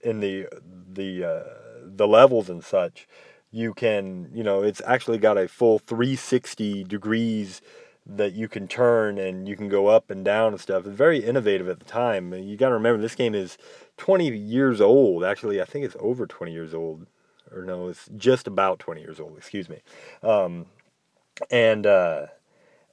in 0.00 0.20
the 0.20 0.46
the 0.92 1.24
uh, 1.24 1.42
the 1.84 2.06
levels 2.06 2.48
and 2.48 2.64
such 2.64 3.08
you 3.50 3.72
can 3.72 4.28
you 4.34 4.42
know 4.42 4.62
it's 4.62 4.82
actually 4.84 5.18
got 5.18 5.38
a 5.38 5.46
full 5.46 5.78
360 5.78 6.84
degrees 6.84 7.62
that 8.06 8.32
you 8.32 8.48
can 8.48 8.68
turn 8.68 9.16
and 9.16 9.48
you 9.48 9.56
can 9.56 9.68
go 9.68 9.86
up 9.86 10.10
and 10.10 10.24
down 10.24 10.52
and 10.52 10.60
stuff. 10.60 10.86
It's 10.86 10.94
very 10.94 11.24
innovative 11.24 11.68
at 11.68 11.78
the 11.78 11.86
time. 11.86 12.34
You 12.34 12.56
got 12.56 12.68
to 12.68 12.74
remember 12.74 13.00
this 13.00 13.14
game 13.14 13.34
is 13.34 13.56
20 13.96 14.36
years 14.36 14.80
old. 14.80 15.24
Actually 15.24 15.62
i 15.62 15.64
think 15.64 15.84
it's 15.84 15.96
over 16.00 16.26
20 16.26 16.52
years 16.52 16.74
old. 16.74 17.06
Or 17.50 17.62
no 17.62 17.88
it's 17.88 18.10
just 18.16 18.46
about 18.46 18.78
20 18.78 19.00
years 19.00 19.20
old. 19.20 19.38
Excuse 19.38 19.68
me. 19.68 19.78
Um, 20.22 20.66
and 21.50 21.86
uh, 21.86 22.26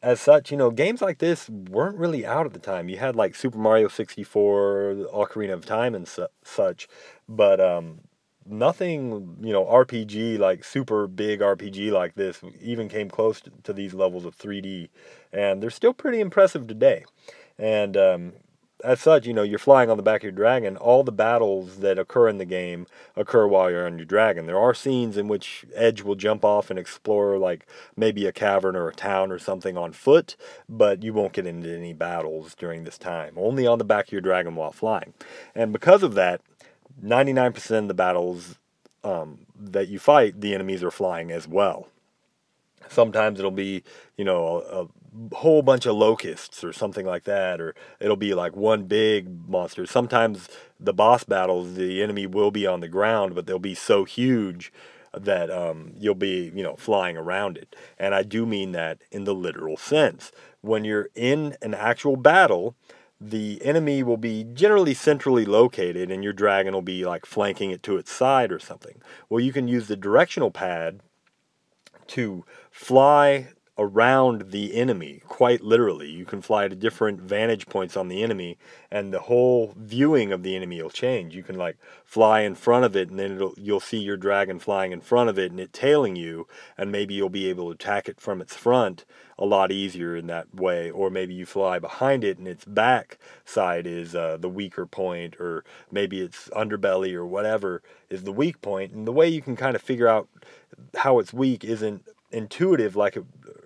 as 0.03 0.19
such, 0.19 0.51
you 0.51 0.57
know, 0.57 0.71
games 0.71 1.01
like 1.01 1.19
this 1.19 1.49
weren't 1.49 1.97
really 1.97 2.25
out 2.25 2.45
at 2.45 2.53
the 2.53 2.59
time. 2.59 2.89
You 2.89 2.97
had 2.97 3.15
like 3.15 3.35
Super 3.35 3.57
Mario 3.57 3.87
64, 3.87 4.95
Ocarina 5.13 5.53
of 5.53 5.65
Time, 5.65 5.93
and 5.93 6.07
su- 6.07 6.27
such, 6.43 6.87
but 7.29 7.61
um, 7.61 7.99
nothing, 8.45 9.37
you 9.41 9.53
know, 9.53 9.63
RPG 9.65 10.39
like 10.39 10.63
super 10.63 11.07
big 11.07 11.41
RPG 11.41 11.91
like 11.91 12.15
this 12.15 12.41
even 12.59 12.89
came 12.89 13.09
close 13.09 13.41
to, 13.41 13.51
to 13.63 13.73
these 13.73 13.93
levels 13.93 14.25
of 14.25 14.37
3D, 14.37 14.89
and 15.31 15.61
they're 15.61 15.69
still 15.69 15.93
pretty 15.93 16.19
impressive 16.19 16.67
today. 16.67 17.05
And 17.59 17.95
um, 17.95 18.33
as 18.83 18.99
such, 18.99 19.25
you 19.25 19.33
know, 19.33 19.43
you're 19.43 19.59
flying 19.59 19.89
on 19.89 19.97
the 19.97 20.03
back 20.03 20.21
of 20.21 20.25
your 20.25 20.31
dragon. 20.31 20.77
All 20.77 21.03
the 21.03 21.11
battles 21.11 21.77
that 21.77 21.99
occur 21.99 22.27
in 22.27 22.37
the 22.37 22.45
game 22.45 22.87
occur 23.15 23.47
while 23.47 23.69
you're 23.69 23.85
on 23.85 23.97
your 23.97 24.05
dragon. 24.05 24.45
There 24.45 24.59
are 24.59 24.73
scenes 24.73 25.17
in 25.17 25.27
which 25.27 25.65
Edge 25.73 26.01
will 26.01 26.15
jump 26.15 26.43
off 26.43 26.69
and 26.69 26.79
explore, 26.79 27.37
like 27.37 27.67
maybe 27.95 28.25
a 28.25 28.31
cavern 28.31 28.75
or 28.75 28.87
a 28.87 28.95
town 28.95 29.31
or 29.31 29.39
something 29.39 29.77
on 29.77 29.93
foot, 29.93 30.35
but 30.67 31.03
you 31.03 31.13
won't 31.13 31.33
get 31.33 31.47
into 31.47 31.75
any 31.75 31.93
battles 31.93 32.55
during 32.55 32.83
this 32.83 32.97
time. 32.97 33.33
Only 33.37 33.67
on 33.67 33.77
the 33.77 33.85
back 33.85 34.07
of 34.07 34.11
your 34.11 34.21
dragon 34.21 34.55
while 34.55 34.71
flying. 34.71 35.13
And 35.55 35.71
because 35.71 36.03
of 36.03 36.15
that, 36.15 36.41
99% 37.03 37.77
of 37.77 37.87
the 37.87 37.93
battles 37.93 38.57
um, 39.03 39.39
that 39.59 39.87
you 39.87 39.99
fight, 39.99 40.41
the 40.41 40.53
enemies 40.53 40.83
are 40.83 40.91
flying 40.91 41.31
as 41.31 41.47
well. 41.47 41.87
Sometimes 42.89 43.39
it'll 43.39 43.51
be, 43.51 43.83
you 44.17 44.25
know, 44.25 44.61
a, 44.69 44.87
whole 45.33 45.61
bunch 45.61 45.85
of 45.85 45.95
locusts 45.95 46.63
or 46.63 46.71
something 46.71 47.05
like 47.05 47.23
that, 47.25 47.59
or 47.59 47.75
it'll 47.99 48.15
be 48.15 48.33
like 48.33 48.55
one 48.55 48.83
big 48.83 49.49
monster. 49.49 49.85
Sometimes 49.85 50.47
the 50.79 50.93
boss 50.93 51.23
battles, 51.23 51.75
the 51.75 52.01
enemy 52.01 52.25
will 52.25 52.51
be 52.51 52.65
on 52.65 52.79
the 52.79 52.87
ground, 52.87 53.35
but 53.35 53.45
they'll 53.45 53.59
be 53.59 53.75
so 53.75 54.05
huge 54.05 54.71
that 55.13 55.49
um, 55.49 55.93
you'll 55.99 56.15
be, 56.15 56.51
you 56.55 56.63
know, 56.63 56.75
flying 56.77 57.17
around 57.17 57.57
it. 57.57 57.75
And 57.99 58.15
I 58.15 58.23
do 58.23 58.45
mean 58.45 58.71
that 58.71 58.99
in 59.11 59.25
the 59.25 59.35
literal 59.35 59.75
sense. 59.75 60.31
When 60.61 60.85
you're 60.85 61.09
in 61.15 61.57
an 61.61 61.73
actual 61.73 62.15
battle, 62.15 62.75
the 63.19 63.63
enemy 63.63 64.03
will 64.03 64.17
be 64.17 64.43
generally 64.43 64.93
centrally 64.93 65.45
located 65.45 66.09
and 66.09 66.23
your 66.23 66.33
dragon 66.33 66.73
will 66.73 66.81
be 66.81 67.05
like 67.05 67.25
flanking 67.25 67.71
it 67.71 67.83
to 67.83 67.97
its 67.97 68.11
side 68.11 68.51
or 68.51 68.59
something. 68.59 69.01
Well, 69.29 69.41
you 69.41 69.51
can 69.51 69.67
use 69.67 69.87
the 69.87 69.95
directional 69.95 70.49
pad 70.49 71.01
to 72.07 72.45
fly 72.71 73.49
around 73.81 74.51
the 74.51 74.75
enemy, 74.75 75.23
quite 75.27 75.61
literally. 75.61 76.07
You 76.07 76.23
can 76.23 76.41
fly 76.41 76.67
to 76.67 76.75
different 76.75 77.19
vantage 77.19 77.65
points 77.65 77.97
on 77.97 78.09
the 78.09 78.21
enemy, 78.21 78.59
and 78.91 79.11
the 79.11 79.21
whole 79.21 79.73
viewing 79.75 80.31
of 80.31 80.43
the 80.43 80.55
enemy 80.55 80.81
will 80.81 80.91
change. 80.91 81.35
You 81.35 81.41
can 81.41 81.57
like 81.57 81.77
fly 82.05 82.41
in 82.41 82.53
front 82.53 82.85
of 82.85 82.95
it, 82.95 83.09
and 83.09 83.17
then 83.17 83.31
it'll, 83.33 83.55
you'll 83.57 83.79
see 83.79 83.97
your 83.97 84.17
dragon 84.17 84.59
flying 84.59 84.91
in 84.91 85.01
front 85.01 85.29
of 85.31 85.39
it 85.39 85.51
and 85.51 85.59
it 85.59 85.73
tailing 85.73 86.15
you, 86.15 86.47
and 86.77 86.91
maybe 86.91 87.15
you'll 87.15 87.29
be 87.29 87.49
able 87.49 87.65
to 87.65 87.71
attack 87.71 88.07
it 88.07 88.21
from 88.21 88.39
its 88.39 88.55
front 88.55 89.03
a 89.39 89.45
lot 89.45 89.71
easier 89.71 90.15
in 90.15 90.27
that 90.27 90.53
way. 90.53 90.91
Or 90.91 91.09
maybe 91.09 91.33
you 91.33 91.47
fly 91.47 91.79
behind 91.79 92.23
it, 92.23 92.37
and 92.37 92.47
its 92.47 92.65
back 92.65 93.17
side 93.43 93.87
is 93.87 94.13
uh, 94.15 94.37
the 94.39 94.49
weaker 94.49 94.85
point, 94.85 95.35
or 95.39 95.65
maybe 95.91 96.21
its 96.21 96.49
underbelly 96.49 97.15
or 97.15 97.25
whatever 97.25 97.81
is 98.11 98.23
the 98.23 98.31
weak 98.31 98.61
point. 98.61 98.93
And 98.93 99.07
the 99.07 99.11
way 99.11 99.27
you 99.27 99.41
can 99.41 99.55
kind 99.55 99.75
of 99.75 99.81
figure 99.81 100.07
out 100.07 100.29
how 100.97 101.17
it's 101.17 101.33
weak 101.33 101.63
isn't 101.63 102.05
intuitive 102.31 102.95
like 102.95 103.17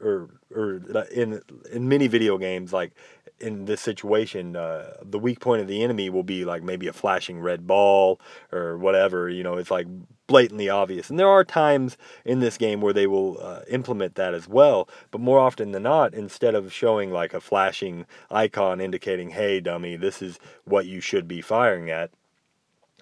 or 0.02 0.30
or 0.54 0.82
in 1.12 1.42
in 1.72 1.88
many 1.88 2.08
video 2.08 2.38
games 2.38 2.74
like 2.74 2.92
in 3.40 3.66
this 3.66 3.82
situation 3.82 4.56
uh, 4.56 4.94
the 5.02 5.20
weak 5.20 5.40
point 5.40 5.62
of 5.62 5.68
the 5.68 5.84
enemy 5.84 6.10
will 6.10 6.24
be 6.24 6.46
like 6.46 6.64
maybe 6.64 6.88
a 6.88 6.94
flashing 6.94 7.40
red 7.40 7.68
ball 7.68 8.20
or 8.52 8.78
whatever 8.78 9.30
you 9.30 9.44
know 9.44 9.58
it's 9.58 9.72
like 9.72 9.88
blatantly 10.28 10.70
obvious. 10.70 11.12
And 11.12 11.20
there 11.20 11.30
are 11.30 11.44
times 11.44 11.98
in 12.24 12.40
this 12.40 12.58
game 12.58 12.82
where 12.82 12.94
they 12.94 13.06
will 13.06 13.38
uh, 13.40 13.62
implement 13.68 14.16
that 14.16 14.34
as 14.34 14.48
well 14.48 14.90
but 15.12 15.22
more 15.22 15.40
often 15.40 15.72
than 15.72 15.84
not 15.84 16.14
instead 16.14 16.56
of 16.56 16.74
showing 16.74 17.12
like 17.12 17.34
a 17.34 17.42
flashing 17.42 18.06
icon 18.32 18.80
indicating 18.82 19.32
hey 19.32 19.60
dummy 19.60 19.96
this 19.96 20.22
is 20.22 20.40
what 20.64 20.86
you 20.86 21.02
should 21.02 21.28
be 21.28 21.42
firing 21.42 21.90
at 21.90 22.12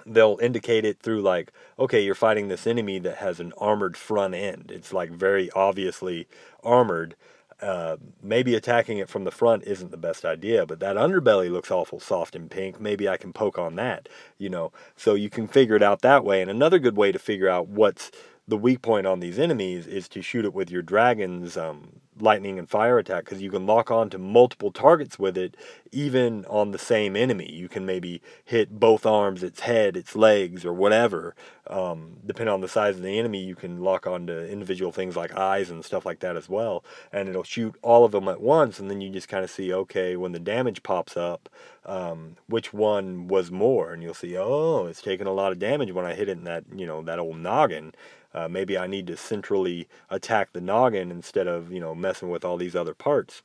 they'll 0.06 0.38
indicate 0.42 0.86
it 0.86 1.00
through 1.00 1.22
like 1.22 1.52
okay 1.80 2.04
you're 2.04 2.16
fighting 2.16 2.48
this 2.48 2.68
enemy 2.68 3.00
that 3.00 3.18
has 3.18 3.40
an 3.40 3.54
armored 3.58 3.98
front 3.98 4.34
end. 4.36 4.72
It's 4.74 4.94
like 4.94 5.12
very 5.12 5.50
obviously 5.52 6.28
armored. 6.64 7.16
Uh, 7.62 7.96
maybe 8.22 8.56
attacking 8.56 8.98
it 8.98 9.08
from 9.08 9.24
the 9.24 9.32
front 9.32 9.64
isn't 9.64 9.90
the 9.90 9.96
best 9.96 10.26
idea 10.26 10.66
but 10.66 10.82
that 10.82 10.98
underbelly 10.98 11.50
looks 11.50 11.72
awful 11.72 12.00
soft 12.00 12.36
and 12.36 12.52
pink. 12.52 12.82
Maybe 12.82 13.08
i 13.08 13.16
can 13.16 13.32
poke 13.32 13.58
on 13.58 13.76
that 13.76 14.10
you 14.38 14.50
know? 14.50 14.72
So 14.96 15.14
you 15.16 15.30
can 15.30 15.48
figure 15.48 15.76
it 15.76 15.84
out 15.84 16.02
that 16.02 16.26
way. 16.26 16.42
And 16.42 16.52
another 16.52 16.78
good 16.78 16.98
way 16.98 17.12
to 17.12 17.20
figure 17.20 17.50
out 17.50 17.68
what's 17.68 18.12
the 18.48 18.58
weak 18.58 18.82
point 18.82 19.08
on 19.08 19.22
these 19.22 19.40
enemies 19.40 19.88
is 19.88 20.10
to 20.10 20.22
shoot 20.22 20.46
it 20.46 20.54
with 20.54 20.70
your 20.70 20.82
dragon's 20.82 21.56
um, 21.56 22.02
lightning 22.20 22.60
and 22.60 22.70
fire 22.70 22.98
attack 22.98 23.26
because 23.26 23.42
you 23.42 23.52
can 23.52 23.66
lock 23.66 23.92
on 23.92 24.10
to 24.10 24.18
multiple 24.18 24.72
targets 24.72 25.18
with 25.18 25.38
it, 25.38 25.56
even 25.92 26.46
on 26.46 26.72
the 26.72 26.78
same 26.78 27.16
enemy. 27.16 27.52
You 27.52 27.70
can 27.70 27.86
maybe 27.86 28.22
hit 28.44 28.80
both 28.80 29.06
arms, 29.06 29.44
its 29.44 29.62
head, 29.62 29.98
its 29.98 30.16
legs, 30.16 30.66
or 30.66 30.74
whatever. 30.74 31.36
Um, 31.68 32.18
depending 32.26 32.54
on 32.54 32.62
the 32.62 32.68
size 32.68 32.98
of 32.98 33.04
the 33.04 33.18
enemy, 33.18 33.44
you 33.44 33.56
can 33.56 33.82
lock 33.82 34.06
on 34.06 34.28
to 34.28 34.50
individual 34.50 34.92
things 34.92 35.16
like 35.16 35.36
eyes 35.36 35.70
and 35.70 35.84
stuff 35.84 36.06
like 36.06 36.20
that 36.20 36.36
as 36.36 36.50
well. 36.50 36.84
And 37.12 37.30
it'll 37.30 37.44
shoot 37.44 37.76
all 37.82 38.06
of 38.06 38.12
them 38.12 38.28
at 38.28 38.42
once, 38.42 38.80
and 38.80 38.90
then 38.90 39.02
you 39.02 39.10
just 39.10 39.30
kind 39.30 39.44
of 39.44 39.50
see, 39.50 39.74
okay, 39.74 40.16
when 40.16 40.34
the 40.34 40.40
damage 40.40 40.84
pops 40.84 41.16
up, 41.16 41.50
um, 41.86 42.38
which 42.48 42.74
one 42.74 43.28
was 43.28 43.52
more, 43.52 43.94
and 43.94 44.04
you'll 44.04 44.14
see, 44.14 44.38
oh, 44.38 44.86
it's 44.88 45.02
taking 45.02 45.28
a 45.28 45.34
lot 45.34 45.52
of 45.52 45.60
damage 45.60 45.92
when 45.92 46.06
I 46.06 46.14
hit 46.14 46.30
it 46.30 46.38
in 46.38 46.44
that, 46.46 46.66
you 46.76 46.86
know, 46.86 47.02
that 47.02 47.20
old 47.20 47.38
noggin. 47.38 47.94
Uh, 48.34 48.48
maybe 48.48 48.78
I 48.78 48.88
need 48.88 49.06
to 49.08 49.18
centrally 49.18 49.88
attack 50.10 50.54
the 50.54 50.62
noggin 50.62 51.12
instead 51.12 51.48
of 51.48 51.72
you 51.72 51.80
know 51.80 51.94
messing 52.04 52.30
with 52.30 52.46
all 52.46 52.58
these 52.58 52.76
other 52.76 52.94
parts. 52.94 53.42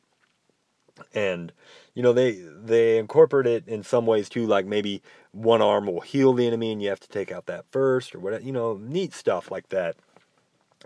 And 1.14 1.52
you 1.94 2.02
know 2.02 2.12
they 2.12 2.32
they 2.32 2.98
incorporate 2.98 3.46
it 3.46 3.66
in 3.66 3.82
some 3.82 4.04
ways 4.04 4.28
too, 4.28 4.46
like 4.46 4.66
maybe 4.66 5.00
one 5.32 5.62
arm 5.62 5.86
will 5.86 6.00
heal 6.00 6.32
the 6.34 6.46
enemy 6.46 6.72
and 6.72 6.82
you 6.82 6.88
have 6.90 7.00
to 7.00 7.08
take 7.08 7.32
out 7.32 7.46
that 7.46 7.64
first 7.70 8.14
or 8.14 8.18
whatever. 8.18 8.42
You 8.42 8.52
know, 8.52 8.76
neat 8.76 9.14
stuff 9.14 9.50
like 9.50 9.70
that. 9.70 9.96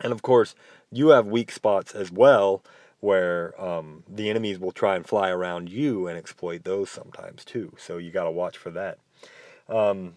And 0.00 0.12
of 0.12 0.22
course, 0.22 0.54
you 0.90 1.08
have 1.08 1.26
weak 1.26 1.50
spots 1.50 1.94
as 1.94 2.12
well 2.12 2.62
where 3.00 3.60
um, 3.60 4.04
the 4.08 4.30
enemies 4.30 4.60
will 4.60 4.70
try 4.70 4.94
and 4.94 5.04
fly 5.04 5.28
around 5.28 5.68
you 5.68 6.06
and 6.06 6.16
exploit 6.16 6.62
those 6.62 6.88
sometimes 6.88 7.44
too. 7.44 7.72
So 7.76 7.98
you 7.98 8.12
got 8.12 8.24
to 8.24 8.30
watch 8.30 8.56
for 8.56 8.70
that. 8.70 8.98
Um, 9.68 10.14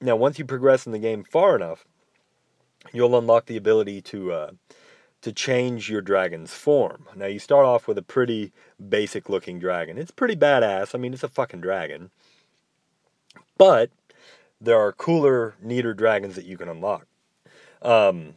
now, 0.00 0.14
once 0.14 0.38
you 0.38 0.44
progress 0.44 0.86
in 0.86 0.92
the 0.92 0.98
game 0.98 1.24
far 1.24 1.56
enough, 1.56 1.84
you'll 2.92 3.18
unlock 3.18 3.46
the 3.46 3.56
ability 3.56 4.00
to 4.02 4.32
uh, 4.32 4.50
to 5.22 5.32
change 5.32 5.90
your 5.90 6.00
dragon's 6.00 6.54
form. 6.54 7.06
Now 7.14 7.26
you 7.26 7.38
start 7.38 7.66
off 7.66 7.86
with 7.86 7.98
a 7.98 8.02
pretty 8.02 8.52
basic 8.88 9.28
looking 9.28 9.58
dragon. 9.58 9.98
It's 9.98 10.10
pretty 10.10 10.36
badass. 10.36 10.94
I 10.94 10.98
mean, 10.98 11.12
it's 11.12 11.22
a 11.22 11.28
fucking 11.28 11.60
dragon. 11.60 12.10
But 13.58 13.90
there 14.60 14.78
are 14.78 14.92
cooler, 14.92 15.54
neater 15.60 15.94
dragons 15.94 16.36
that 16.36 16.46
you 16.46 16.56
can 16.56 16.68
unlock. 16.68 17.06
Um, 17.82 18.34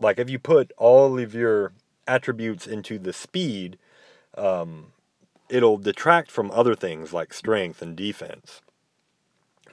like 0.00 0.18
if 0.18 0.28
you 0.30 0.38
put 0.38 0.72
all 0.76 1.18
of 1.18 1.34
your 1.34 1.72
attributes 2.06 2.66
into 2.66 2.98
the 2.98 3.12
speed, 3.12 3.78
um, 4.36 4.92
it'll 5.48 5.78
detract 5.78 6.30
from 6.30 6.50
other 6.50 6.74
things 6.74 7.12
like 7.12 7.32
strength 7.32 7.82
and 7.82 7.96
defense. 7.96 8.60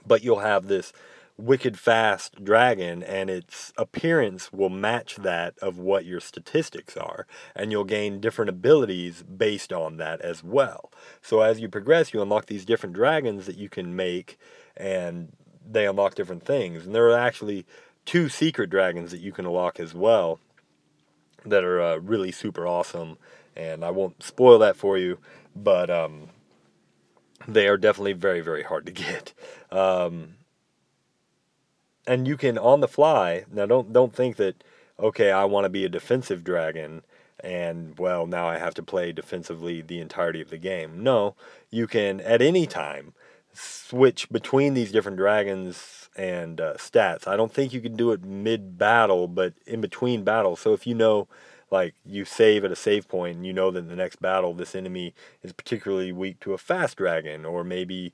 But 0.06 0.24
you'll 0.24 0.40
have 0.40 0.68
this 0.68 0.94
wicked 1.38 1.78
fast 1.78 2.44
dragon 2.44 3.04
and 3.04 3.30
its 3.30 3.74
appearance 3.78 4.54
will 4.54 4.70
match 4.70 5.18
that 5.18 5.58
of 5.60 5.78
what 5.78 6.06
your 6.06 6.20
statistics 6.20 6.96
are 6.96 7.28
and 7.56 7.72
you'll 7.72 7.84
gain 7.84 8.22
different 8.22 8.50
abilities 8.50 9.24
based 9.24 9.74
on 9.74 9.98
that 9.98 10.22
as 10.22 10.44
well. 10.44 10.92
So 11.22 11.42
as 11.42 11.60
you 11.60 11.68
progress 11.68 12.14
you 12.14 12.22
unlock 12.22 12.46
these 12.46 12.66
different 12.66 12.96
dragons 12.96 13.46
that 13.48 13.58
you 13.58 13.70
can 13.70 13.96
make 13.96 14.38
and 14.78 15.34
they 15.68 15.86
unlock 15.86 16.16
different 16.16 16.44
things. 16.44 16.86
And 16.86 16.96
there 16.96 17.08
are 17.10 17.18
actually 17.18 17.66
two 18.06 18.30
secret 18.30 18.70
dragons 18.70 19.12
that 19.12 19.20
you 19.20 19.32
can 19.32 19.46
unlock 19.46 19.80
as 19.80 19.94
well 19.94 20.40
that 21.46 21.64
are 21.64 21.82
uh, 21.82 21.98
really 21.98 22.32
super 22.32 22.66
awesome 22.66 23.18
and 23.56 23.86
i 23.86 23.90
won't 23.92 24.22
spoil 24.22 24.58
that 24.58 24.76
for 24.76 24.98
you 24.98 25.18
but 25.56 25.90
um, 25.90 26.30
they 27.48 27.68
are 27.68 27.78
definitely 27.78 28.14
very 28.14 28.42
very 28.42 28.64
hard 28.64 28.86
to 28.86 28.92
get. 28.92 29.34
Um, 29.72 30.36
and 32.08 32.28
you 32.28 32.38
can 32.38 32.58
on 32.58 32.82
the 32.82 32.88
fly. 32.88 33.46
Now 33.52 33.66
don't 33.66 33.94
don't 33.94 34.14
think 34.14 34.38
that 34.38 34.64
okay, 35.00 35.32
I 35.32 35.46
want 35.46 35.66
to 35.66 35.70
be 35.70 35.86
a 35.86 35.90
defensive 35.90 36.44
dragon 36.44 37.04
and 37.42 37.98
well, 38.00 38.26
now 38.26 38.48
I 38.48 38.58
have 38.58 38.74
to 38.76 38.84
play 38.84 39.12
defensively 39.12 39.82
the 39.82 40.00
entirety 40.00 40.42
of 40.42 40.50
the 40.50 40.58
game. 40.58 41.04
No, 41.04 41.36
you 41.70 41.88
can 41.88 42.22
at 42.22 42.42
any 42.42 42.66
time 42.66 43.14
switch 43.54 44.30
between 44.30 44.74
these 44.74 44.92
different 44.92 45.18
dragons 45.18 46.10
and 46.18 46.60
uh, 46.62 46.74
stats. 46.76 47.28
I 47.28 47.36
don't 47.36 47.54
think 47.54 47.74
you 47.74 47.82
can 47.82 47.96
do 47.96 48.12
it 48.12 48.24
mid 48.24 48.78
battle, 48.78 49.28
but 49.28 49.54
in 49.66 49.82
between 49.82 50.24
battles. 50.24 50.60
So 50.60 50.74
if 50.74 50.88
you 50.88 50.96
know 50.96 51.28
like 51.72 51.96
you 52.06 52.26
save 52.26 52.64
at 52.64 52.72
a 52.72 52.76
save 52.76 53.08
point 53.08 53.38
and 53.38 53.46
you 53.46 53.52
know 53.52 53.72
that 53.72 53.80
in 53.80 53.88
the 53.88 53.96
next 53.96 54.22
battle 54.22 54.54
this 54.54 54.76
enemy 54.76 55.14
is 55.42 55.52
particularly 55.52 56.12
weak 56.12 56.40
to 56.40 56.54
a 56.54 56.58
fast 56.58 56.98
dragon 56.98 57.44
or 57.44 57.64
maybe 57.64 58.14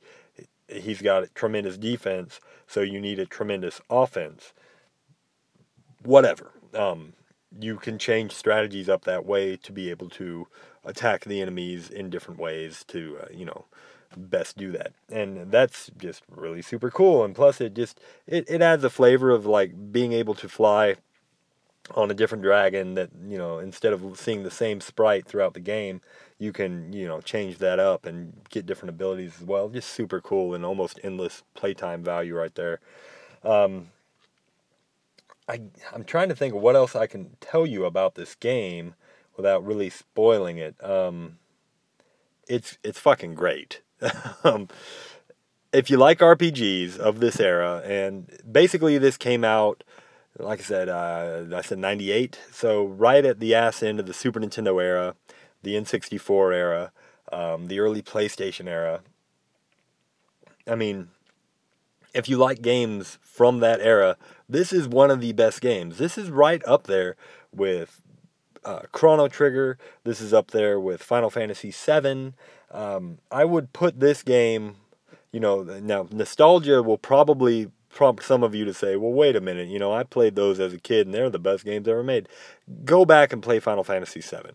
he's 0.71 1.01
got 1.01 1.23
a 1.23 1.27
tremendous 1.27 1.77
defense, 1.77 2.39
so 2.67 2.81
you 2.81 2.99
need 2.99 3.19
a 3.19 3.25
tremendous 3.25 3.81
offense. 3.89 4.53
Whatever. 6.03 6.51
Um, 6.73 7.13
you 7.59 7.77
can 7.77 7.97
change 7.97 8.33
strategies 8.33 8.87
up 8.87 9.03
that 9.03 9.25
way 9.25 9.57
to 9.57 9.71
be 9.71 9.89
able 9.89 10.09
to 10.09 10.47
attack 10.85 11.25
the 11.25 11.41
enemies 11.41 11.89
in 11.89 12.09
different 12.09 12.39
ways 12.39 12.83
to, 12.87 13.19
uh, 13.21 13.25
you 13.31 13.45
know, 13.45 13.65
best 14.15 14.57
do 14.57 14.71
that. 14.71 14.93
And 15.11 15.51
that's 15.51 15.91
just 15.97 16.23
really 16.29 16.61
super 16.61 16.89
cool. 16.89 17.23
And 17.23 17.35
plus, 17.35 17.61
it 17.61 17.73
just 17.73 17.99
it, 18.25 18.49
it 18.49 18.61
adds 18.61 18.83
a 18.83 18.89
flavor 18.89 19.31
of 19.31 19.45
like 19.45 19.91
being 19.91 20.13
able 20.13 20.33
to 20.35 20.49
fly 20.49 20.95
on 21.95 22.11
a 22.11 22.13
different 22.13 22.43
dragon 22.43 22.93
that 22.93 23.09
you 23.27 23.37
know 23.37 23.57
instead 23.59 23.91
of 23.91 24.17
seeing 24.17 24.43
the 24.43 24.51
same 24.51 24.79
sprite 24.79 25.25
throughout 25.25 25.53
the 25.53 25.59
game 25.59 25.99
you 26.41 26.51
can 26.51 26.91
you 26.91 27.07
know 27.07 27.21
change 27.21 27.59
that 27.59 27.77
up 27.77 28.07
and 28.07 28.33
get 28.49 28.65
different 28.65 28.89
abilities 28.89 29.33
as 29.39 29.45
well. 29.45 29.69
Just 29.69 29.89
super 29.89 30.19
cool 30.19 30.55
and 30.55 30.65
almost 30.65 30.99
endless 31.03 31.43
playtime 31.53 32.03
value 32.03 32.35
right 32.35 32.55
there. 32.55 32.79
Um, 33.43 33.89
I, 35.47 35.59
i'm 35.93 36.03
trying 36.03 36.29
to 36.29 36.35
think 36.35 36.53
of 36.53 36.61
what 36.61 36.75
else 36.75 36.95
i 36.95 37.07
can 37.07 37.35
tell 37.41 37.65
you 37.65 37.83
about 37.83 38.13
this 38.13 38.35
game 38.35 38.93
without 39.35 39.65
really 39.65 39.89
spoiling 39.89 40.57
it. 40.57 40.75
Um, 40.83 41.37
it's 42.47 42.77
it's 42.83 42.99
fucking 42.99 43.35
great. 43.35 43.81
Um, 44.43 44.67
if 45.71 45.91
you 45.91 45.97
like 45.97 46.19
rpgs 46.19 46.97
of 46.97 47.19
this 47.19 47.39
era 47.39 47.83
and 47.85 48.27
basically 48.51 48.97
this 48.97 49.15
came 49.15 49.43
out 49.43 49.83
like 50.39 50.59
I 50.59 50.63
said, 50.63 50.89
uh, 50.89 51.43
I 51.55 51.61
said 51.61 51.77
98. 51.77 52.39
So 52.51 52.85
right 52.85 53.23
at 53.25 53.39
the 53.39 53.53
ass 53.53 53.83
end 53.83 53.99
of 53.99 54.05
the 54.05 54.13
Super 54.13 54.39
Nintendo 54.39 54.81
era, 54.81 55.15
the 55.63 55.75
N64 55.75 56.53
era, 56.53 56.91
um, 57.31 57.67
the 57.67 57.79
early 57.79 58.01
PlayStation 58.01 58.67
era. 58.67 59.01
I 60.67 60.75
mean, 60.75 61.09
if 62.13 62.27
you 62.29 62.37
like 62.37 62.61
games 62.61 63.19
from 63.21 63.59
that 63.59 63.79
era, 63.81 64.17
this 64.49 64.73
is 64.73 64.87
one 64.87 65.11
of 65.11 65.21
the 65.21 65.33
best 65.33 65.61
games. 65.61 65.97
This 65.97 66.17
is 66.17 66.29
right 66.29 66.61
up 66.65 66.85
there 66.87 67.15
with 67.53 68.01
uh, 68.63 68.81
Chrono 68.91 69.27
Trigger. 69.27 69.77
This 70.03 70.21
is 70.21 70.33
up 70.33 70.51
there 70.51 70.79
with 70.79 71.01
Final 71.01 71.29
Fantasy 71.29 71.71
VII. 71.71 72.33
Um, 72.71 73.19
I 73.31 73.45
would 73.45 73.73
put 73.73 73.99
this 73.99 74.23
game, 74.23 74.75
you 75.31 75.39
know, 75.39 75.63
now 75.63 76.07
nostalgia 76.11 76.83
will 76.83 76.97
probably 76.97 77.71
prompt 77.89 78.23
some 78.23 78.43
of 78.43 78.55
you 78.55 78.65
to 78.65 78.73
say, 78.73 78.95
well, 78.95 79.11
wait 79.11 79.35
a 79.35 79.41
minute, 79.41 79.67
you 79.67 79.79
know, 79.79 79.91
I 79.91 80.03
played 80.03 80.35
those 80.35 80.59
as 80.59 80.73
a 80.73 80.79
kid 80.79 81.07
and 81.07 81.13
they're 81.13 81.29
the 81.29 81.39
best 81.39 81.65
games 81.65 81.87
ever 81.87 82.03
made. 82.03 82.29
Go 82.85 83.03
back 83.05 83.33
and 83.33 83.43
play 83.43 83.59
Final 83.59 83.83
Fantasy 83.83 84.21
VII. 84.21 84.51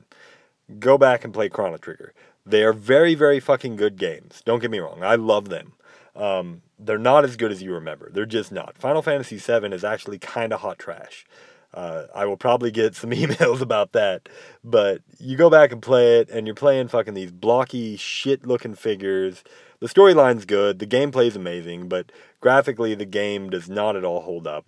Go 0.78 0.98
back 0.98 1.24
and 1.24 1.32
play 1.32 1.48
Chrono 1.48 1.76
Trigger. 1.76 2.12
They 2.44 2.62
are 2.62 2.72
very, 2.72 3.14
very 3.14 3.40
fucking 3.40 3.76
good 3.76 3.96
games. 3.96 4.42
Don't 4.44 4.60
get 4.60 4.70
me 4.70 4.78
wrong. 4.78 5.02
I 5.02 5.16
love 5.16 5.48
them. 5.48 5.72
Um, 6.14 6.62
they're 6.78 6.98
not 6.98 7.24
as 7.24 7.36
good 7.36 7.52
as 7.52 7.62
you 7.62 7.72
remember. 7.74 8.10
They're 8.12 8.26
just 8.26 8.52
not. 8.52 8.76
Final 8.78 9.02
Fantasy 9.02 9.36
VII 9.38 9.74
is 9.74 9.84
actually 9.84 10.18
kind 10.18 10.52
of 10.52 10.60
hot 10.60 10.78
trash. 10.78 11.26
Uh, 11.74 12.06
I 12.14 12.24
will 12.24 12.36
probably 12.36 12.70
get 12.70 12.94
some 12.94 13.10
emails 13.12 13.60
about 13.60 13.92
that, 13.92 14.28
but 14.64 15.02
you 15.18 15.36
go 15.36 15.50
back 15.50 15.72
and 15.72 15.82
play 15.82 16.20
it, 16.20 16.30
and 16.30 16.46
you're 16.46 16.54
playing 16.54 16.88
fucking 16.88 17.14
these 17.14 17.32
blocky, 17.32 17.96
shit 17.96 18.46
looking 18.46 18.74
figures. 18.74 19.44
The 19.80 19.88
storyline's 19.88 20.46
good, 20.46 20.78
the 20.78 20.86
gameplay's 20.86 21.36
amazing, 21.36 21.88
but 21.88 22.10
graphically, 22.40 22.94
the 22.94 23.04
game 23.04 23.50
does 23.50 23.68
not 23.68 23.94
at 23.94 24.04
all 24.04 24.22
hold 24.22 24.46
up. 24.46 24.64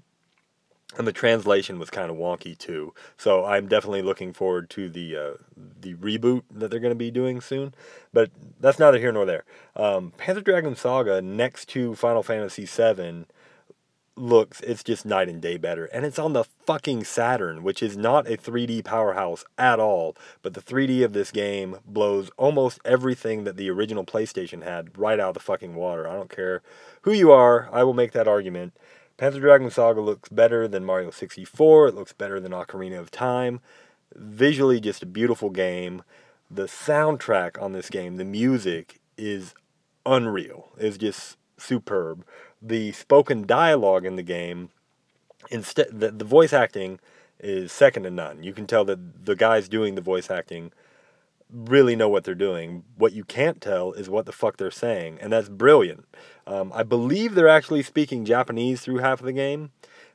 And 0.97 1.07
the 1.07 1.13
translation 1.13 1.79
was 1.79 1.91
kind 1.91 2.11
of 2.11 2.17
wonky 2.17 2.57
too. 2.57 2.95
So 3.17 3.45
I'm 3.45 3.69
definitely 3.69 4.03
looking 4.03 4.33
forward 4.33 4.71
to 4.71 4.89
the 4.89 5.17
uh, 5.17 5.35
the 5.81 5.95
reboot 5.95 6.43
that 6.51 6.71
they're 6.71 6.81
going 6.81 6.93
to 6.93 6.97
be 6.97 7.11
doing 7.11 7.41
soon. 7.41 7.75
But 8.13 8.31
that's 8.59 8.79
neither 8.79 8.99
here 8.99 9.13
nor 9.13 9.27
there. 9.27 9.45
Um, 9.77 10.13
Panzer 10.19 10.43
Dragoon 10.43 10.77
Saga 10.77 11.21
next 11.21 11.69
to 11.71 11.95
Final 11.95 12.23
Fantasy 12.23 12.65
VII 12.65 13.27
looks 14.19 14.61
it's 14.63 14.83
just 14.83 15.07
night 15.07 15.29
and 15.29 15.41
day 15.41 15.57
better 15.57 15.87
and 15.87 16.05
it's 16.05 16.19
on 16.19 16.33
the 16.33 16.45
fucking 16.67 17.05
Saturn 17.05 17.63
which 17.63 17.83
is 17.83 17.97
not 17.97 18.27
a 18.27 18.37
3D 18.37 18.85
powerhouse 18.85 19.45
at 19.57 19.79
all 19.79 20.17
but 20.43 20.55
the 20.55 20.61
3D 20.61 21.05
of 21.05 21.13
this 21.13 21.31
game 21.31 21.77
blows 21.87 22.31
almost 22.37 22.81
everything 22.85 23.45
that 23.45 23.57
the 23.57 23.71
original 23.71 24.05
PlayStation 24.05 24.65
had 24.65 24.97
right 24.99 25.21
out 25.21 25.31
of 25.31 25.35
the 25.35 25.41
fucking 25.41 25.75
water 25.75 26.09
I 26.09 26.15
don't 26.15 26.35
care 26.35 26.63
who 27.03 27.13
you 27.13 27.31
are 27.31 27.69
I 27.73 27.85
will 27.85 27.95
make 27.95 28.13
that 28.13 28.29
argument 28.29 28.75
Panzer 29.19 29.41
Dragoon 29.41 29.71
Saga 29.71 30.01
looks 30.01 30.29
better 30.29 30.69
than 30.69 30.85
Mario 30.85 31.11
64 31.11 31.89
it 31.89 31.95
looks 31.95 32.13
better 32.13 32.39
than 32.39 32.53
Ocarina 32.53 33.01
of 33.01 33.11
Time. 33.11 33.61
Visually 34.15 34.81
just 34.81 35.03
a 35.03 35.07
beautiful 35.07 35.51
game. 35.51 36.03
The 36.49 36.65
soundtrack 36.65 37.61
on 37.61 37.73
this 37.73 37.91
game 37.91 38.17
the 38.17 38.25
music 38.25 39.01
is 39.17 39.55
unreal. 40.07 40.71
It's 40.79 40.97
just 40.97 41.37
superb. 41.57 42.25
The 42.63 42.93
spoken 42.93 43.45
dialogue 43.45 44.07
in 44.07 44.15
the 44.15 44.23
game, 44.23 44.71
instead 45.51 45.89
the, 45.93 46.13
the 46.13 46.25
voice 46.25 46.53
acting 46.53 47.01
is 47.41 47.73
second 47.73 48.05
to 48.05 48.11
none. 48.11 48.45
You 48.45 48.53
can 48.53 48.67
tell 48.67 48.85
that 48.85 49.27
the 49.27 49.37
guys 49.37 49.69
doing 49.69 49.97
the 49.97 50.01
voice 50.01 50.31
acting 50.31 50.73
really 51.53 51.97
know 51.97 52.09
what 52.09 52.25
they're 52.25 52.35
doing. 52.35 52.85
What 52.97 53.13
you 53.13 53.25
can't 53.25 53.61
tell 53.61 53.93
is 53.93 54.11
what 54.11 54.27
the 54.27 54.33
fuck 54.33 54.57
they're 54.57 54.71
saying, 54.71 55.19
and 55.21 55.33
that's 55.33 55.49
brilliant. 55.49 56.05
Um, 56.47 56.73
I 56.75 56.83
believe 56.83 57.35
they're 57.35 57.49
actually 57.49 57.83
speaking 57.83 58.25
Japanese 58.25 58.81
through 58.81 58.99
half 58.99 59.21
of 59.21 59.27
the 59.27 59.33
game, 59.33 59.71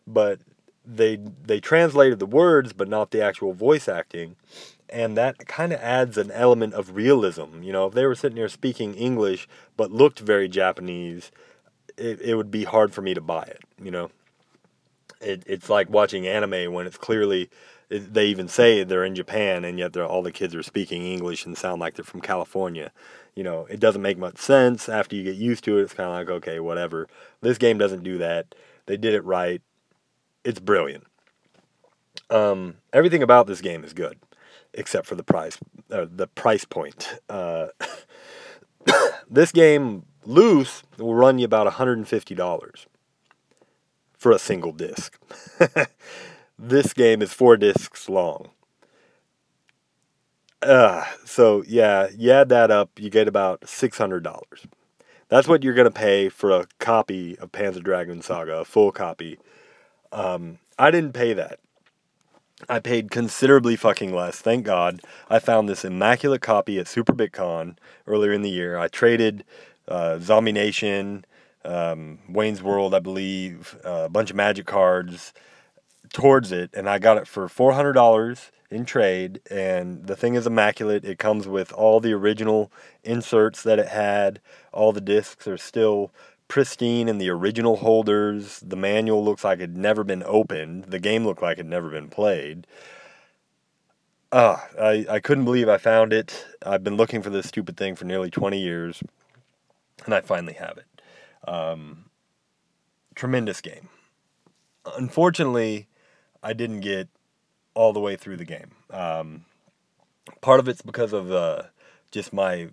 but 0.06 0.39
they 0.86 1.15
they 1.15 1.60
translated 1.60 2.19
the 2.19 2.26
words, 2.26 2.74
but 2.74 2.88
not 2.88 3.12
the 3.12 3.22
actual 3.22 3.54
voice 3.54 3.88
acting, 3.88 4.36
and 4.89 5.17
that 5.17 5.48
kind 5.48 5.74
of 5.74 5.80
adds 5.80 6.17
an 6.17 6.32
element 6.32 6.74
of 6.74 6.96
realism. 6.96 7.63
You 7.63 7.74
know, 7.74 7.88
if 7.88 7.93
they 7.93 8.06
were 8.06 8.15
sitting 8.15 8.36
there 8.36 8.50
speaking 8.50 8.93
English 8.93 9.48
but 9.78 9.91
looked 9.91 10.19
very 10.19 10.48
Japanese, 10.48 11.32
it, 11.98 12.22
it 12.22 12.36
would 12.36 12.52
be 12.52 12.63
hard 12.63 12.93
for 12.93 13.02
me 13.02 13.13
to 13.13 13.22
buy 13.22 13.43
it. 13.43 13.62
You 13.82 13.91
know, 13.91 14.12
it, 15.22 15.43
it's 15.46 15.69
like 15.69 15.89
watching 15.89 16.28
anime 16.28 16.74
when 16.74 16.86
it's 16.86 16.98
clearly 16.98 17.50
they 17.99 18.27
even 18.27 18.47
say 18.47 18.84
they're 18.84 19.03
in 19.03 19.15
Japan 19.15 19.63
and 19.63 19.77
yet 19.77 19.95
all 19.97 20.21
the 20.21 20.32
kids 20.32 20.56
are 20.56 20.63
speaking 20.63 21.03
English 21.03 21.45
and 21.45 21.58
sound 21.58 21.79
like 21.79 21.95
they're 21.95 22.06
from 22.06 22.21
California. 22.21 22.91
You 23.36 23.43
know, 23.43 23.65
it 23.69 23.79
doesn't 23.79 24.01
make 24.01 24.17
much 24.17 24.38
sense. 24.38 24.89
After 24.89 25.15
you 25.15 25.23
get 25.23 25.36
used 25.36 25.63
to 25.65 25.77
it, 25.77 25.84
it's 25.84 25.93
kind 25.93 26.10
of 26.10 26.15
like 26.15 26.29
okay, 26.29 26.60
whatever. 26.60 27.08
This 27.41 27.58
game 27.58 27.77
doesn't 27.77 28.03
do 28.03 28.17
that. 28.17 28.56
They 28.86 28.97
did 28.97 29.13
it 29.13 29.23
right. 29.23 29.62
It's 30.43 30.60
brilliant. 30.60 31.06
Um, 32.29 32.75
everything 32.91 33.23
about 33.23 33.47
this 33.47 33.62
game 33.62 33.84
is 33.84 33.93
good, 33.93 34.19
except 34.73 35.08
for 35.08 35.15
the 35.15 35.23
price. 35.23 35.58
Uh, 35.91 36.06
the 36.10 36.27
price 36.27 36.65
point. 36.65 37.19
Uh, 37.29 37.67
this 39.29 39.51
game 39.51 40.06
Loose 40.25 40.84
will 40.97 41.15
run 41.15 41.39
you 41.39 41.45
about 41.45 41.71
$150 41.71 42.86
for 44.17 44.32
a 44.32 44.39
single 44.39 44.71
disc. 44.71 45.17
this 46.57 46.93
game 46.93 47.21
is 47.21 47.33
four 47.33 47.57
discs 47.57 48.09
long. 48.09 48.49
Uh, 50.61 51.03
so 51.25 51.63
yeah, 51.67 52.07
you 52.15 52.31
add 52.31 52.49
that 52.49 52.71
up, 52.71 52.91
you 52.97 53.09
get 53.09 53.27
about 53.27 53.61
$600. 53.61 54.65
That's 55.29 55.47
what 55.47 55.63
you're 55.63 55.73
going 55.73 55.85
to 55.85 55.91
pay 55.91 56.29
for 56.29 56.51
a 56.51 56.67
copy 56.79 57.37
of 57.39 57.51
Panzer 57.51 57.83
Dragoon 57.83 58.21
Saga, 58.21 58.59
a 58.59 58.65
full 58.65 58.91
copy. 58.91 59.39
Um, 60.11 60.59
I 60.77 60.91
didn't 60.91 61.13
pay 61.13 61.33
that. 61.33 61.59
I 62.69 62.79
paid 62.79 63.11
considerably 63.11 63.75
fucking 63.75 64.13
less. 64.13 64.39
Thank 64.39 64.63
God. 64.65 65.01
I 65.29 65.39
found 65.39 65.67
this 65.67 65.83
immaculate 65.83 66.41
copy 66.41 66.79
at 66.79 66.87
Super 66.87 67.13
BitCon 67.13 67.77
earlier 68.07 68.31
in 68.31 68.41
the 68.41 68.49
year. 68.49 68.77
I 68.77 68.87
traded 68.87 69.43
uh, 69.87 70.19
Zombie 70.19 70.51
Nation, 70.51 71.25
um, 71.65 72.19
Wayne's 72.29 72.63
World, 72.63 72.93
I 72.93 72.99
believe, 72.99 73.77
uh, 73.83 74.03
a 74.05 74.09
bunch 74.09 74.29
of 74.29 74.35
Magic 74.35 74.65
cards 74.65 75.33
towards 76.13 76.52
it, 76.52 76.69
and 76.73 76.89
I 76.89 76.99
got 76.99 77.17
it 77.17 77.28
for 77.28 77.49
four 77.49 77.73
hundred 77.73 77.93
dollars 77.93 78.52
in 78.71 78.86
trade. 78.86 79.41
And 79.52 80.08
the 80.08 80.15
thing 80.15 80.36
is 80.36 80.47
immaculate. 80.47 81.06
It 81.06 81.19
comes 81.19 81.47
with 81.47 81.73
all 81.73 81.99
the 81.99 82.13
original 82.13 82.71
inserts 83.04 83.63
that 83.63 83.80
it 83.80 83.89
had. 83.89 84.39
All 84.71 84.91
the 84.93 85.02
discs 85.02 85.47
are 85.47 85.58
still 85.58 86.12
pristine 86.47 87.10
in 87.10 87.17
the 87.17 87.30
original 87.30 87.78
holders. 87.78 88.60
The 88.62 88.76
manual 88.76 89.23
looks 89.23 89.43
like 89.43 89.60
it 89.60 89.62
had 89.62 89.78
never 89.78 90.04
been 90.04 90.23
opened. 90.26 90.86
The 90.86 90.99
game 90.99 91.26
looked 91.26 91.41
like 91.41 91.58
it 91.58 91.65
never 91.65 91.89
been 91.89 92.10
played. 92.10 92.67
Ah, 94.32 94.67
I, 94.80 95.06
I 95.10 95.19
couldn't 95.19 95.45
believe 95.45 95.69
I 95.69 95.78
found 95.78 96.12
it. 96.12 96.45
I've 96.65 96.84
been 96.84 96.97
looking 96.97 97.21
for 97.21 97.30
this 97.30 97.47
stupid 97.47 97.78
thing 97.78 97.95
for 97.95 98.06
nearly 98.06 98.32
20 98.32 98.60
years 98.60 99.04
and 100.06 100.13
I 100.13 100.21
finally 100.21 100.54
have 100.54 100.78
it. 100.78 101.49
Um, 101.49 102.06
tremendous 103.15 103.62
game. 103.62 103.89
Unfortunately, 104.97 105.88
I 106.43 106.53
didn't 106.53 106.82
get 106.82 107.08
all 107.73 107.93
the 107.93 107.99
way 107.99 108.15
through 108.15 108.38
the 108.38 108.45
game. 108.45 108.71
Um, 108.91 109.45
part 110.41 110.60
of 110.60 110.67
it's 110.67 110.82
because 110.82 111.13
of 111.13 111.32
uh, 111.32 111.63
just 112.12 112.34
my 112.34 112.69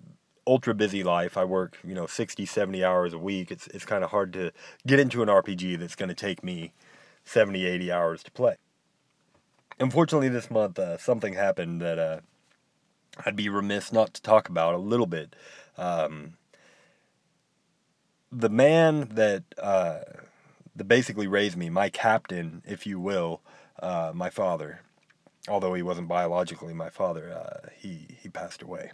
ultra 0.46 0.74
busy 0.74 1.02
life. 1.04 1.36
I 1.36 1.44
work, 1.44 1.78
you 1.86 1.94
know, 1.94 2.06
60, 2.06 2.44
70 2.44 2.84
hours 2.84 3.14
a 3.14 3.18
week. 3.18 3.50
It's, 3.50 3.68
it's 3.68 3.84
kind 3.84 4.02
of 4.02 4.10
hard 4.10 4.32
to 4.34 4.52
get 4.86 4.98
into 4.98 5.22
an 5.22 5.28
RPG 5.28 5.78
that's 5.78 5.94
going 5.94 6.08
to 6.08 6.14
take 6.14 6.42
me 6.42 6.72
70, 7.24 7.64
80 7.64 7.92
hours 7.92 8.22
to 8.24 8.30
play. 8.32 8.56
Unfortunately, 9.78 10.28
this 10.28 10.50
month, 10.50 10.78
uh, 10.78 10.98
something 10.98 11.34
happened 11.34 11.80
that 11.80 11.98
uh, 11.98 12.20
I'd 13.24 13.36
be 13.36 13.48
remiss 13.48 13.92
not 13.92 14.12
to 14.14 14.22
talk 14.22 14.48
about 14.48 14.74
a 14.74 14.78
little 14.78 15.06
bit. 15.06 15.34
Um, 15.78 16.34
the 18.32 18.50
man 18.50 19.08
that 19.12 19.44
uh, 19.58 20.00
that 20.76 20.84
basically 20.84 21.26
raised 21.26 21.56
me, 21.56 21.70
my 21.70 21.88
captain, 21.88 22.62
if 22.66 22.86
you 22.86 23.00
will, 23.00 23.40
uh, 23.80 24.12
my 24.14 24.30
father, 24.30 24.80
although 25.48 25.74
he 25.74 25.82
wasn't 25.82 26.08
biologically 26.08 26.74
my 26.74 26.90
father, 26.90 27.32
uh, 27.32 27.68
he 27.76 28.06
he 28.20 28.28
passed 28.28 28.62
away. 28.62 28.92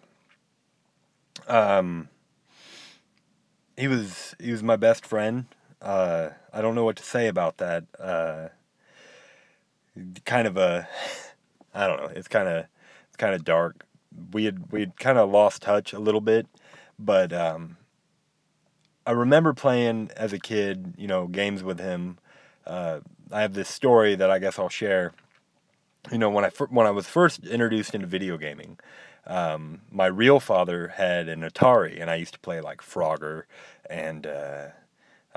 Um, 1.48 2.08
he 3.76 3.88
was 3.88 4.34
he 4.40 4.50
was 4.50 4.62
my 4.62 4.76
best 4.76 5.04
friend. 5.04 5.46
Uh, 5.82 6.30
I 6.52 6.62
don't 6.62 6.74
know 6.74 6.84
what 6.84 6.96
to 6.96 7.02
say 7.02 7.26
about 7.28 7.58
that. 7.58 7.84
Uh, 7.98 8.48
kind 10.24 10.46
of 10.46 10.56
a, 10.56 10.88
I 11.74 11.86
don't 11.86 12.00
know. 12.00 12.08
It's 12.08 12.28
kind 12.28 12.48
of 12.48 12.66
it's 13.08 13.16
kind 13.16 13.34
of 13.34 13.44
dark. 13.44 13.84
We 14.32 14.44
had 14.44 14.72
we 14.72 14.80
had 14.80 14.98
kind 14.98 15.18
of 15.18 15.30
lost 15.30 15.62
touch 15.62 15.92
a 15.92 15.98
little 15.98 16.20
bit, 16.20 16.46
but 16.98 17.32
um, 17.32 17.76
I 19.06 19.12
remember 19.12 19.52
playing 19.52 20.10
as 20.16 20.32
a 20.32 20.38
kid, 20.38 20.94
you 20.96 21.06
know, 21.06 21.26
games 21.26 21.62
with 21.62 21.78
him. 21.78 22.18
Uh, 22.66 23.00
I 23.30 23.42
have 23.42 23.54
this 23.54 23.68
story 23.68 24.14
that 24.14 24.30
I 24.30 24.38
guess 24.38 24.58
I'll 24.58 24.68
share. 24.68 25.12
You 26.10 26.18
know, 26.18 26.30
when 26.30 26.44
I 26.44 26.50
when 26.70 26.86
I 26.86 26.90
was 26.90 27.06
first 27.06 27.44
introduced 27.46 27.94
into 27.94 28.06
video 28.06 28.36
gaming, 28.36 28.78
um, 29.26 29.80
my 29.90 30.06
real 30.06 30.38
father 30.40 30.88
had 30.88 31.28
an 31.28 31.40
Atari, 31.40 32.00
and 32.00 32.10
I 32.10 32.16
used 32.16 32.34
to 32.34 32.40
play 32.40 32.60
like 32.60 32.80
Frogger 32.80 33.42
and 33.90 34.26
uh, 34.26 34.66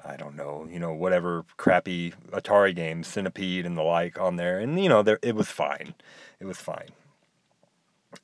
I 0.05 0.15
don't 0.15 0.35
know, 0.35 0.67
you 0.69 0.79
know, 0.79 0.93
whatever 0.93 1.45
crappy 1.57 2.13
Atari 2.31 2.75
games, 2.75 3.07
Centipede 3.07 3.65
and 3.65 3.77
the 3.77 3.83
like 3.83 4.19
on 4.19 4.35
there, 4.35 4.59
and 4.59 4.81
you 4.81 4.89
know, 4.89 5.01
there 5.01 5.19
it 5.21 5.35
was 5.35 5.47
fine, 5.49 5.95
it 6.39 6.45
was 6.45 6.57
fine. 6.57 6.89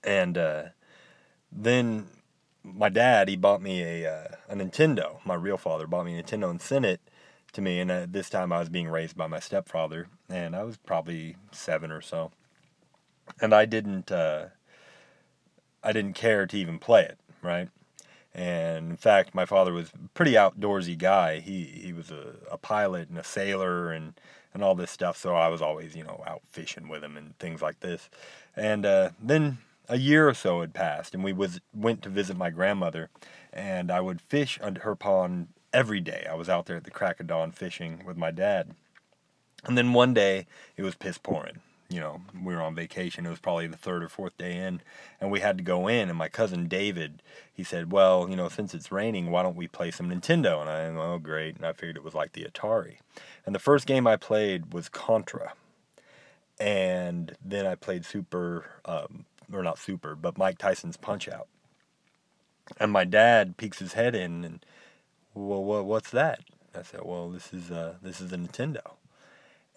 And 0.03 0.37
uh, 0.37 0.63
then 1.51 2.07
my 2.63 2.89
dad 2.89 3.27
he 3.27 3.35
bought 3.35 3.61
me 3.61 3.81
a 3.81 4.11
uh, 4.11 4.27
a 4.49 4.55
Nintendo. 4.55 5.17
My 5.25 5.35
real 5.35 5.57
father 5.57 5.87
bought 5.87 6.05
me 6.05 6.17
a 6.17 6.23
Nintendo 6.23 6.49
and 6.49 6.61
sent 6.61 6.85
it 6.85 7.01
to 7.55 7.61
me. 7.61 7.79
And 7.79 7.91
uh, 7.91 8.05
this 8.09 8.29
time 8.29 8.51
I 8.53 8.59
was 8.59 8.69
being 8.69 8.87
raised 8.87 9.17
by 9.17 9.27
my 9.27 9.39
stepfather, 9.39 10.07
and 10.29 10.55
I 10.55 10.63
was 10.63 10.77
probably 10.77 11.35
seven 11.51 11.91
or 11.91 12.01
so. 12.01 12.31
And 13.41 13.53
I 13.53 13.65
didn't 13.65 14.11
uh, 14.11 14.47
I 15.83 15.91
didn't 15.91 16.13
care 16.13 16.45
to 16.45 16.57
even 16.57 16.79
play 16.79 17.03
it, 17.03 17.17
right? 17.41 17.69
And 18.33 18.91
in 18.91 18.97
fact, 18.97 19.33
my 19.33 19.45
father 19.45 19.73
was 19.73 19.89
a 19.89 20.09
pretty 20.09 20.33
outdoorsy 20.33 20.97
guy. 20.97 21.39
He 21.39 21.63
he 21.63 21.93
was 21.93 22.11
a, 22.11 22.35
a 22.51 22.57
pilot 22.57 23.09
and 23.09 23.17
a 23.17 23.23
sailor 23.23 23.91
and 23.91 24.13
and 24.53 24.63
all 24.63 24.75
this 24.75 24.91
stuff. 24.91 25.17
So 25.17 25.35
I 25.35 25.47
was 25.47 25.61
always 25.61 25.95
you 25.95 26.03
know 26.03 26.23
out 26.27 26.41
fishing 26.47 26.87
with 26.87 27.03
him 27.03 27.17
and 27.17 27.37
things 27.39 27.61
like 27.61 27.79
this. 27.79 28.09
And 28.55 28.85
uh, 28.85 29.09
then 29.21 29.57
a 29.87 29.97
year 29.97 30.27
or 30.27 30.33
so 30.33 30.61
had 30.61 30.73
passed, 30.73 31.13
and 31.13 31.23
we 31.23 31.33
was 31.33 31.61
went 31.73 32.01
to 32.03 32.09
visit 32.09 32.37
my 32.37 32.49
grandmother, 32.49 33.09
and 33.53 33.91
I 33.91 34.01
would 34.01 34.21
fish 34.21 34.59
under 34.61 34.81
her 34.81 34.95
pond 34.95 35.47
every 35.75 35.99
day. 35.99 36.25
I 36.29 36.35
was 36.35 36.47
out 36.47 36.65
there 36.65 36.77
at 36.77 36.85
the 36.85 36.89
crack 36.89 37.19
of 37.19 37.27
dawn 37.27 37.51
fishing 37.51 38.03
with 38.05 38.15
my 38.15 38.31
dad. 38.31 38.71
And 39.65 39.77
then 39.77 39.93
one 39.93 40.13
day 40.13 40.47
it 40.77 40.83
was 40.83 40.95
piss 40.95 41.17
pouring. 41.17 41.59
You 41.89 41.99
know, 41.99 42.21
we 42.43 42.55
were 42.55 42.61
on 42.61 42.73
vacation. 42.73 43.25
It 43.25 43.29
was 43.29 43.39
probably 43.39 43.67
the 43.67 43.77
third 43.77 44.01
or 44.01 44.09
fourth 44.09 44.35
day 44.39 44.57
in, 44.57 44.81
and 45.21 45.29
we 45.29 45.41
had 45.41 45.57
to 45.59 45.63
go 45.63 45.87
in. 45.87 46.09
And 46.09 46.17
my 46.17 46.29
cousin 46.29 46.67
David, 46.67 47.21
he 47.53 47.63
said, 47.63 47.91
"Well, 47.91 48.27
you 48.27 48.35
know, 48.35 48.49
since 48.49 48.73
it's 48.73 48.91
raining, 48.91 49.29
why 49.29 49.43
don't 49.43 49.55
we 49.55 49.67
play 49.67 49.91
some 49.91 50.09
Nintendo?" 50.09 50.61
And 50.61 50.69
I, 50.69 50.85
oh, 50.99 51.19
great. 51.19 51.57
And 51.57 51.65
I 51.65 51.73
figured 51.73 51.95
it 51.95 52.03
was 52.03 52.15
like 52.15 52.31
the 52.31 52.43
Atari. 52.43 52.97
And 53.45 53.53
the 53.53 53.59
first 53.59 53.85
game 53.85 54.07
I 54.07 54.15
played 54.15 54.73
was 54.73 54.89
Contra. 54.89 55.53
And 56.59 57.37
then 57.43 57.67
I 57.67 57.75
played 57.75 58.03
Super, 58.03 58.65
um, 58.85 59.25
or 59.53 59.61
not 59.61 59.77
Super, 59.77 60.15
but 60.15 60.39
Mike 60.39 60.57
Tyson's 60.57 60.97
Punch 60.97 61.29
Out. 61.29 61.47
And 62.79 62.91
my 62.91 63.03
dad 63.03 63.57
peeks 63.57 63.77
his 63.77 63.93
head 63.93 64.15
in 64.15 64.43
and 64.43 64.65
well, 65.35 65.63
what, 65.63 65.85
what's 65.85 66.09
that? 66.11 66.39
I 66.73 66.81
said, 66.81 67.01
well, 67.03 67.29
this 67.29 67.53
is 67.53 67.71
uh, 67.71 67.95
this 68.01 68.19
is 68.19 68.31
a 68.33 68.37
Nintendo, 68.37 68.95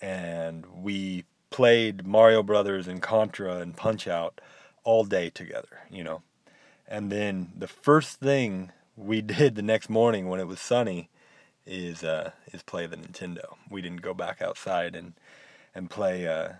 and 0.00 0.64
we 0.82 1.24
played 1.50 2.06
Mario 2.06 2.42
Brothers 2.42 2.88
and 2.88 3.02
Contra 3.02 3.56
and 3.56 3.76
Punch 3.76 4.08
Out 4.08 4.40
all 4.84 5.04
day 5.04 5.30
together, 5.30 5.80
you 5.90 6.02
know. 6.02 6.22
And 6.86 7.12
then 7.12 7.52
the 7.56 7.68
first 7.68 8.18
thing 8.20 8.72
we 8.96 9.20
did 9.36 9.54
the 9.54 9.62
next 9.62 9.88
morning 9.88 10.28
when 10.28 10.40
it 10.40 10.46
was 10.46 10.60
sunny 10.60 11.10
is 11.66 12.02
uh, 12.02 12.32
is 12.52 12.62
play 12.62 12.86
the 12.86 12.96
Nintendo. 12.96 13.56
We 13.70 13.82
didn't 13.82 14.02
go 14.02 14.14
back 14.14 14.40
outside 14.40 14.96
and 14.96 15.14
and 15.74 15.90
play 15.90 16.26
uh, 16.26 16.54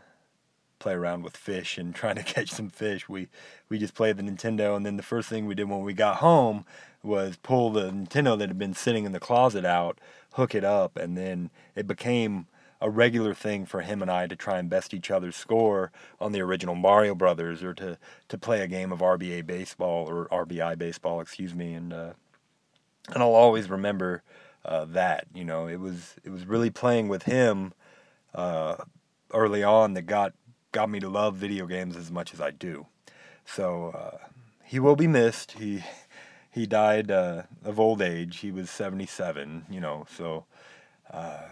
play 0.79 0.95
around 0.95 1.23
with 1.23 1.37
fish 1.37 1.79
and 1.79 1.95
trying 1.95 2.17
to 2.17 2.23
catch 2.35 2.51
some 2.51 2.71
fish. 2.71 3.09
We 3.09 3.29
we 3.69 3.79
just 3.79 3.95
played 3.95 4.17
the 4.17 4.23
Nintendo, 4.23 4.77
and 4.77 4.85
then 4.85 4.97
the 4.97 5.03
first 5.03 5.29
thing 5.29 5.47
we 5.47 5.55
did 5.55 5.69
when 5.69 5.83
we 5.83 5.93
got 5.93 6.17
home 6.17 6.65
was 7.03 7.37
pull 7.37 7.71
the 7.71 7.91
Nintendo 7.91 8.39
that 8.39 8.49
had 8.49 8.59
been 8.59 8.75
sitting 8.75 9.05
in 9.05 9.13
the 9.13 9.21
closet 9.21 9.65
out, 9.65 9.99
hook 10.35 10.55
it 10.55 10.65
up, 10.65 10.97
and 10.97 11.17
then 11.17 11.51
it 11.75 11.87
became 11.87 12.47
a 12.81 12.91
regular 12.91 13.35
thing 13.35 13.67
for 13.67 13.81
him 13.81 14.03
and 14.03 14.11
I 14.11 14.27
to 14.27 14.37
try 14.37 14.59
and 14.59 14.71
best 14.71 14.95
each 14.95 15.11
other's 15.11 15.35
score 15.35 15.91
on 16.21 16.33
the 16.33 16.41
original 16.41 16.75
Mario 16.75 17.15
Brothers, 17.15 17.63
or 17.63 17.75
to 17.75 17.99
to 18.29 18.39
play 18.39 18.61
a 18.61 18.69
game 18.69 18.93
of 18.93 19.01
RBA 19.01 19.47
baseball 19.47 20.09
or 20.09 20.29
RBI 20.29 20.79
baseball, 20.79 21.21
excuse 21.21 21.55
me, 21.55 21.75
and 21.75 21.93
uh, 21.93 22.13
and 23.13 23.23
I'll 23.23 23.35
always 23.35 23.71
remember 23.71 24.23
uh, 24.65 24.85
that. 24.87 25.27
You 25.35 25.45
know, 25.45 25.67
it 25.67 25.81
was 25.81 26.17
it 26.25 26.31
was 26.31 26.47
really 26.47 26.71
playing 26.71 27.09
with 27.09 27.25
him 27.25 27.73
uh, 28.35 28.77
early 29.33 29.65
on 29.65 29.95
that 29.95 30.03
got 30.03 30.33
got 30.73 30.91
me 30.91 31.01
to 31.01 31.09
love 31.09 31.37
video 31.37 31.67
games 31.67 31.97
as 31.97 32.11
much 32.11 32.35
as 32.35 32.41
I 32.41 32.51
do. 32.51 32.87
So 33.45 33.91
uh, 33.91 34.27
he 34.65 34.79
will 34.79 34.97
be 34.97 35.07
missed. 35.07 35.53
He 35.53 35.83
he 36.51 36.67
died 36.67 37.11
uh, 37.11 37.43
of 37.65 37.79
old 37.79 38.03
age. 38.03 38.39
He 38.39 38.51
was 38.51 38.71
77, 38.71 39.67
you 39.71 39.81
know. 39.81 40.07
So 40.15 40.45
uh, 41.11 41.49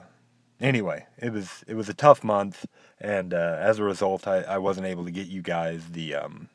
anyway, 0.60 1.06
it 1.18 1.32
was 1.32 1.64
it 1.66 1.74
was 1.74 1.88
a 1.88 1.94
tough 1.94 2.22
month, 2.22 2.66
and 3.00 3.32
uh, 3.32 3.56
as 3.60 3.78
a 3.78 3.84
result, 3.84 4.26
I, 4.26 4.42
I 4.42 4.58
wasn't 4.58 4.86
able 4.86 5.04
to 5.04 5.10
get 5.10 5.26
you 5.28 5.42
guys 5.42 5.82
the 5.92 6.14
um, 6.14 6.48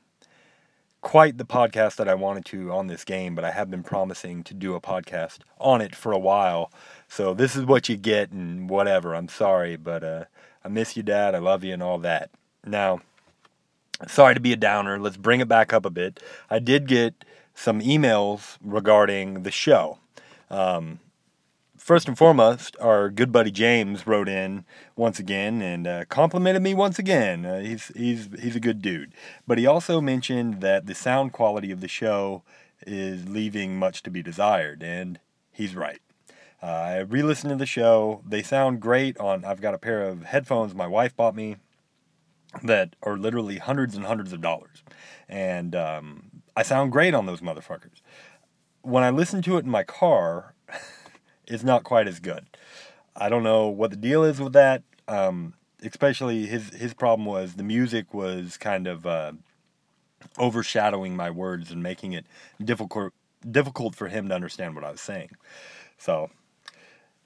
quite 1.01 1.37
the 1.37 1.45
podcast 1.45 1.95
that 1.95 2.07
I 2.07 2.13
wanted 2.13 2.45
to 2.45 2.71
on 2.71 2.87
this 2.87 3.03
game. 3.03 3.35
But 3.35 3.45
I 3.45 3.51
have 3.51 3.71
been 3.71 3.83
promising 3.83 4.43
to 4.43 4.53
do 4.53 4.75
a 4.75 4.81
podcast 4.81 5.39
on 5.59 5.81
it 5.81 5.95
for 5.95 6.11
a 6.11 6.19
while. 6.19 6.71
So 7.07 7.33
this 7.33 7.55
is 7.55 7.65
what 7.65 7.89
you 7.89 7.97
get, 7.97 8.31
and 8.31 8.69
whatever. 8.69 9.15
I'm 9.15 9.29
sorry, 9.29 9.77
but 9.77 10.03
uh, 10.03 10.25
I 10.63 10.67
miss 10.67 10.95
you, 10.95 11.03
Dad. 11.03 11.33
I 11.33 11.39
love 11.39 11.63
you, 11.63 11.73
and 11.73 11.83
all 11.83 11.97
that. 11.99 12.29
Now, 12.65 12.99
sorry 14.07 14.33
to 14.35 14.39
be 14.39 14.53
a 14.53 14.57
downer. 14.57 14.99
Let's 14.99 15.17
bring 15.17 15.39
it 15.39 15.47
back 15.47 15.73
up 15.73 15.85
a 15.85 15.89
bit. 15.89 16.19
I 16.49 16.59
did 16.59 16.87
get 16.87 17.25
some 17.53 17.81
emails 17.81 18.57
regarding 18.63 19.43
the 19.43 19.51
show. 19.51 19.99
Um, 20.49 20.99
first 21.77 22.07
and 22.07 22.17
foremost, 22.17 22.75
our 22.79 23.09
good 23.09 23.31
buddy 23.31 23.51
James 23.51 24.05
wrote 24.05 24.29
in 24.29 24.65
once 24.95 25.19
again 25.19 25.61
and 25.61 25.87
uh, 25.87 26.05
complimented 26.05 26.61
me 26.61 26.73
once 26.73 26.99
again. 26.99 27.45
Uh, 27.45 27.59
he's 27.61 27.91
he's 27.95 28.29
he's 28.39 28.55
a 28.55 28.59
good 28.59 28.81
dude, 28.81 29.13
but 29.47 29.57
he 29.57 29.65
also 29.65 29.99
mentioned 29.99 30.61
that 30.61 30.85
the 30.85 30.95
sound 30.95 31.33
quality 31.33 31.71
of 31.71 31.81
the 31.81 31.87
show 31.87 32.43
is 32.85 33.27
leaving 33.27 33.77
much 33.77 34.03
to 34.03 34.11
be 34.11 34.21
desired, 34.21 34.83
and 34.83 35.19
he's 35.51 35.75
right. 35.75 35.99
Uh, 36.63 36.67
I 36.67 36.97
re-listened 36.99 37.49
to 37.49 37.57
the 37.57 37.65
show. 37.65 38.21
They 38.27 38.43
sound 38.43 38.81
great 38.81 39.17
on. 39.17 39.43
I've 39.43 39.61
got 39.61 39.73
a 39.73 39.79
pair 39.79 40.03
of 40.03 40.25
headphones 40.25 40.75
my 40.75 40.85
wife 40.85 41.15
bought 41.15 41.35
me 41.35 41.55
that 42.63 42.95
are 43.03 43.17
literally 43.17 43.57
hundreds 43.57 43.95
and 43.95 44.05
hundreds 44.05 44.33
of 44.33 44.41
dollars. 44.41 44.83
And 45.29 45.75
um, 45.75 46.43
I 46.55 46.63
sound 46.63 46.91
great 46.91 47.13
on 47.13 47.25
those 47.25 47.41
motherfuckers. 47.41 48.01
When 48.81 49.03
I 49.03 49.09
listen 49.09 49.41
to 49.43 49.57
it 49.57 49.65
in 49.65 49.71
my 49.71 49.83
car, 49.83 50.53
it's 51.47 51.63
not 51.63 51.83
quite 51.83 52.07
as 52.07 52.19
good. 52.19 52.45
I 53.15 53.29
don't 53.29 53.43
know 53.43 53.67
what 53.67 53.91
the 53.91 53.97
deal 53.97 54.23
is 54.23 54.39
with 54.39 54.53
that. 54.53 54.83
Um, 55.07 55.53
especially 55.83 56.45
his 56.45 56.69
his 56.75 56.93
problem 56.93 57.25
was 57.25 57.55
the 57.55 57.63
music 57.63 58.13
was 58.13 58.57
kind 58.57 58.87
of 58.87 59.05
uh, 59.05 59.33
overshadowing 60.37 61.15
my 61.15 61.29
words 61.29 61.71
and 61.71 61.81
making 61.81 62.13
it 62.13 62.25
difficult 62.63 63.13
difficult 63.49 63.95
for 63.95 64.07
him 64.07 64.29
to 64.29 64.35
understand 64.35 64.75
what 64.75 64.83
I 64.83 64.91
was 64.91 65.01
saying. 65.01 65.31
So 65.97 66.29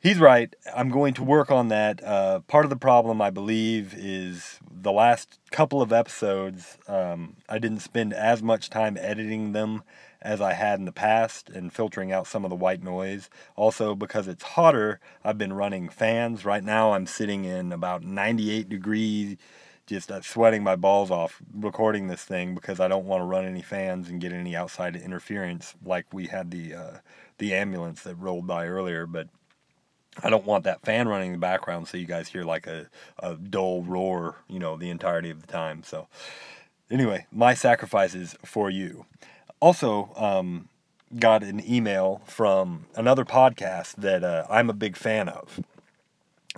he's 0.05 0.19
right. 0.19 0.55
I'm 0.75 0.89
going 0.89 1.15
to 1.15 1.23
work 1.23 1.49
on 1.49 1.69
that. 1.69 2.03
Uh, 2.03 2.41
part 2.41 2.63
of 2.63 2.69
the 2.69 2.75
problem, 2.75 3.23
I 3.23 3.31
believe, 3.31 3.95
is 3.97 4.59
the 4.71 4.91
last 4.91 5.39
couple 5.49 5.81
of 5.81 5.91
episodes. 5.91 6.77
Um, 6.87 7.37
I 7.49 7.57
didn't 7.57 7.79
spend 7.79 8.13
as 8.13 8.43
much 8.43 8.69
time 8.69 8.97
editing 9.01 9.53
them 9.53 9.81
as 10.21 10.41
I 10.41 10.53
had 10.53 10.77
in 10.77 10.85
the 10.85 10.91
past 10.91 11.49
and 11.49 11.73
filtering 11.73 12.11
out 12.11 12.27
some 12.27 12.45
of 12.45 12.51
the 12.51 12.55
white 12.55 12.83
noise. 12.83 13.31
Also, 13.55 13.95
because 13.95 14.27
it's 14.27 14.43
hotter, 14.43 14.99
I've 15.23 15.39
been 15.39 15.53
running 15.53 15.89
fans. 15.89 16.45
Right 16.45 16.63
now, 16.63 16.93
I'm 16.93 17.07
sitting 17.07 17.43
in 17.43 17.71
about 17.71 18.03
98 18.03 18.69
degrees, 18.69 19.37
just 19.87 20.11
uh, 20.11 20.21
sweating 20.21 20.61
my 20.63 20.75
balls 20.75 21.09
off 21.09 21.41
recording 21.51 22.07
this 22.07 22.23
thing 22.23 22.53
because 22.53 22.79
I 22.79 22.87
don't 22.87 23.05
want 23.05 23.21
to 23.21 23.25
run 23.25 23.45
any 23.45 23.63
fans 23.63 24.07
and 24.07 24.21
get 24.21 24.33
any 24.33 24.55
outside 24.55 24.95
interference 24.95 25.73
like 25.83 26.05
we 26.13 26.27
had 26.27 26.51
the 26.51 26.75
uh, 26.75 26.97
the 27.37 27.53
ambulance 27.55 28.03
that 28.03 28.15
rolled 28.15 28.47
by 28.47 28.65
earlier. 28.67 29.05
But 29.05 29.27
I 30.23 30.29
don't 30.29 30.45
want 30.45 30.63
that 30.63 30.81
fan 30.81 31.07
running 31.07 31.27
in 31.27 31.33
the 31.33 31.39
background 31.39 31.87
so 31.87 31.97
you 31.97 32.05
guys 32.05 32.29
hear 32.29 32.43
like 32.43 32.67
a, 32.67 32.87
a 33.19 33.35
dull 33.35 33.83
roar, 33.83 34.37
you 34.47 34.59
know, 34.59 34.77
the 34.77 34.89
entirety 34.89 35.29
of 35.29 35.41
the 35.41 35.47
time. 35.47 35.83
So, 35.83 36.07
anyway, 36.89 37.27
my 37.31 37.53
sacrifices 37.53 38.35
for 38.43 38.69
you. 38.69 39.05
Also, 39.59 40.11
um, 40.15 40.69
got 41.19 41.43
an 41.43 41.61
email 41.69 42.21
from 42.25 42.85
another 42.95 43.25
podcast 43.25 43.95
that 43.95 44.23
uh, 44.23 44.45
I'm 44.49 44.69
a 44.69 44.73
big 44.73 44.95
fan 44.95 45.29
of. 45.29 45.59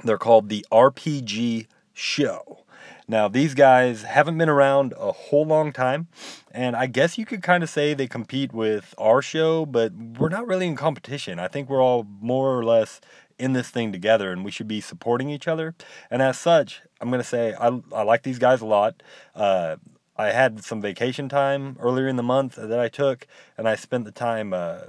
They're 0.03 0.17
called 0.17 0.49
the 0.49 0.65
RPG 0.71 1.67
Show. 1.93 2.59
Now, 3.07 3.29
these 3.29 3.53
guys 3.53 4.03
haven't 4.03 4.37
been 4.37 4.49
around 4.49 4.93
a 4.97 5.13
whole 5.13 5.45
long 5.45 5.71
time, 5.71 6.07
and 6.51 6.75
I 6.75 6.87
guess 6.87 7.17
you 7.17 7.25
could 7.25 7.41
kind 7.41 7.63
of 7.63 7.69
say 7.69 7.93
they 7.93 8.07
compete 8.07 8.53
with 8.53 8.93
our 8.97 9.21
show, 9.21 9.65
but 9.65 9.93
we're 9.93 10.27
not 10.27 10.45
really 10.45 10.67
in 10.67 10.75
competition. 10.75 11.39
I 11.39 11.47
think 11.47 11.69
we're 11.69 11.81
all 11.81 12.05
more 12.19 12.57
or 12.57 12.65
less 12.65 12.99
in 13.39 13.53
this 13.53 13.69
thing 13.69 13.91
together 13.91 14.31
and 14.31 14.43
we 14.43 14.51
should 14.51 14.67
be 14.67 14.81
supporting 14.81 15.29
each 15.29 15.47
other. 15.47 15.75
And 16.09 16.21
as 16.21 16.37
such, 16.37 16.81
I'm 16.99 17.09
going 17.09 17.21
to 17.21 17.27
say 17.27 17.53
I, 17.53 17.67
I 17.93 18.01
like 18.03 18.23
these 18.23 18.39
guys 18.39 18.61
a 18.61 18.65
lot. 18.65 19.03
Uh, 19.35 19.77
I 20.17 20.31
had 20.31 20.63
some 20.63 20.81
vacation 20.81 21.29
time 21.29 21.77
earlier 21.79 22.07
in 22.07 22.15
the 22.15 22.23
month 22.23 22.55
that 22.55 22.79
I 22.79 22.89
took, 22.89 23.27
and 23.55 23.69
I 23.69 23.75
spent 23.75 24.05
the 24.05 24.11
time 24.11 24.51
uh, 24.51 24.79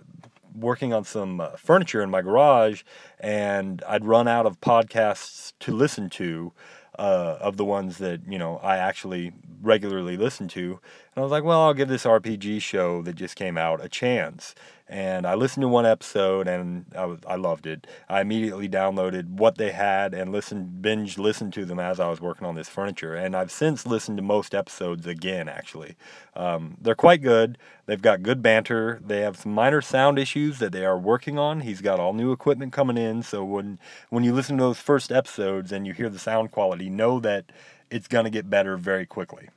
working 0.55 0.95
on 0.95 1.05
some 1.05 1.41
uh, 1.41 1.51
furniture 1.51 2.03
in 2.03 2.09
my 2.09 2.23
garage, 2.23 2.83
and 3.21 3.83
I'd 3.87 4.07
run 4.07 4.27
out 4.27 4.47
of 4.47 4.61
podcasts 4.63 5.53
to 5.61 5.73
listen 5.73 6.09
to. 6.11 6.53
Uh, 6.99 7.39
of 7.41 7.57
the 7.57 7.65
ones 7.65 7.99
that 7.99 8.21
you 8.29 8.39
know 8.39 8.57
I 8.59 8.77
actually 8.79 9.33
regularly 9.63 10.17
listen 10.17 10.49
to, 10.49 10.81
and 11.19 11.23
I 11.23 11.25
was 11.25 11.33
like, 11.33 11.43
well, 11.43 11.63
I'll 11.63 11.75
give 11.75 11.89
this 11.89 12.05
RPG 12.05 12.63
show 12.63 13.03
that 13.03 13.17
just 13.17 13.35
came 13.35 13.59
out 13.59 13.85
a 13.85 13.89
chance 13.89 14.55
and 14.89 15.27
I 15.27 15.35
listened 15.35 15.63
to 15.63 15.69
one 15.69 15.85
episode 15.85 16.47
and 16.47 16.85
I, 16.97 17.07
was, 17.07 17.19
I 17.27 17.35
loved 17.35 17.67
it. 17.67 17.89
I 18.09 18.21
immediately 18.21 18.69
downloaded 18.69 19.29
what 19.29 19.59
they 19.59 19.73
had 19.73 20.15
and 20.15 20.31
listened, 20.31 20.81
binge 20.81 21.19
listened 21.19 21.55
to 21.55 21.65
them 21.65 21.81
as 21.81 21.99
I 21.99 22.09
was 22.09 22.21
working 22.21 22.47
on 22.47 22.55
this 22.55 22.69
furniture. 22.69 23.17
And 23.17 23.35
I've 23.35 23.51
since 23.51 23.85
listened 23.85 24.19
to 24.19 24.23
most 24.23 24.55
episodes 24.55 25.09
again, 25.09 25.49
actually. 25.49 25.97
Um, 26.37 26.77
they're 26.81 26.95
quite 26.95 27.21
good. 27.21 27.59
They've 27.87 28.01
got 28.01 28.23
good 28.23 28.41
banter. 28.41 29.01
They 29.05 29.23
have 29.23 29.39
some 29.39 29.53
minor 29.53 29.81
sound 29.81 30.21
issues 30.21 30.61
that 30.61 30.71
they 30.71 30.85
are 30.85 30.97
working 30.97 31.37
on. 31.37 31.63
He's 31.63 31.81
got 31.81 31.99
all 31.99 32.13
new 32.13 32.31
equipment 32.31 32.73
coming 32.73 32.97
in. 32.97 33.25
So 33.25 33.45
when, 33.45 33.81
when 34.11 34.23
you 34.23 34.33
listen 34.33 34.57
to 34.59 34.63
those 34.63 34.79
first 34.79 35.11
episodes 35.11 35.73
and 35.73 35.85
you 35.85 35.95
hear 35.95 36.11
the 36.11 36.21
sound 36.21 36.53
quality, 36.53 36.89
know 36.89 37.19
that 37.19 37.51
it's 37.91 38.07
going 38.07 38.23
to 38.23 38.31
get 38.31 38.49
better 38.49 38.77
very 38.77 39.05
quickly. 39.05 39.49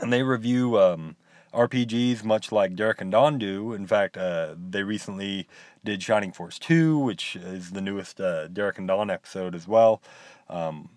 And 0.00 0.12
they 0.12 0.22
review 0.22 0.78
um, 0.78 1.16
RPGs, 1.52 2.24
much 2.24 2.50
like 2.50 2.74
Derek 2.74 3.00
and 3.00 3.10
Don 3.10 3.38
do. 3.38 3.72
In 3.72 3.86
fact, 3.86 4.16
uh, 4.16 4.54
they 4.56 4.82
recently 4.82 5.46
did 5.84 6.02
Shining 6.02 6.32
Force 6.32 6.58
2, 6.58 6.98
which 6.98 7.36
is 7.36 7.70
the 7.70 7.80
newest 7.80 8.20
uh, 8.20 8.48
Derek 8.48 8.78
and 8.78 8.88
Don 8.88 9.10
episode 9.10 9.54
as 9.54 9.68
well. 9.68 10.02
Um, 10.48 10.88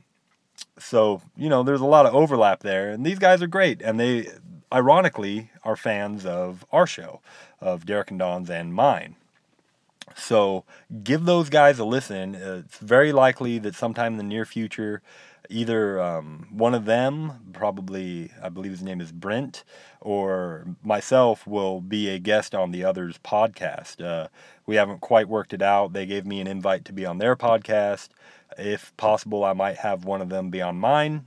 so, 0.78 1.22
you 1.36 1.50
know, 1.50 1.64
there's 1.64 1.82
a 1.82 1.86
lot 1.86 2.06
of 2.06 2.14
overlap 2.14 2.62
there, 2.62 2.90
and 2.90 3.06
these 3.06 3.20
guys 3.20 3.42
are 3.42 3.48
great, 3.48 3.82
and 3.82 4.00
they, 4.00 4.30
ironically, 4.72 5.52
are 5.64 5.76
fans 5.76 6.26
of 6.26 6.66
our 6.72 6.88
show, 6.88 7.22
of 7.60 7.86
Derek 7.86 8.12
and 8.12 8.20
Don's 8.20 8.50
and 8.50 8.74
mine. 8.74 9.16
So 10.14 10.66
give 11.04 11.26
those 11.26 11.50
guys 11.50 11.80
a 11.80 11.86
listen. 11.86 12.36
It's 12.36 12.78
very 12.78 13.12
likely 13.12 13.58
that 13.60 13.76
sometime 13.76 14.14
in 14.14 14.18
the 14.18 14.24
near 14.24 14.46
future, 14.46 15.02
either 15.50 16.00
um, 16.00 16.48
one 16.52 16.74
of 16.74 16.86
them, 16.86 17.52
probably 17.54 18.32
I 18.42 18.50
believe 18.50 18.72
his 18.72 18.84
name 18.84 19.02
is 19.02 19.12
Brent, 19.12 19.64
or 20.02 20.68
myself 20.84 21.46
will 21.48 21.82
be 21.82 22.10
a 22.10 22.20
guest 22.20 22.54
on 22.54 22.72
the 22.72 22.84
other's 22.84 23.18
podcast. 23.20 24.04
Uh, 24.04 24.28
we 24.66 24.76
haven't 24.76 25.02
quite 25.02 25.28
worked 25.28 25.54
it 25.54 25.62
out. 25.62 25.94
They 25.94 26.06
gave 26.06 26.26
me 26.26 26.40
an 26.40 26.48
invite 26.48 26.86
to 26.86 26.94
be 26.94 27.06
on 27.06 27.18
their 27.18 27.36
podcast. 27.36 28.10
If 28.58 28.96
possible, 28.98 29.44
I 29.44 29.54
might 29.54 29.78
have 29.78 30.06
one 30.06 30.22
of 30.22 30.30
them 30.30 30.50
be 30.50 30.62
on 30.62 30.78
mine. 30.78 31.26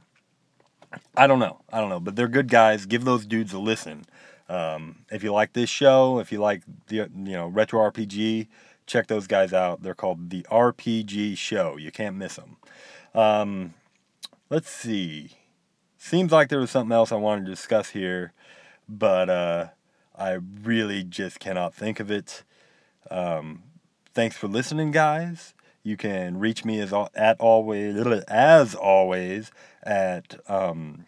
I 1.17 1.27
don't 1.27 1.39
know. 1.39 1.61
I 1.73 1.81
don't 1.81 1.91
know, 1.91 2.01
but 2.01 2.17
they're 2.17 2.29
good 2.29 2.49
guys. 2.49 2.87
Give 2.87 3.05
those 3.05 3.27
dudes 3.27 3.53
a 3.53 3.59
listen. 3.59 4.07
Um, 4.49 5.05
if 5.11 5.23
you 5.23 5.33
like 5.33 5.53
this 5.53 5.69
show, 5.69 6.21
if 6.21 6.33
you 6.33 6.41
like 6.41 6.63
the 6.87 6.97
you 6.97 7.11
know 7.15 7.49
retro 7.49 7.81
RPG, 7.91 8.49
check 8.89 9.07
those 9.07 9.29
guys 9.29 9.53
out. 9.53 9.83
They're 9.83 9.95
called 9.95 10.31
the 10.31 10.43
RPG 10.51 11.37
Show. 11.39 11.77
You 11.77 11.93
can't 11.93 12.17
miss 12.17 12.37
them. 12.37 12.57
Um, 13.15 13.75
let's 14.51 14.71
see. 14.71 15.33
Seems 15.99 16.33
like 16.33 16.49
there 16.49 16.59
was 16.59 16.71
something 16.71 16.93
else 16.93 17.13
I 17.13 17.17
wanted 17.17 17.45
to 17.45 17.51
discuss 17.51 17.91
here, 17.91 18.33
but 18.89 19.29
uh, 19.29 19.67
I 20.17 20.39
really 20.63 21.05
just 21.05 21.39
cannot 21.39 21.75
think 21.75 22.01
of 22.01 22.11
it. 22.11 22.43
Um, 23.11 23.63
thanks 24.15 24.37
for 24.37 24.49
listening, 24.49 24.91
guys. 24.91 25.55
You 25.83 25.97
can 25.97 26.39
reach 26.39 26.65
me 26.65 26.81
as 26.81 26.93
at 27.15 27.41
always 27.41 27.97
as 28.29 28.75
always 28.75 29.51
at 29.83 30.39
um, 30.49 31.07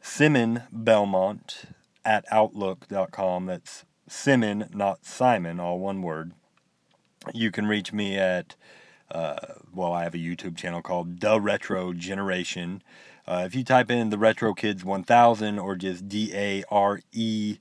Simon 0.00 0.62
Belmont 0.72 1.64
at 2.04 2.24
outlook.com. 2.30 3.46
That's 3.46 3.84
Simon, 4.08 4.68
not 4.74 5.04
Simon, 5.04 5.60
all 5.60 5.78
one 5.78 6.02
word. 6.02 6.32
You 7.32 7.50
can 7.50 7.66
reach 7.66 7.92
me 7.92 8.18
at, 8.18 8.56
uh, 9.10 9.36
well, 9.72 9.92
I 9.92 10.04
have 10.04 10.14
a 10.14 10.18
YouTube 10.18 10.56
channel 10.56 10.82
called 10.82 11.20
The 11.20 11.40
Retro 11.40 11.92
Generation. 11.92 12.82
Uh, 13.26 13.44
if 13.46 13.54
you 13.54 13.64
type 13.64 13.90
in 13.90 14.10
the 14.10 14.18
Retro 14.18 14.52
Kids 14.52 14.84
1000 14.84 15.58
or 15.58 15.76
just 15.76 16.08
D 16.08 16.30
A 16.34 16.64
R 16.70 17.00
E 17.12 17.58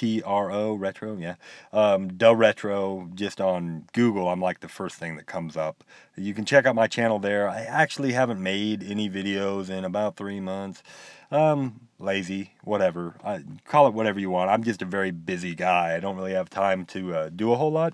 T 0.00 0.22
R 0.22 0.50
O 0.50 0.72
retro, 0.72 1.14
yeah. 1.18 1.34
Um, 1.74 2.08
retro 2.34 3.10
just 3.14 3.38
on 3.38 3.84
Google. 3.92 4.30
I'm 4.30 4.40
like 4.40 4.60
the 4.60 4.68
first 4.68 4.96
thing 4.96 5.16
that 5.16 5.26
comes 5.26 5.58
up. 5.58 5.84
You 6.16 6.32
can 6.32 6.46
check 6.46 6.64
out 6.64 6.74
my 6.74 6.86
channel 6.86 7.18
there. 7.18 7.46
I 7.46 7.60
actually 7.64 8.12
haven't 8.12 8.42
made 8.42 8.82
any 8.82 9.10
videos 9.10 9.68
in 9.68 9.84
about 9.84 10.16
three 10.16 10.40
months. 10.40 10.82
Um, 11.30 11.82
lazy, 11.98 12.54
whatever. 12.64 13.16
I, 13.22 13.44
call 13.66 13.88
it 13.88 13.92
whatever 13.92 14.18
you 14.18 14.30
want. 14.30 14.48
I'm 14.48 14.62
just 14.62 14.80
a 14.80 14.86
very 14.86 15.10
busy 15.10 15.54
guy. 15.54 15.94
I 15.94 16.00
don't 16.00 16.16
really 16.16 16.32
have 16.32 16.48
time 16.48 16.86
to 16.86 17.14
uh, 17.14 17.28
do 17.28 17.52
a 17.52 17.56
whole 17.56 17.70
lot. 17.70 17.92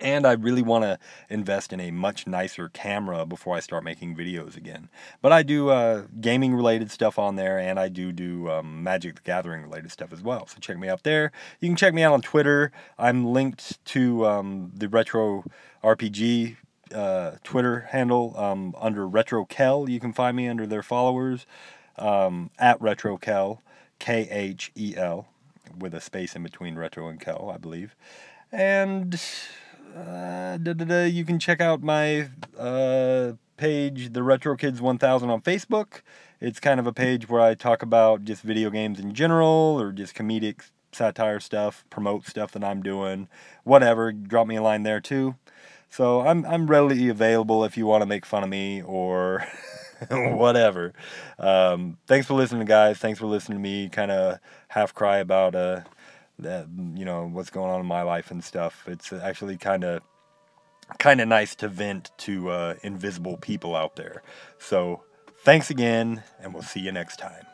And 0.00 0.26
I 0.26 0.32
really 0.32 0.62
want 0.62 0.84
to 0.84 0.98
invest 1.28 1.72
in 1.72 1.80
a 1.80 1.90
much 1.90 2.26
nicer 2.26 2.68
camera 2.68 3.26
before 3.26 3.56
I 3.56 3.60
start 3.60 3.84
making 3.84 4.16
videos 4.16 4.56
again. 4.56 4.88
But 5.22 5.32
I 5.32 5.42
do 5.42 5.70
uh, 5.70 6.04
gaming 6.20 6.54
related 6.54 6.90
stuff 6.90 7.18
on 7.18 7.36
there, 7.36 7.58
and 7.58 7.78
I 7.78 7.88
do 7.88 8.12
do 8.12 8.50
um, 8.50 8.82
Magic 8.82 9.16
the 9.16 9.22
Gathering 9.22 9.62
related 9.62 9.90
stuff 9.90 10.12
as 10.12 10.22
well. 10.22 10.46
So 10.46 10.58
check 10.60 10.78
me 10.78 10.88
out 10.88 11.02
there. 11.02 11.32
You 11.60 11.68
can 11.68 11.76
check 11.76 11.94
me 11.94 12.02
out 12.02 12.12
on 12.12 12.22
Twitter. 12.22 12.72
I'm 12.98 13.24
linked 13.24 13.84
to 13.86 14.26
um, 14.26 14.72
the 14.74 14.88
Retro 14.88 15.44
RPG 15.82 16.56
uh, 16.94 17.32
Twitter 17.44 17.80
handle 17.90 18.34
um, 18.36 18.74
under 18.78 19.06
Retro 19.06 19.44
Khel. 19.44 19.88
You 19.88 20.00
can 20.00 20.12
find 20.12 20.36
me 20.36 20.48
under 20.48 20.66
their 20.66 20.82
followers 20.82 21.46
um, 21.96 22.50
at 22.58 22.80
RetroKhel, 22.80 23.58
K 23.98 24.28
H 24.30 24.72
E 24.74 24.94
L, 24.96 25.28
with 25.78 25.94
a 25.94 26.00
space 26.00 26.34
in 26.34 26.42
between 26.42 26.76
Retro 26.76 27.08
and 27.08 27.20
Khel, 27.20 27.52
I 27.52 27.58
believe. 27.58 27.94
And 28.52 29.20
uh, 29.96 31.08
you 31.10 31.24
can 31.24 31.38
check 31.38 31.60
out 31.60 31.82
my 31.82 32.28
uh, 32.58 33.32
page, 33.56 34.12
the 34.12 34.22
Retro 34.22 34.56
Kids 34.56 34.80
1000 34.80 35.30
on 35.30 35.40
Facebook. 35.42 36.02
It's 36.40 36.60
kind 36.60 36.80
of 36.80 36.86
a 36.86 36.92
page 36.92 37.28
where 37.28 37.40
I 37.40 37.54
talk 37.54 37.82
about 37.82 38.24
just 38.24 38.42
video 38.42 38.70
games 38.70 38.98
in 38.98 39.14
general 39.14 39.78
or 39.80 39.92
just 39.92 40.14
comedic 40.14 40.70
satire 40.92 41.40
stuff, 41.40 41.84
promote 41.90 42.26
stuff 42.26 42.52
that 42.52 42.64
I'm 42.64 42.82
doing, 42.82 43.28
whatever. 43.64 44.12
Drop 44.12 44.46
me 44.46 44.56
a 44.56 44.62
line 44.62 44.82
there 44.82 45.00
too. 45.00 45.36
So 45.90 46.20
I'm 46.20 46.46
I'm 46.46 46.68
readily 46.68 47.08
available 47.08 47.64
if 47.64 47.76
you 47.76 47.84
want 47.86 48.02
to 48.02 48.06
make 48.06 48.24
fun 48.24 48.42
of 48.44 48.48
me 48.48 48.80
or 48.82 49.44
whatever. 50.10 50.94
Um, 51.38 51.98
thanks 52.06 52.26
for 52.26 52.34
listening, 52.34 52.64
guys. 52.64 52.98
Thanks 52.98 53.18
for 53.18 53.26
listening 53.26 53.58
to 53.58 53.62
me 53.62 53.88
kind 53.88 54.10
of 54.10 54.38
half 54.68 54.94
cry 54.94 55.18
about 55.18 55.54
uh, 55.54 55.80
that 56.40 56.66
you 56.94 57.04
know 57.04 57.28
what's 57.28 57.50
going 57.50 57.70
on 57.70 57.80
in 57.80 57.86
my 57.86 58.02
life 58.02 58.30
and 58.30 58.42
stuff. 58.42 58.84
It's 58.86 59.12
actually 59.12 59.56
kind 59.56 59.84
of 59.84 60.02
kind 60.98 61.20
of 61.20 61.28
nice 61.28 61.54
to 61.56 61.68
vent 61.68 62.10
to 62.18 62.50
uh, 62.50 62.74
invisible 62.82 63.36
people 63.36 63.76
out 63.76 63.96
there. 63.96 64.22
So 64.58 65.02
thanks 65.44 65.70
again, 65.70 66.22
and 66.40 66.52
we'll 66.52 66.62
see 66.62 66.80
you 66.80 66.92
next 66.92 67.18
time. 67.18 67.46